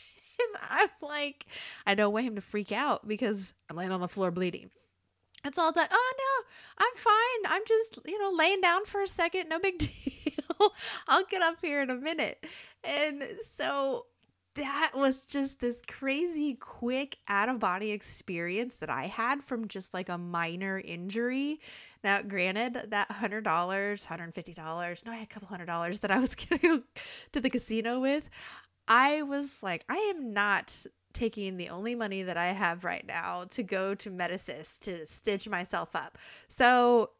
and 0.47 0.63
I'm 0.69 0.89
like, 1.01 1.45
I 1.85 1.95
don't 1.95 2.13
want 2.13 2.25
him 2.25 2.35
to 2.35 2.41
freak 2.41 2.71
out 2.71 3.07
because 3.07 3.53
I'm 3.69 3.75
laying 3.75 3.91
on 3.91 4.01
the 4.01 4.07
floor 4.07 4.31
bleeding. 4.31 4.69
It's 5.43 5.57
all 5.57 5.71
done. 5.71 5.87
Oh 5.91 6.13
no, 6.17 6.85
I'm 6.85 6.95
fine. 6.95 7.51
I'm 7.53 7.63
just, 7.67 7.99
you 8.05 8.19
know, 8.19 8.31
laying 8.31 8.61
down 8.61 8.85
for 8.85 9.01
a 9.01 9.07
second. 9.07 9.49
No 9.49 9.59
big 9.59 9.77
deal. 9.79 10.73
I'll 11.07 11.25
get 11.25 11.41
up 11.41 11.57
here 11.61 11.81
in 11.81 11.89
a 11.89 11.95
minute. 11.95 12.45
And 12.83 13.23
so 13.41 14.05
that 14.55 14.91
was 14.93 15.21
just 15.23 15.59
this 15.59 15.79
crazy 15.87 16.55
quick 16.55 17.17
out 17.27 17.47
of 17.47 17.59
body 17.59 17.91
experience 17.91 18.77
that 18.77 18.89
I 18.89 19.07
had 19.07 19.43
from 19.43 19.67
just 19.67 19.93
like 19.93 20.09
a 20.09 20.17
minor 20.17 20.79
injury. 20.79 21.59
Now, 22.03 22.21
granted, 22.21 22.87
that 22.89 23.09
$100, 23.09 23.43
$150, 23.43 25.05
no, 25.05 25.11
I 25.11 25.15
had 25.15 25.23
a 25.23 25.27
couple 25.27 25.47
hundred 25.47 25.67
dollars 25.67 25.99
that 25.99 26.11
I 26.11 26.19
was 26.19 26.35
going 26.35 26.59
to 26.59 26.67
go 26.67 26.83
to 27.31 27.39
the 27.39 27.49
casino 27.49 27.99
with. 27.99 28.29
I 28.93 29.21
was 29.21 29.63
like, 29.63 29.85
I 29.87 29.95
am 30.13 30.33
not 30.33 30.85
taking 31.13 31.55
the 31.55 31.69
only 31.69 31.95
money 31.95 32.23
that 32.23 32.35
I 32.35 32.51
have 32.51 32.83
right 32.83 33.07
now 33.07 33.45
to 33.51 33.63
go 33.63 33.95
to 33.95 34.11
Medicis 34.11 34.77
to 34.79 35.05
stitch 35.05 35.47
myself 35.47 35.95
up. 35.95 36.17
So 36.49 37.11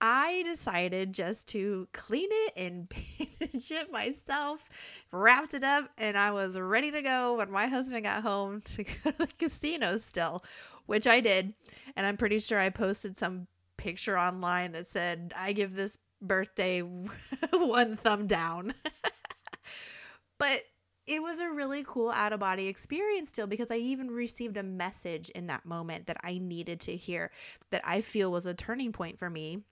I 0.00 0.42
decided 0.44 1.12
just 1.12 1.46
to 1.48 1.86
clean 1.92 2.30
it 2.32 2.52
and 2.56 2.88
bandage 3.38 3.70
it 3.70 3.92
myself, 3.92 4.64
wrapped 5.12 5.54
it 5.54 5.62
up, 5.62 5.90
and 5.96 6.18
I 6.18 6.32
was 6.32 6.58
ready 6.58 6.90
to 6.90 7.00
go 7.00 7.36
when 7.36 7.52
my 7.52 7.68
husband 7.68 8.02
got 8.02 8.24
home 8.24 8.60
to 8.64 8.82
go 8.82 9.12
to 9.12 9.18
the 9.18 9.28
casino 9.38 9.98
still, 9.98 10.42
which 10.86 11.06
I 11.06 11.20
did. 11.20 11.54
And 11.94 12.08
I'm 12.08 12.16
pretty 12.16 12.40
sure 12.40 12.58
I 12.58 12.70
posted 12.70 13.16
some 13.16 13.46
picture 13.76 14.18
online 14.18 14.72
that 14.72 14.88
said, 14.88 15.32
I 15.36 15.52
give 15.52 15.76
this 15.76 15.96
birthday 16.20 16.80
one 17.52 17.96
thumb 17.96 18.26
down. 18.26 18.74
but 20.38 20.64
it 21.10 21.20
was 21.20 21.40
a 21.40 21.50
really 21.50 21.82
cool 21.84 22.10
out 22.10 22.32
of 22.32 22.38
body 22.38 22.68
experience 22.68 23.30
still 23.30 23.48
because 23.48 23.72
I 23.72 23.76
even 23.76 24.12
received 24.12 24.56
a 24.56 24.62
message 24.62 25.28
in 25.30 25.48
that 25.48 25.66
moment 25.66 26.06
that 26.06 26.18
I 26.22 26.38
needed 26.38 26.78
to 26.82 26.94
hear 26.94 27.32
that 27.70 27.82
I 27.84 28.00
feel 28.00 28.30
was 28.30 28.46
a 28.46 28.54
turning 28.54 28.92
point 28.92 29.18
for 29.18 29.28
me 29.28 29.64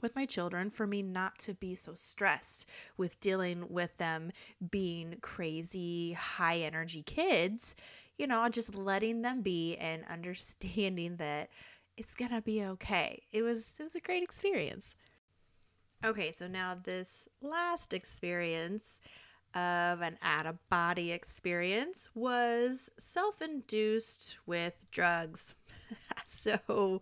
with 0.00 0.14
my 0.14 0.24
children 0.24 0.70
for 0.70 0.86
me 0.86 1.02
not 1.02 1.36
to 1.40 1.54
be 1.54 1.74
so 1.74 1.94
stressed 1.94 2.64
with 2.96 3.18
dealing 3.18 3.64
with 3.68 3.96
them 3.98 4.30
being 4.70 5.16
crazy 5.20 6.12
high 6.12 6.58
energy 6.58 7.02
kids 7.02 7.74
you 8.16 8.28
know 8.28 8.48
just 8.48 8.78
letting 8.78 9.22
them 9.22 9.42
be 9.42 9.76
and 9.78 10.04
understanding 10.08 11.16
that 11.16 11.50
it's 11.96 12.14
gonna 12.14 12.40
be 12.40 12.62
okay. 12.64 13.24
It 13.32 13.42
was 13.42 13.74
it 13.80 13.82
was 13.82 13.96
a 13.96 14.00
great 14.00 14.22
experience. 14.22 14.94
Okay 16.04 16.30
so 16.30 16.46
now 16.46 16.76
this 16.80 17.26
last 17.42 17.92
experience 17.92 19.00
of 19.58 20.02
an 20.02 20.18
out 20.22 20.46
of 20.46 20.56
body 20.68 21.12
experience 21.12 22.10
was 22.14 22.90
self 22.98 23.42
induced 23.42 24.38
with 24.46 24.86
drugs. 24.90 25.54
so 26.26 27.00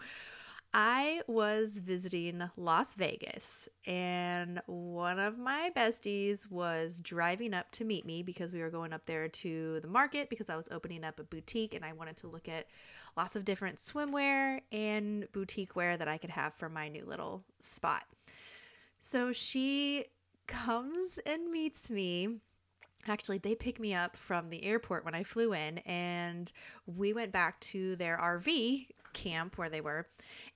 I 0.72 1.22
was 1.26 1.78
visiting 1.78 2.50
Las 2.56 2.94
Vegas, 2.94 3.68
and 3.86 4.60
one 4.66 5.18
of 5.18 5.38
my 5.38 5.70
besties 5.74 6.50
was 6.50 7.00
driving 7.00 7.54
up 7.54 7.70
to 7.72 7.84
meet 7.84 8.04
me 8.04 8.22
because 8.22 8.52
we 8.52 8.60
were 8.60 8.70
going 8.70 8.92
up 8.92 9.06
there 9.06 9.28
to 9.28 9.80
the 9.80 9.88
market 9.88 10.28
because 10.28 10.50
I 10.50 10.56
was 10.56 10.68
opening 10.70 11.04
up 11.04 11.18
a 11.18 11.24
boutique 11.24 11.74
and 11.74 11.84
I 11.84 11.92
wanted 11.94 12.18
to 12.18 12.26
look 12.26 12.48
at 12.48 12.66
lots 13.16 13.36
of 13.36 13.44
different 13.44 13.78
swimwear 13.78 14.60
and 14.70 15.26
boutique 15.32 15.76
wear 15.76 15.96
that 15.96 16.08
I 16.08 16.18
could 16.18 16.30
have 16.30 16.54
for 16.54 16.68
my 16.68 16.88
new 16.88 17.04
little 17.06 17.42
spot. 17.58 18.04
So 19.00 19.32
she 19.32 20.06
comes 20.46 21.18
and 21.24 21.50
meets 21.50 21.90
me. 21.90 22.40
Actually, 23.08 23.38
they 23.38 23.54
picked 23.54 23.78
me 23.78 23.94
up 23.94 24.16
from 24.16 24.50
the 24.50 24.64
airport 24.64 25.04
when 25.04 25.14
I 25.14 25.22
flew 25.22 25.52
in, 25.52 25.78
and 25.78 26.50
we 26.86 27.12
went 27.12 27.30
back 27.30 27.60
to 27.60 27.94
their 27.96 28.18
RV 28.18 28.88
camp 29.16 29.56
where 29.56 29.70
they 29.70 29.80
were. 29.80 30.06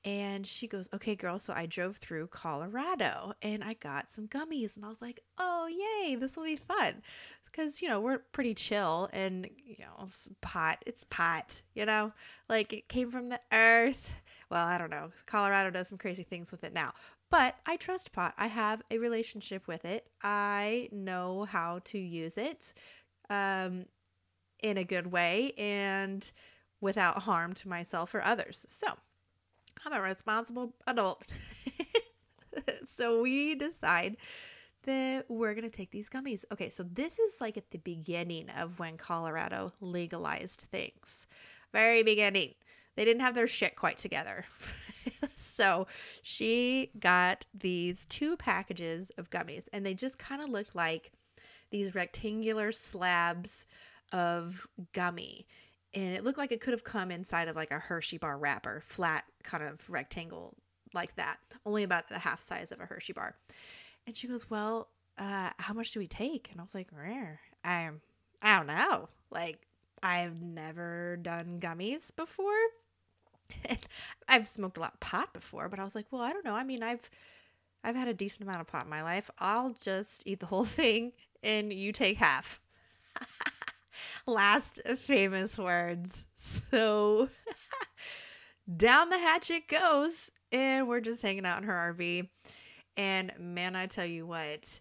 And 0.05 0.47
she 0.47 0.69
goes, 0.69 0.89
Okay, 0.95 1.17
girl, 1.17 1.39
so 1.39 1.53
I 1.55 1.67
drove 1.67 1.97
through 1.97 2.29
Colorado 2.29 3.33
and 3.43 3.65
I 3.65 3.75
got 3.75 4.11
some 4.11 4.29
gummies. 4.29 4.77
And 4.77 4.85
I 4.85 4.89
was 4.89 5.03
like, 5.03 5.21
Oh, 5.39 5.67
yay, 5.67 6.15
this 6.15 6.37
will 6.37 6.45
be 6.45 6.57
fun. 6.57 7.03
Because, 7.47 7.83
you 7.83 7.89
know, 7.89 8.01
we're 8.01 8.19
pretty 8.19 8.55
chill 8.55 9.09
and, 9.13 9.49
you 9.57 9.77
know, 9.81 10.07
pot, 10.41 10.79
it's 10.87 11.03
pot, 11.05 11.63
you 11.75 11.85
know, 11.85 12.13
like 12.49 12.73
it 12.73 12.89
came 12.89 13.11
from 13.11 13.29
the 13.29 13.41
earth. 13.53 14.15
Well, 14.51 14.67
I 14.67 14.79
don't 14.79 14.91
know. 14.91 15.11
Colorado 15.27 15.71
does 15.71 15.89
some 15.89 15.99
crazy 15.99 16.23
things 16.23 16.53
with 16.53 16.63
it 16.65 16.73
now. 16.73 16.93
But 17.31 17.57
I 17.65 17.77
trust 17.77 18.13
pot. 18.13 18.35
I 18.37 18.49
have 18.49 18.83
a 18.91 18.99
relationship 18.99 19.69
with 19.69 19.85
it. 19.85 20.07
I 20.23 20.89
know 20.91 21.45
how 21.45 21.81
to 21.85 21.99
use 21.99 22.37
it 22.37 22.75
um, 23.29 23.87
in 24.63 24.77
a 24.77 24.85
good 24.85 25.13
way 25.13 25.53
and 25.57 26.29
without 26.81 27.23
harm 27.23 27.53
to 27.55 27.69
myself 27.69 28.15
or 28.15 28.23
others. 28.23 28.67
So 28.69 28.89
I'm 29.85 29.93
a 29.93 30.01
responsible 30.01 30.75
adult. 30.87 31.33
so 32.85 33.23
we 33.23 33.55
decide 33.55 34.17
that 34.85 35.27
we're 35.29 35.55
going 35.55 35.65
to 35.65 35.71
take 35.71 35.91
these 35.91 36.09
gummies. 36.09 36.45
Okay, 36.53 36.71
so 36.71 36.83
this 36.83 37.19
is 37.19 37.41
like 37.41 37.57
at 37.57 37.71
the 37.71 37.79
beginning 37.79 38.49
of 38.51 38.79
when 38.79 38.97
Colorado 38.97 39.73
legalized 39.81 40.63
things. 40.71 41.27
Very 41.73 42.03
beginning. 42.03 42.55
They 42.97 43.05
didn't 43.05 43.21
have 43.23 43.35
their 43.35 43.47
shit 43.47 43.77
quite 43.77 43.99
together. 43.99 44.47
so 45.37 45.87
she 46.23 46.91
got 46.99 47.47
these 47.55 48.05
two 48.07 48.37
packages 48.37 49.11
of 49.19 49.31
gummies, 49.31 49.65
and 49.73 49.85
they 49.85 49.95
just 49.95 50.19
kind 50.19 50.43
of 50.43 50.49
looked 50.49 50.75
like 50.75 51.13
these 51.71 51.95
rectangular 51.95 52.73
slabs 52.73 53.67
of 54.13 54.67
gummy. 54.93 55.47
And 55.93 56.15
it 56.15 56.23
looked 56.23 56.39
like 56.39 56.53
it 56.53 56.61
could 56.61 56.73
have 56.73 56.85
come 56.85 57.11
inside 57.11 57.49
of 57.49 57.57
like 57.57 57.71
a 57.71 57.79
Hershey 57.79 58.19
bar 58.19 58.39
wrapper, 58.39 58.83
flat 58.85 59.25
kind 59.43 59.65
of 59.65 59.89
rectangle 59.91 60.55
like 60.95 61.15
that, 61.17 61.39
only 61.67 61.83
about 61.83 62.09
the 62.09 62.19
half 62.19 62.41
size 62.41 62.73
of 62.73 62.81
a 62.81 62.87
Hershey 62.87 63.13
bar. 63.13 63.37
And 64.07 64.17
she 64.17 64.29
goes, 64.29 64.49
Well, 64.49 64.89
uh, 65.19 65.51
how 65.59 65.75
much 65.75 65.93
do 65.93 66.01
we 66.01 66.07
take? 66.07 66.49
And 66.51 66.61
I 66.61 66.65
was 66.65 66.75
like, 66.75 66.89
Rare. 66.93 67.41
I, 67.65 67.91
I 68.43 68.59
don't 68.59 68.67
know. 68.67 69.09
Like, 69.31 69.67
I've 70.03 70.41
never 70.41 71.19
done 71.21 71.59
gummies 71.61 72.15
before. 72.15 72.57
I've 74.29 74.47
smoked 74.47 74.77
a 74.77 74.81
lot 74.81 74.95
of 74.95 75.01
pot 75.01 75.33
before, 75.33 75.69
but 75.69 75.79
I 75.79 75.85
was 75.85 75.95
like, 75.95 76.07
well, 76.11 76.23
I 76.23 76.33
don't 76.33 76.45
know. 76.45 76.55
I 76.55 76.65
mean, 76.65 76.83
I've 76.83 77.09
I've 77.83 77.97
had 77.97 78.09
a 78.09 78.15
decent 78.15 78.43
amount 78.43 78.61
of 78.61 78.67
pot 78.67 78.85
in 78.85 78.91
my 78.91 79.03
life. 79.03 79.31
I'll 79.39 79.71
just 79.71 80.27
eat 80.27 80.41
the 80.41 80.47
whole 80.47 80.65
thing 80.81 81.13
and 81.43 81.73
you 81.73 81.93
take 81.93 82.19
half. 82.19 82.61
Last 84.27 84.81
famous 84.99 85.59
words. 85.59 86.27
So 86.71 87.29
down 88.77 89.11
the 89.11 89.19
hatch 89.19 89.51
it 89.51 89.69
goes, 89.69 90.31
and 90.53 90.89
we're 90.89 91.01
just 91.01 91.23
hanging 91.23 91.47
out 91.47 91.63
in 91.63 91.69
her 91.69 91.95
RV. 91.95 92.29
And 92.97 93.33
man, 93.39 93.77
I 93.77 93.87
tell 93.87 94.05
you 94.05 94.27
what, 94.27 94.81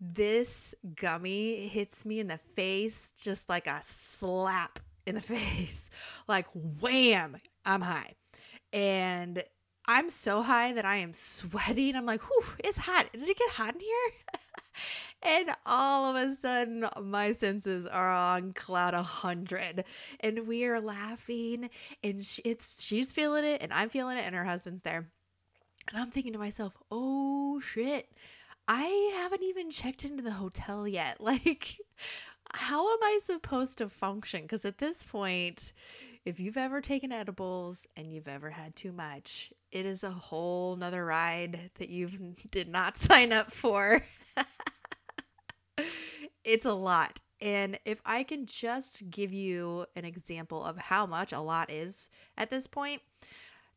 this 0.00 0.74
gummy 0.94 1.68
hits 1.68 2.04
me 2.04 2.20
in 2.20 2.28
the 2.28 2.40
face 2.54 3.12
just 3.20 3.48
like 3.48 3.66
a 3.66 3.80
slap 3.84 4.80
in 5.06 5.14
the 5.14 5.20
face. 5.20 5.90
Like 6.26 6.46
wham, 6.54 7.36
I'm 7.64 7.80
high. 7.82 8.14
And 8.72 9.42
I'm 9.86 10.10
so 10.10 10.42
high 10.42 10.72
that 10.72 10.84
I 10.84 10.96
am 10.96 11.12
sweating. 11.12 11.96
I'm 11.96 12.06
like, 12.06 12.22
whew, 12.22 12.54
it's 12.60 12.78
hot. 12.78 13.12
Did 13.12 13.28
it 13.28 13.38
get 13.38 13.50
hot 13.50 13.74
in 13.74 13.80
here? 13.80 14.12
and 15.22 15.50
all 15.66 16.04
of 16.04 16.16
a 16.16 16.36
sudden, 16.36 16.86
my 17.02 17.32
senses 17.32 17.86
are 17.86 18.12
on 18.12 18.52
cloud 18.52 18.94
100. 18.94 19.84
And 20.20 20.46
we 20.46 20.64
are 20.64 20.80
laughing, 20.80 21.70
and 22.04 22.24
she, 22.24 22.42
it's 22.42 22.84
she's 22.84 23.10
feeling 23.12 23.44
it, 23.44 23.62
and 23.62 23.72
I'm 23.72 23.88
feeling 23.88 24.16
it, 24.16 24.24
and 24.24 24.34
her 24.34 24.44
husband's 24.44 24.82
there. 24.82 25.08
And 25.88 26.00
I'm 26.00 26.10
thinking 26.10 26.34
to 26.34 26.38
myself, 26.38 26.76
oh 26.90 27.58
shit, 27.58 28.12
I 28.68 29.12
haven't 29.16 29.42
even 29.42 29.70
checked 29.70 30.04
into 30.04 30.22
the 30.22 30.32
hotel 30.32 30.86
yet. 30.86 31.18
Like, 31.20 31.78
how 32.54 32.92
am 32.92 32.98
I 33.02 33.18
supposed 33.22 33.78
to 33.78 33.88
function? 33.88 34.42
Because 34.42 34.64
at 34.64 34.78
this 34.78 35.02
point, 35.04 35.72
if 36.24 36.38
you've 36.38 36.56
ever 36.56 36.80
taken 36.80 37.12
edibles 37.12 37.86
and 37.96 38.12
you've 38.12 38.28
ever 38.28 38.50
had 38.50 38.76
too 38.76 38.92
much, 38.92 39.52
it 39.72 39.86
is 39.86 40.04
a 40.04 40.10
whole 40.10 40.76
nother 40.76 41.04
ride 41.04 41.70
that 41.78 41.88
you 41.88 42.34
did 42.50 42.68
not 42.68 42.96
sign 42.98 43.32
up 43.32 43.52
for. 43.52 44.04
it's 46.44 46.66
a 46.66 46.72
lot. 46.72 47.20
And 47.40 47.78
if 47.86 48.02
I 48.04 48.22
can 48.22 48.44
just 48.44 49.08
give 49.08 49.32
you 49.32 49.86
an 49.96 50.04
example 50.04 50.62
of 50.62 50.76
how 50.76 51.06
much 51.06 51.32
a 51.32 51.40
lot 51.40 51.70
is 51.70 52.10
at 52.36 52.50
this 52.50 52.66
point, 52.66 53.00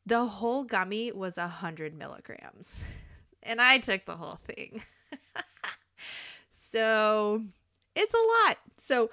the 0.05 0.25
whole 0.25 0.65
gummy 0.65 1.13
was 1.13 1.37
a 1.37 1.47
hundred 1.47 1.95
milligrams, 1.95 2.83
and 3.41 3.61
I 3.61 3.77
took 3.77 4.03
the 4.03 4.17
whole 4.17 4.37
thing. 4.43 4.83
so 6.49 7.41
it's 7.95 8.13
a 8.13 8.47
lot. 8.47 8.57
So 8.79 9.09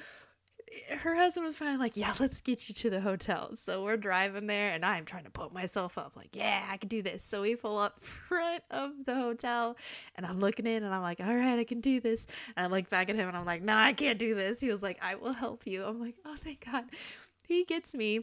her 1.00 1.16
husband 1.16 1.44
was 1.44 1.56
finally 1.56 1.78
like, 1.78 1.96
Yeah, 1.96 2.14
let's 2.20 2.40
get 2.40 2.68
you 2.68 2.74
to 2.76 2.90
the 2.90 3.00
hotel. 3.00 3.56
So 3.56 3.82
we're 3.82 3.96
driving 3.96 4.46
there, 4.46 4.70
and 4.70 4.84
I'm 4.84 5.04
trying 5.04 5.24
to 5.24 5.30
put 5.30 5.52
myself 5.52 5.98
up, 5.98 6.16
like, 6.16 6.34
Yeah, 6.34 6.64
I 6.70 6.76
can 6.76 6.88
do 6.88 7.02
this. 7.02 7.24
So 7.24 7.42
we 7.42 7.56
pull 7.56 7.78
up 7.78 8.02
front 8.04 8.62
of 8.70 8.92
the 9.04 9.14
hotel, 9.14 9.76
and 10.16 10.26
I'm 10.26 10.40
looking 10.40 10.66
in, 10.66 10.82
and 10.82 10.94
I'm 10.94 11.02
like, 11.02 11.20
All 11.20 11.34
right, 11.34 11.58
I 11.58 11.64
can 11.64 11.80
do 11.80 12.00
this. 12.00 12.26
And 12.56 12.66
I 12.66 12.76
look 12.76 12.88
back 12.88 13.08
at 13.08 13.16
him, 13.16 13.28
and 13.28 13.36
I'm 13.36 13.44
like, 13.44 13.62
No, 13.62 13.74
nah, 13.74 13.84
I 13.84 13.92
can't 13.92 14.18
do 14.18 14.34
this. 14.34 14.60
He 14.60 14.70
was 14.70 14.82
like, 14.82 14.98
I 15.02 15.14
will 15.16 15.32
help 15.32 15.66
you. 15.66 15.84
I'm 15.84 16.00
like, 16.00 16.16
Oh, 16.24 16.36
thank 16.42 16.64
God. 16.64 16.84
He 17.46 17.64
gets 17.64 17.94
me 17.94 18.20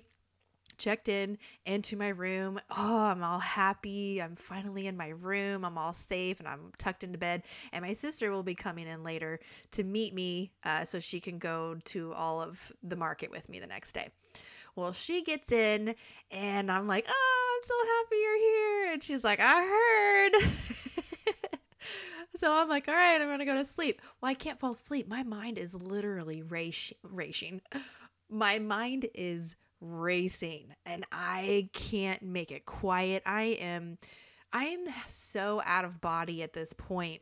checked 0.77 1.09
in 1.09 1.37
into 1.65 1.95
my 1.95 2.09
room. 2.09 2.59
Oh, 2.69 2.99
I'm 2.99 3.23
all 3.23 3.39
happy. 3.39 4.21
I'm 4.21 4.35
finally 4.35 4.87
in 4.87 4.97
my 4.97 5.09
room. 5.09 5.65
I'm 5.65 5.77
all 5.77 5.93
safe 5.93 6.39
and 6.39 6.47
I'm 6.47 6.71
tucked 6.77 7.03
into 7.03 7.17
bed. 7.17 7.43
And 7.71 7.83
my 7.83 7.93
sister 7.93 8.31
will 8.31 8.43
be 8.43 8.55
coming 8.55 8.87
in 8.87 9.03
later 9.03 9.39
to 9.71 9.83
meet 9.83 10.13
me 10.13 10.51
uh, 10.63 10.85
so 10.85 10.99
she 10.99 11.19
can 11.19 11.39
go 11.39 11.77
to 11.85 12.13
all 12.13 12.41
of 12.41 12.71
the 12.83 12.95
market 12.95 13.31
with 13.31 13.49
me 13.49 13.59
the 13.59 13.67
next 13.67 13.93
day. 13.93 14.09
Well, 14.75 14.93
she 14.93 15.23
gets 15.23 15.51
in 15.51 15.95
and 16.29 16.71
I'm 16.71 16.85
like, 16.85 17.05
oh, 17.09 17.55
I'm 17.55 17.67
so 17.67 17.73
happy 17.87 18.15
you're 18.21 18.37
here. 18.37 18.93
And 18.93 19.03
she's 19.03 19.23
like, 19.23 19.39
I 19.41 19.63
heard. 19.63 20.33
so 22.35 22.53
I'm 22.53 22.69
like, 22.69 22.87
all 22.87 22.93
right, 22.93 23.19
I'm 23.19 23.39
to 23.39 23.45
go 23.45 23.55
to 23.55 23.65
sleep. 23.65 24.01
Well, 24.21 24.29
I 24.29 24.35
can't 24.35 24.59
fall 24.59 24.71
asleep. 24.71 25.07
My 25.07 25.23
mind 25.23 25.57
is 25.57 25.73
literally 25.73 26.43
racing. 26.43 27.61
My 28.29 28.59
mind 28.59 29.07
is 29.15 29.55
racing 29.79 30.73
and 30.85 31.05
I 31.11 31.69
can't 31.73 32.21
make 32.21 32.51
it 32.51 32.65
quiet. 32.65 33.23
I 33.25 33.57
am 33.59 33.97
I 34.51 34.65
am 34.65 34.85
so 35.07 35.61
out 35.65 35.85
of 35.85 36.01
body 36.01 36.41
at 36.41 36.53
this 36.53 36.73
point. 36.73 37.21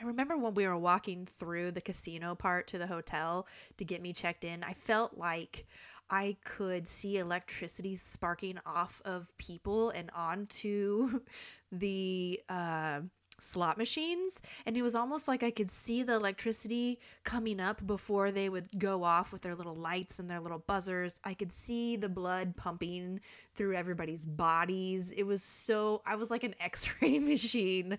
I 0.00 0.04
remember 0.04 0.36
when 0.36 0.54
we 0.54 0.66
were 0.66 0.78
walking 0.78 1.26
through 1.26 1.72
the 1.72 1.80
casino 1.80 2.34
part 2.34 2.68
to 2.68 2.78
the 2.78 2.86
hotel 2.86 3.46
to 3.76 3.84
get 3.84 4.00
me 4.00 4.12
checked 4.12 4.44
in, 4.44 4.62
I 4.62 4.72
felt 4.72 5.18
like 5.18 5.66
I 6.08 6.36
could 6.44 6.88
see 6.88 7.18
electricity 7.18 7.96
sparking 7.96 8.58
off 8.64 9.02
of 9.04 9.36
people 9.38 9.90
and 9.90 10.10
onto 10.14 11.20
the 11.72 12.40
uh 12.48 13.00
slot 13.42 13.78
machines 13.78 14.40
and 14.66 14.76
it 14.76 14.82
was 14.82 14.94
almost 14.94 15.28
like 15.28 15.42
I 15.42 15.50
could 15.50 15.70
see 15.70 16.02
the 16.02 16.14
electricity 16.14 16.98
coming 17.24 17.60
up 17.60 17.86
before 17.86 18.30
they 18.30 18.48
would 18.48 18.78
go 18.78 19.04
off 19.04 19.32
with 19.32 19.42
their 19.42 19.54
little 19.54 19.74
lights 19.74 20.18
and 20.18 20.30
their 20.30 20.40
little 20.40 20.58
buzzers. 20.58 21.20
I 21.24 21.34
could 21.34 21.52
see 21.52 21.96
the 21.96 22.08
blood 22.08 22.56
pumping 22.56 23.20
through 23.54 23.74
everybody's 23.74 24.26
bodies. 24.26 25.10
It 25.10 25.24
was 25.24 25.42
so 25.42 26.02
I 26.06 26.16
was 26.16 26.30
like 26.30 26.44
an 26.44 26.54
x-ray 26.60 27.18
machine 27.18 27.98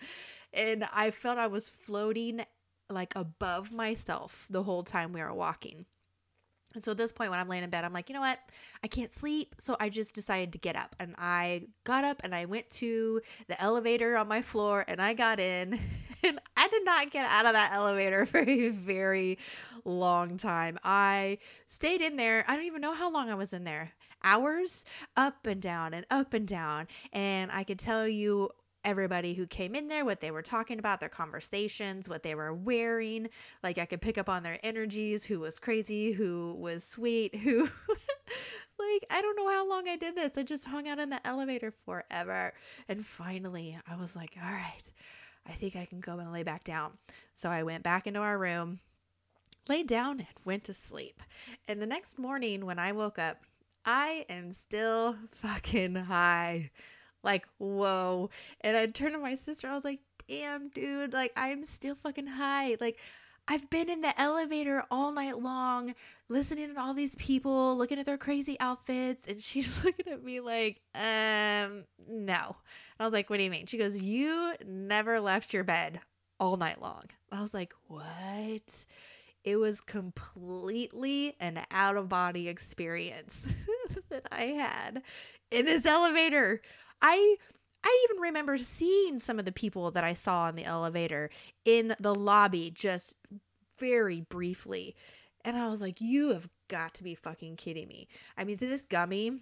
and 0.54 0.86
I 0.94 1.12
felt 1.12 1.38
I 1.38 1.48
was 1.48 1.70
floating 1.70 2.42
like 2.90 3.14
above 3.16 3.72
myself 3.72 4.48
the 4.50 4.64
whole 4.64 4.84
time 4.84 5.14
we 5.14 5.22
were 5.22 5.34
walking. 5.34 5.86
And 6.74 6.84
so 6.84 6.92
at 6.92 6.98
this 6.98 7.12
point, 7.12 7.32
when 7.32 7.40
I'm 7.40 7.48
laying 7.48 7.64
in 7.64 7.70
bed, 7.70 7.84
I'm 7.84 7.94
like, 7.94 8.10
you 8.10 8.14
know 8.14 8.22
what? 8.22 8.40
I 8.84 8.88
can't 8.88 9.14
sleep. 9.14 9.56
So 9.60 9.76
I 9.80 9.90
just 9.90 10.16
decided 10.16 10.54
to 10.54 10.58
get 10.58 10.76
up. 10.76 10.96
And 11.00 11.16
I 11.18 11.64
got 11.84 12.04
up 12.04 12.22
and 12.24 12.34
I 12.34 12.46
went 12.46 12.70
to 12.72 13.22
the 13.48 13.62
elevator 13.62 14.16
on 14.18 14.28
my 14.28 14.42
floor 14.42 14.86
and 14.88 15.02
I 15.02 15.14
got 15.14 15.40
in. 15.40 15.80
And 16.24 16.40
I 16.56 16.68
did 16.68 16.86
not 16.86 17.10
get 17.10 17.26
out 17.26 17.48
of 17.48 17.54
that 17.54 17.74
elevator 17.74 18.26
for 18.28 18.48
a 18.48 18.70
very 18.70 19.40
long 19.86 20.38
time. 20.38 20.78
I 20.84 21.40
stayed 21.66 22.00
in 22.00 22.16
there. 22.16 22.46
I 22.48 22.56
don't 22.56 22.66
even 22.66 22.80
know 22.80 22.94
how 22.94 23.12
long 23.12 23.32
I 23.32 23.34
was 23.34 23.54
in 23.54 23.64
there. 23.64 23.94
Hours 24.24 24.86
up 25.18 25.48
and 25.48 25.60
down 25.60 25.96
and 25.96 26.06
up 26.12 26.36
and 26.36 26.48
down. 26.48 26.88
And 27.12 27.52
I 27.52 27.64
could 27.64 27.80
tell 27.80 28.08
you 28.08 28.52
everybody 28.84 29.34
who 29.34 29.46
came 29.46 29.76
in 29.76 29.88
there, 29.88 30.06
what 30.06 30.20
they 30.20 30.32
were 30.32 30.42
talking 30.42 30.80
about, 30.80 31.00
their 31.00 31.10
conversations, 31.10 32.10
what 32.10 32.24
they 32.24 32.36
were 32.36 32.54
wearing. 32.54 33.30
Like 33.64 33.78
I 33.78 33.86
could 33.86 34.02
pick 34.02 34.18
up 34.18 34.30
on 34.30 34.44
their 34.44 34.60
energies, 34.64 35.26
who 35.26 35.40
was 35.40 35.60
crazy, 35.60 36.12
who 36.12 36.56
was 36.58 36.84
sweet, 36.84 37.36
who 37.44 37.64
like 37.64 39.06
I 39.10 39.22
don't 39.22 39.36
know 39.36 39.50
how 39.50 39.68
long 39.68 39.88
I 39.88 39.96
did 39.96 40.16
this. 40.16 40.38
I 40.38 40.44
just 40.44 40.66
hung 40.66 40.88
out 40.88 41.00
in 41.00 41.10
the 41.10 41.26
elevator 41.26 41.72
forever. 41.72 42.54
And 42.88 43.06
finally, 43.06 43.78
I 43.88 43.96
was 43.96 44.16
like, 44.16 44.38
"All 44.44 44.52
right. 44.52 44.92
I 45.48 45.54
think 45.54 45.76
I 45.76 45.86
can 45.86 46.00
go 46.00 46.20
and 46.20 46.32
lay 46.32 46.44
back 46.44 46.64
down." 46.64 46.94
So 47.34 47.50
I 47.50 47.64
went 47.64 47.84
back 47.84 48.08
into 48.08 48.20
our 48.20 48.38
room, 48.38 48.80
laid 49.68 49.88
down 49.88 50.20
and 50.20 50.46
went 50.46 50.64
to 50.66 50.74
sleep. 50.74 51.22
And 51.68 51.82
the 51.82 51.86
next 51.86 52.18
morning 52.18 52.66
when 52.66 52.80
I 52.80 52.92
woke 52.92 53.20
up, 53.20 53.38
I 53.86 54.26
am 54.30 54.52
still 54.52 55.16
fucking 55.32 55.96
high 55.96 56.72
like, 57.24 57.48
whoa. 57.58 58.30
And 58.62 58.78
I 58.78 58.88
turned 58.88 59.14
to 59.14 59.20
my 59.20 59.36
sister. 59.36 59.68
I 59.68 59.76
was 59.76 59.84
like, 59.84 60.00
damn, 60.28 60.70
dude, 60.70 61.14
like, 61.14 61.32
I'm 61.36 61.64
still 61.64 61.96
fucking 61.96 62.28
high. 62.28 62.78
Like, 62.80 63.00
I've 63.48 63.70
been 63.70 63.90
in 63.90 64.02
the 64.02 64.20
elevator 64.20 64.84
all 64.92 65.12
night 65.12 65.40
long, 65.40 65.94
listening 66.30 66.74
to 66.74 66.80
all 66.80 66.94
these 66.94 67.16
people, 67.16 67.76
looking 67.78 68.00
at 68.00 68.06
their 68.06 68.18
crazy 68.18 68.58
outfits. 68.60 69.28
And 69.28 69.42
she's 69.42 69.84
looking 69.84 70.08
at 70.12 70.24
me 70.24 70.40
like, 70.40 70.82
um, 70.96 71.86
no. 72.08 72.56
And 72.56 73.00
I 73.00 73.04
was 73.04 73.14
like, 73.14 73.30
what 73.30 73.38
do 73.38 73.44
you 73.44 73.50
mean? 73.50 73.66
She 73.66 73.78
goes, 73.78 74.02
you 74.02 74.54
never 74.66 75.20
left 75.20 75.54
your 75.54 75.64
bed 75.64 76.00
all 76.40 76.58
night 76.58 76.82
long. 76.82 77.04
And 77.30 77.40
I 77.40 77.42
was 77.42 77.54
like, 77.54 77.74
what? 77.88 78.86
It 79.44 79.56
was 79.56 79.82
completely 79.82 81.36
an 81.40 81.62
out 81.72 81.98
of 81.98 82.08
body 82.08 82.48
experience 82.48 83.42
that 84.10 84.28
I 84.32 84.44
had 84.44 85.02
in 85.50 85.66
this 85.66 85.86
elevator. 85.86 86.62
I 87.02 87.36
I 87.84 88.08
even 88.10 88.22
remember 88.22 88.58
seeing 88.58 89.20
some 89.20 89.40
of 89.40 89.46
the 89.46 89.52
people 89.52 89.92
that 89.92 90.04
I 90.04 90.14
saw 90.14 90.48
in 90.48 90.56
the 90.56 90.66
elevator 90.66 91.30
in 91.66 91.96
the 92.00 92.14
lobby 92.14 92.72
just 92.72 93.16
very 93.80 94.22
briefly. 94.22 94.96
And 95.44 95.58
I 95.58 95.68
was 95.70 95.82
like, 95.82 96.00
you 96.00 96.30
have 96.30 96.48
got 96.68 96.94
to 96.96 97.04
be 97.04 97.16
fucking 97.16 97.56
kidding 97.56 97.88
me. 97.88 98.08
I 98.38 98.44
mean, 98.44 98.58
this 98.58 98.86
gummy 98.86 99.42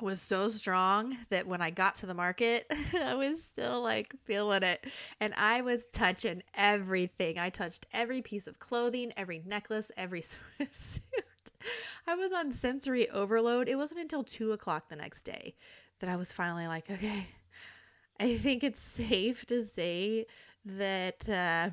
was 0.00 0.20
so 0.22 0.48
strong 0.48 1.16
that 1.28 1.46
when 1.46 1.60
I 1.60 1.70
got 1.70 1.96
to 1.96 2.06
the 2.06 2.14
market, 2.14 2.66
I 2.94 3.14
was 3.14 3.42
still 3.42 3.82
like 3.82 4.14
feeling 4.24 4.62
it. 4.62 4.86
And 5.20 5.34
I 5.34 5.60
was 5.60 5.84
touching 5.92 6.42
everything. 6.54 7.38
I 7.38 7.50
touched 7.50 7.86
every 7.92 8.22
piece 8.22 8.46
of 8.46 8.58
clothing, 8.58 9.12
every 9.16 9.42
necklace, 9.44 9.90
every 9.96 10.22
suit. 10.22 11.02
I 12.06 12.14
was 12.14 12.32
on 12.32 12.52
sensory 12.52 13.10
overload. 13.10 13.68
It 13.68 13.76
wasn't 13.76 14.00
until 14.00 14.24
two 14.24 14.52
o'clock 14.52 14.88
the 14.88 14.96
next 14.96 15.24
day 15.24 15.54
that 16.00 16.10
I 16.10 16.16
was 16.16 16.32
finally 16.32 16.66
like, 16.66 16.90
okay, 16.90 17.26
I 18.20 18.36
think 18.36 18.64
it's 18.64 18.80
safe 18.80 19.46
to 19.46 19.64
say 19.64 20.26
that 20.64 21.28
uh, 21.28 21.70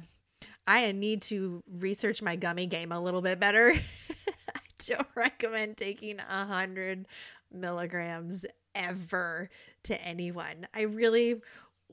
I 0.68 0.92
need 0.92 1.22
to 1.24 1.64
research 1.80 2.22
my 2.22 2.36
gummy 2.36 2.66
game 2.66 2.92
a 2.92 3.00
little 3.00 3.22
bit 3.22 3.40
better. 3.40 3.74
I 4.56 4.60
don't 4.86 5.08
recommend 5.16 5.78
taking 5.78 6.20
a 6.20 6.46
hundred 6.46 7.08
milligrams 7.52 8.46
ever 8.74 9.50
to 9.84 10.02
anyone. 10.06 10.68
I 10.74 10.82
really 10.82 11.42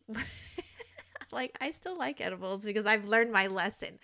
like 1.32 1.56
I 1.60 1.70
still 1.70 1.96
like 1.96 2.20
edibles 2.20 2.64
because 2.64 2.86
I've 2.86 3.06
learned 3.06 3.32
my 3.32 3.46
lesson. 3.46 3.98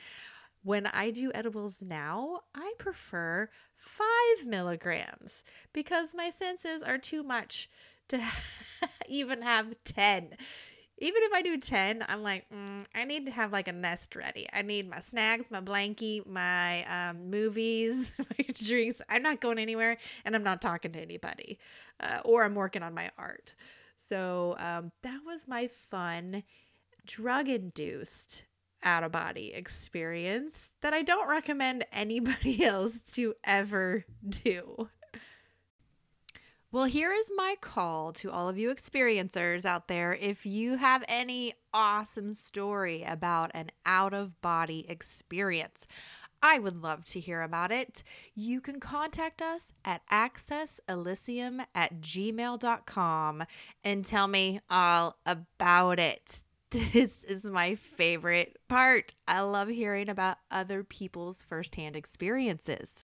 When 0.64 0.87
I 0.87 1.11
do 1.11 1.31
edibles 1.35 1.76
now, 1.81 2.41
I 2.55 2.74
prefer 2.79 3.49
five 3.76 4.47
milligrams 4.47 5.45
because 5.72 6.14
my 6.14 6.31
senses 6.31 6.83
are 6.83 6.99
too 6.99 7.22
much 7.22 7.70
to 8.09 8.23
even 9.09 9.43
have 9.43 9.75
10 9.85 10.37
even 11.01 11.23
if 11.23 11.33
I 11.33 11.43
do 11.43 11.57
10, 11.59 12.05
I'm 12.09 12.23
like, 12.23 12.47
mm, 12.51 12.85
I 12.95 13.05
need 13.05 13.27
to 13.27 13.33
have 13.33 13.53
like 13.53 13.69
a 13.69 13.73
nest 13.73 14.17
ready. 14.17 14.49
I 14.53 14.63
need 14.63 14.91
my 14.91 15.01
snacks, 15.01 15.51
my 15.51 15.61
blankie, 15.61 16.27
my 16.27 16.85
um, 16.87 17.31
movies, 17.31 18.13
my 18.19 18.45
drinks. 18.53 19.01
I'm 19.09 19.23
not 19.23 19.41
going 19.41 19.59
anywhere 19.59 19.97
and 20.25 20.35
I'm 20.35 20.43
not 20.43 20.61
talking 20.61 20.93
to 20.93 21.01
anybody. 21.01 21.59
Uh, 22.01 22.21
or 22.25 22.45
I'm 22.45 22.55
working 22.55 22.83
on 22.83 22.95
my 22.95 23.11
art. 23.17 23.55
So 23.97 24.57
um, 24.59 24.93
that 25.03 25.21
was 25.25 25.47
my 25.47 25.69
fun, 25.69 26.43
drug 27.07 27.49
induced 27.49 28.45
out 28.85 29.03
of 29.03 29.11
body 29.11 29.53
experience 29.55 30.73
that 30.83 30.95
I 30.95 31.03
don't 31.03 31.29
recommend 31.29 31.85
anybody 31.93 32.65
else 32.65 33.01
to 33.15 33.35
ever 33.45 34.05
do. 34.29 34.89
Well, 36.71 36.85
here 36.85 37.14
is 37.14 37.31
my 37.35 37.57
call 37.62 38.12
to 38.12 38.31
all 38.31 38.47
of 38.47 38.59
you 38.59 38.69
experiencers 38.69 39.64
out 39.64 39.89
there. 39.89 40.12
If 40.12 40.45
you 40.45 40.77
have 40.77 41.03
any 41.09 41.55
awesome 41.73 42.35
story 42.35 43.03
about 43.05 43.51
an 43.55 43.71
out 43.87 44.12
of 44.12 44.39
body 44.43 44.85
experience, 44.87 45.87
I 46.43 46.59
would 46.59 46.77
love 46.83 47.07
to 47.07 47.21
hear 47.21 47.41
about 47.41 47.73
it. 47.73 48.03
You 48.35 48.61
can 48.61 48.81
contact 48.81 49.41
us 49.41 49.73
at 49.83 50.03
accesselysium 50.12 51.64
at 51.75 52.03
gmail.com 52.03 53.45
and 53.83 54.05
tell 54.05 54.29
me 54.29 54.61
all 54.69 55.16
about 55.25 55.99
it. 55.99 56.43
This 56.71 57.25
is 57.25 57.47
my 57.47 57.77
favorite 57.77 58.59
part. 58.69 59.14
I 59.27 59.41
love 59.41 59.69
hearing 59.69 60.11
about 60.11 60.37
other 60.51 60.85
people's 60.85 61.43
firsthand 61.43 61.97
experiences. 61.97 63.07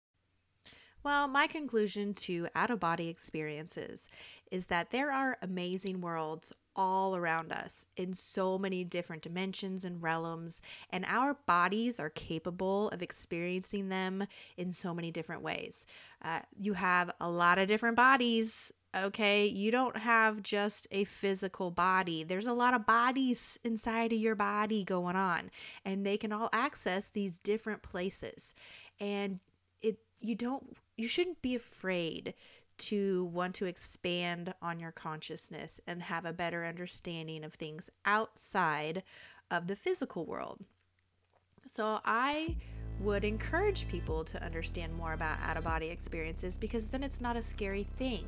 Well, 1.05 1.29
my 1.29 1.47
conclusion 1.47 2.13
to 2.15 2.49
out 2.55 2.71
of 2.71 2.81
body 2.81 3.09
experiences 3.09 4.09
is 4.51 4.67
that 4.67 4.91
there 4.91 5.13
are 5.13 5.39
amazing 5.41 6.01
worlds 6.01 6.53
all 6.75 7.17
around 7.17 7.53
us 7.53 7.87
in 7.97 8.15
so 8.15 8.59
many 8.59 8.85
different 8.85 9.23
dimensions 9.23 9.85
and 9.85 10.03
realms, 10.03 10.63
and 10.91 11.05
our 11.07 11.35
bodies 11.47 11.99
are 11.99 12.11
capable 12.11 12.89
of 12.91 13.03
experiencing 13.03 13.89
them 13.89 14.27
in 14.57 14.73
so 14.73 14.95
many 14.95 15.11
different 15.11 15.43
ways. 15.43 15.87
Uh, 16.23 16.41
you 16.61 16.75
have 16.75 17.11
a 17.21 17.29
lot 17.29 17.59
of 17.59 17.69
different 17.69 17.97
bodies 17.97 18.73
okay? 18.97 19.47
You 19.47 19.71
don't 19.71 19.99
have 19.99 20.43
just 20.43 20.87
a 20.91 21.05
physical 21.05 21.71
body. 21.71 22.25
There's 22.25 22.47
a 22.47 22.53
lot 22.53 22.75
of 22.75 22.87
bodies 22.87 23.59
inside 23.63 24.13
of 24.13 24.19
your 24.19 24.35
body 24.35 24.83
going 24.83 25.15
on, 25.15 25.51
and 25.85 26.07
they 26.07 26.17
can 26.17 26.33
all 26.33 26.49
access 26.53 27.09
these 27.09 27.39
different 27.39 27.83
places. 27.83 28.55
And 28.99 29.41
you 30.21 30.35
don't 30.35 30.77
you 30.97 31.07
shouldn't 31.07 31.41
be 31.43 31.55
afraid 31.55 32.35
to 32.79 33.25
want 33.27 33.55
to 33.57 33.67
expand 33.67 34.55
on 34.63 34.79
your 34.79 34.93
consciousness 34.93 35.81
and 35.87 36.03
have 36.03 36.25
a 36.25 36.33
better 36.33 36.65
understanding 36.65 37.45
of 37.45 37.55
things 37.55 37.91
outside 38.05 39.03
of 39.51 39.67
the 39.67 39.77
physical 39.77 40.25
world. 40.27 40.61
So 41.67 42.01
I 42.05 42.57
would 43.01 43.25
encourage 43.25 43.89
people 43.89 44.25
to 44.25 44.43
understand 44.45 44.95
more 44.95 45.13
about 45.13 45.39
out 45.43 45.57
of 45.57 45.65
body 45.65 45.89
experiences 45.89 46.57
because 46.57 46.89
then 46.91 47.03
it's 47.03 47.21
not 47.21 47.37
a 47.37 47.43
scary 47.43 47.85
thing 47.85 48.25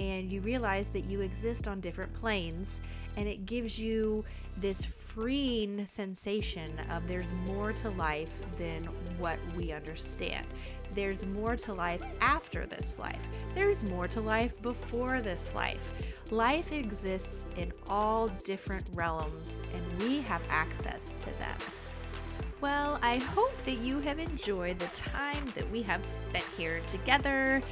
and 0.00 0.32
you 0.32 0.40
realize 0.40 0.88
that 0.88 1.04
you 1.04 1.20
exist 1.20 1.68
on 1.68 1.78
different 1.78 2.12
planes 2.14 2.80
and 3.16 3.28
it 3.28 3.44
gives 3.44 3.78
you 3.78 4.24
this 4.56 4.84
freeing 4.84 5.84
sensation 5.84 6.70
of 6.90 7.06
there's 7.06 7.32
more 7.46 7.72
to 7.72 7.90
life 7.90 8.30
than 8.56 8.82
what 9.18 9.38
we 9.56 9.72
understand. 9.72 10.46
There's 10.92 11.26
more 11.26 11.54
to 11.56 11.74
life 11.74 12.02
after 12.20 12.66
this 12.66 12.98
life. 12.98 13.20
There's 13.54 13.88
more 13.90 14.08
to 14.08 14.20
life 14.20 14.60
before 14.62 15.20
this 15.20 15.52
life. 15.54 15.92
Life 16.30 16.72
exists 16.72 17.44
in 17.58 17.72
all 17.88 18.28
different 18.44 18.88
realms 18.94 19.60
and 19.74 20.02
we 20.02 20.20
have 20.22 20.42
access 20.48 21.16
to 21.16 21.38
them. 21.38 21.58
Well, 22.60 22.98
I 23.00 23.16
hope 23.16 23.56
that 23.64 23.78
you 23.78 24.00
have 24.00 24.18
enjoyed 24.18 24.78
the 24.78 24.86
time 24.88 25.44
that 25.54 25.70
we 25.70 25.80
have 25.82 26.04
spent 26.04 26.44
here 26.56 26.80
together. 26.86 27.62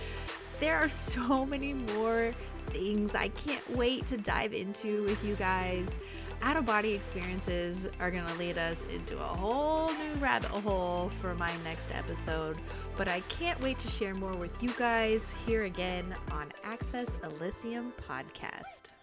There 0.61 0.79
are 0.79 0.89
so 0.89 1.45
many 1.47 1.75
more 1.75 2.35
things 2.69 3.15
I 3.15 3.29
can't 3.29 3.77
wait 3.77 4.07
to 4.09 4.17
dive 4.17 4.55
into 4.55 5.05
with 5.05 5.23
you 5.25 5.35
guys. 5.37 5.99
Out 6.41 6.57
of 6.57 6.65
body 6.65 6.93
experiences 6.93 7.89
are 8.01 8.11
going 8.11 8.27
to 8.27 8.35
lead 8.35 8.59
us 8.59 8.85
into 8.85 9.19
a 9.19 9.25
whole 9.25 9.91
new 9.93 10.21
rabbit 10.21 10.51
hole 10.51 11.11
for 11.21 11.35
my 11.35 11.53
next 11.65 11.91
episode, 11.93 12.59
but 12.97 13.09
I 13.09 13.21
can't 13.23 13.61
wait 13.61 13.79
to 13.81 13.89
share 13.89 14.15
more 14.15 14.37
with 14.37 14.63
you 14.63 14.71
guys 14.79 15.35
here 15.47 15.65
again 15.65 16.15
on 16.31 16.47
Access 16.63 17.19
Elysium 17.25 17.93
Podcast. 18.09 18.98